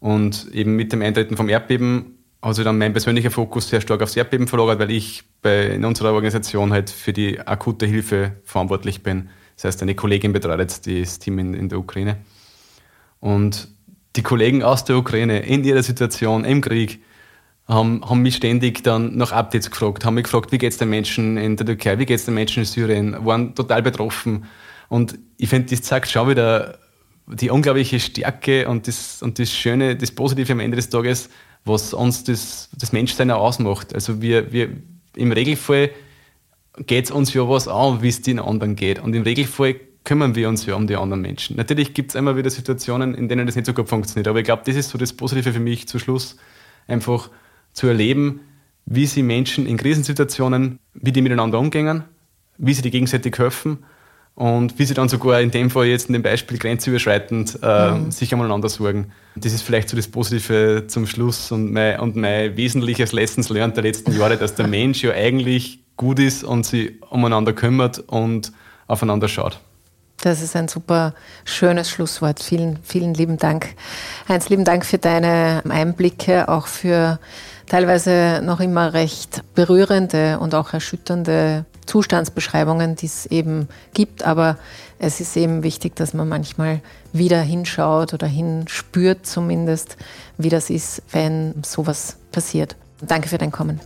Und 0.00 0.52
eben 0.52 0.76
mit 0.76 0.92
dem 0.92 1.02
Eintreten 1.02 1.36
vom 1.36 1.48
Erdbeben 1.48 2.18
also 2.42 2.64
dann 2.64 2.76
mein 2.76 2.92
persönlicher 2.92 3.30
Fokus 3.30 3.68
sehr 3.68 3.80
stark 3.80 4.02
aufs 4.02 4.16
Erdbeben 4.16 4.48
verlagert, 4.48 4.80
weil 4.80 4.90
ich 4.90 5.22
bei, 5.42 5.66
in 5.66 5.84
unserer 5.84 6.12
Organisation 6.12 6.72
halt 6.72 6.90
für 6.90 7.12
die 7.12 7.40
akute 7.40 7.86
Hilfe 7.86 8.32
verantwortlich 8.44 9.02
bin. 9.04 9.30
Das 9.54 9.64
heißt, 9.64 9.82
eine 9.82 9.94
Kollegin 9.94 10.32
betreut 10.32 10.58
jetzt 10.58 10.88
das 10.88 11.20
Team 11.20 11.38
in, 11.38 11.54
in 11.54 11.68
der 11.68 11.78
Ukraine. 11.78 12.16
Und 13.20 13.68
die 14.16 14.22
Kollegen 14.22 14.64
aus 14.64 14.84
der 14.84 14.96
Ukraine 14.96 15.38
in 15.40 15.62
ihrer 15.62 15.84
Situation 15.84 16.44
im 16.44 16.60
Krieg 16.60 17.02
haben, 17.68 18.04
haben 18.04 18.22
mich 18.22 18.34
ständig 18.34 18.82
dann 18.82 19.16
nach 19.16 19.30
Updates 19.30 19.70
gefragt, 19.70 20.04
haben 20.04 20.14
mich 20.14 20.24
gefragt, 20.24 20.50
wie 20.50 20.58
geht 20.58 20.72
es 20.72 20.78
den 20.78 20.90
Menschen 20.90 21.36
in 21.36 21.56
der 21.56 21.64
Türkei, 21.64 22.00
wie 22.00 22.06
geht 22.06 22.18
es 22.18 22.24
den 22.24 22.34
Menschen 22.34 22.60
in 22.60 22.64
Syrien, 22.64 23.24
waren 23.24 23.54
total 23.54 23.82
betroffen. 23.82 24.46
Und 24.88 25.16
ich 25.36 25.48
finde, 25.48 25.70
das 25.70 25.82
zeigt 25.82 26.10
schon 26.10 26.28
wieder 26.28 26.80
die 27.28 27.50
unglaubliche 27.50 28.00
Stärke 28.00 28.68
und 28.68 28.88
das, 28.88 29.22
und 29.22 29.38
das 29.38 29.52
Schöne, 29.52 29.94
das 29.94 30.10
Positive 30.10 30.52
am 30.52 30.58
Ende 30.58 30.76
des 30.76 30.90
Tages, 30.90 31.30
was 31.64 31.94
uns 31.94 32.24
das, 32.24 32.68
das 32.76 32.92
Menschsein 32.92 33.30
auch 33.30 33.40
ausmacht. 33.40 33.94
Also 33.94 34.20
wir, 34.20 34.52
wir 34.52 34.70
im 35.16 35.32
Regelfall 35.32 35.90
geht 36.86 37.06
es 37.06 37.10
uns 37.10 37.32
ja 37.34 37.48
was 37.48 37.68
an, 37.68 38.02
wie 38.02 38.08
es 38.08 38.22
den 38.22 38.38
anderen 38.38 38.76
geht. 38.76 38.98
Und 38.98 39.14
im 39.14 39.22
Regelfall 39.22 39.76
kümmern 40.04 40.34
wir 40.34 40.48
uns 40.48 40.66
ja 40.66 40.74
um 40.74 40.86
die 40.86 40.96
anderen 40.96 41.22
Menschen. 41.22 41.56
Natürlich 41.56 41.94
gibt 41.94 42.10
es 42.10 42.14
immer 42.14 42.36
wieder 42.36 42.50
Situationen, 42.50 43.14
in 43.14 43.28
denen 43.28 43.46
das 43.46 43.54
nicht 43.54 43.66
so 43.66 43.74
gut 43.74 43.88
funktioniert. 43.88 44.26
Aber 44.26 44.40
ich 44.40 44.44
glaube, 44.44 44.62
das 44.64 44.74
ist 44.74 44.90
so 44.90 44.98
das 44.98 45.12
Positive 45.12 45.52
für 45.52 45.60
mich 45.60 45.86
zu 45.86 45.98
Schluss, 45.98 46.36
einfach 46.88 47.30
zu 47.72 47.86
erleben, 47.86 48.40
wie 48.86 49.06
sie 49.06 49.22
Menschen 49.22 49.66
in 49.66 49.76
Krisensituationen, 49.76 50.78
wie 50.94 51.12
die 51.12 51.22
miteinander 51.22 51.58
umgehen, 51.58 52.04
wie 52.58 52.74
sie 52.74 52.82
die 52.82 52.90
gegenseitig 52.90 53.38
helfen 53.38 53.84
und 54.34 54.78
wie 54.78 54.84
sie 54.84 54.94
dann 54.94 55.08
sogar 55.08 55.40
in 55.40 55.50
dem 55.50 55.70
Fall 55.70 55.86
jetzt 55.86 56.08
in 56.08 56.14
dem 56.14 56.22
Beispiel 56.22 56.58
grenzüberschreitend 56.58 57.58
äh, 57.62 57.90
mhm. 57.90 58.10
sich 58.10 58.32
umeinander 58.32 58.68
sorgen. 58.68 59.12
Das 59.36 59.52
ist 59.52 59.62
vielleicht 59.62 59.88
so 59.88 59.96
das 59.96 60.08
Positive 60.08 60.84
zum 60.88 61.06
Schluss 61.06 61.52
und 61.52 61.72
mein, 61.72 62.00
und 62.00 62.16
mein 62.16 62.56
wesentliches 62.56 63.12
Lessons 63.12 63.50
learned 63.50 63.76
der 63.76 63.84
letzten 63.84 64.16
Jahre, 64.18 64.36
dass 64.36 64.54
der 64.54 64.66
Mensch 64.66 65.02
ja 65.02 65.12
eigentlich 65.12 65.80
gut 65.96 66.18
ist 66.18 66.44
und 66.44 66.64
sich 66.64 66.94
umeinander 67.10 67.52
kümmert 67.52 67.98
und 67.98 68.52
aufeinander 68.86 69.28
schaut. 69.28 69.60
Das 70.22 70.40
ist 70.40 70.54
ein 70.54 70.68
super 70.68 71.14
schönes 71.44 71.90
Schlusswort. 71.90 72.40
Vielen, 72.42 72.78
vielen 72.84 73.12
lieben 73.12 73.38
Dank. 73.38 73.74
Heinz, 74.28 74.48
lieben 74.48 74.64
Dank 74.64 74.86
für 74.86 74.98
deine 74.98 75.62
Einblicke, 75.68 76.48
auch 76.48 76.68
für 76.68 77.18
teilweise 77.66 78.40
noch 78.44 78.60
immer 78.60 78.94
recht 78.94 79.42
berührende 79.54 80.38
und 80.38 80.54
auch 80.54 80.72
erschütternde 80.72 81.64
Zustandsbeschreibungen, 81.86 82.96
die 82.96 83.06
es 83.06 83.26
eben 83.26 83.68
gibt. 83.94 84.24
Aber 84.24 84.58
es 84.98 85.20
ist 85.20 85.36
eben 85.36 85.62
wichtig, 85.62 85.96
dass 85.96 86.14
man 86.14 86.28
manchmal 86.28 86.80
wieder 87.12 87.40
hinschaut 87.40 88.14
oder 88.14 88.26
hinspürt 88.26 89.26
zumindest, 89.26 89.96
wie 90.38 90.48
das 90.48 90.70
ist, 90.70 91.02
wenn 91.12 91.62
sowas 91.64 92.16
passiert. 92.30 92.76
Danke 93.00 93.28
für 93.28 93.38
dein 93.38 93.52
Kommen. 93.52 93.80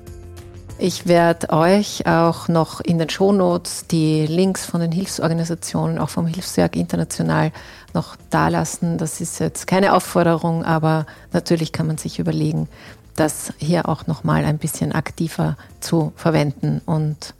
Ich 0.79 1.07
werde 1.07 1.49
euch 1.51 2.07
auch 2.07 2.49
noch 2.49 2.81
in 2.83 2.99
den 2.99 3.09
Shownotes 3.09 3.87
die 3.87 4.27
Links 4.27 4.67
von 4.67 4.83
den 4.83 4.93
Hilfsorganisationen, 4.93 5.99
auch 5.99 6.11
vom 6.11 6.27
Hilfswerk 6.27 6.77
International, 6.77 7.51
noch 7.95 8.17
dalassen. 8.29 8.99
Das 8.99 9.23
ist 9.23 9.41
jetzt 9.41 9.67
keine 9.67 9.95
Aufforderung, 9.95 10.65
aber 10.65 11.07
natürlich 11.33 11.73
kann 11.73 11.87
man 11.87 11.97
sich 11.97 12.19
überlegen, 12.19 12.69
das 13.15 13.55
hier 13.57 13.89
auch 13.89 14.07
nochmal 14.07 14.45
ein 14.45 14.59
bisschen 14.59 14.93
aktiver 14.93 15.57
zu 15.81 16.13
verwenden. 16.15 16.83
Und 16.85 17.35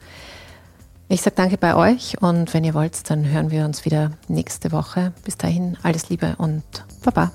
ich 1.09 1.23
sage 1.23 1.37
danke 1.37 1.57
bei 1.57 1.75
euch 1.77 2.21
und 2.21 2.53
wenn 2.53 2.65
ihr 2.65 2.75
wollt, 2.75 3.09
dann 3.11 3.29
hören 3.29 3.51
wir 3.51 3.65
uns 3.65 3.85
wieder 3.85 4.13
nächste 4.29 4.73
Woche. 4.73 5.13
Bis 5.25 5.37
dahin 5.37 5.77
alles 5.83 6.09
Liebe 6.09 6.35
und 6.39 6.65
Baba. 7.05 7.31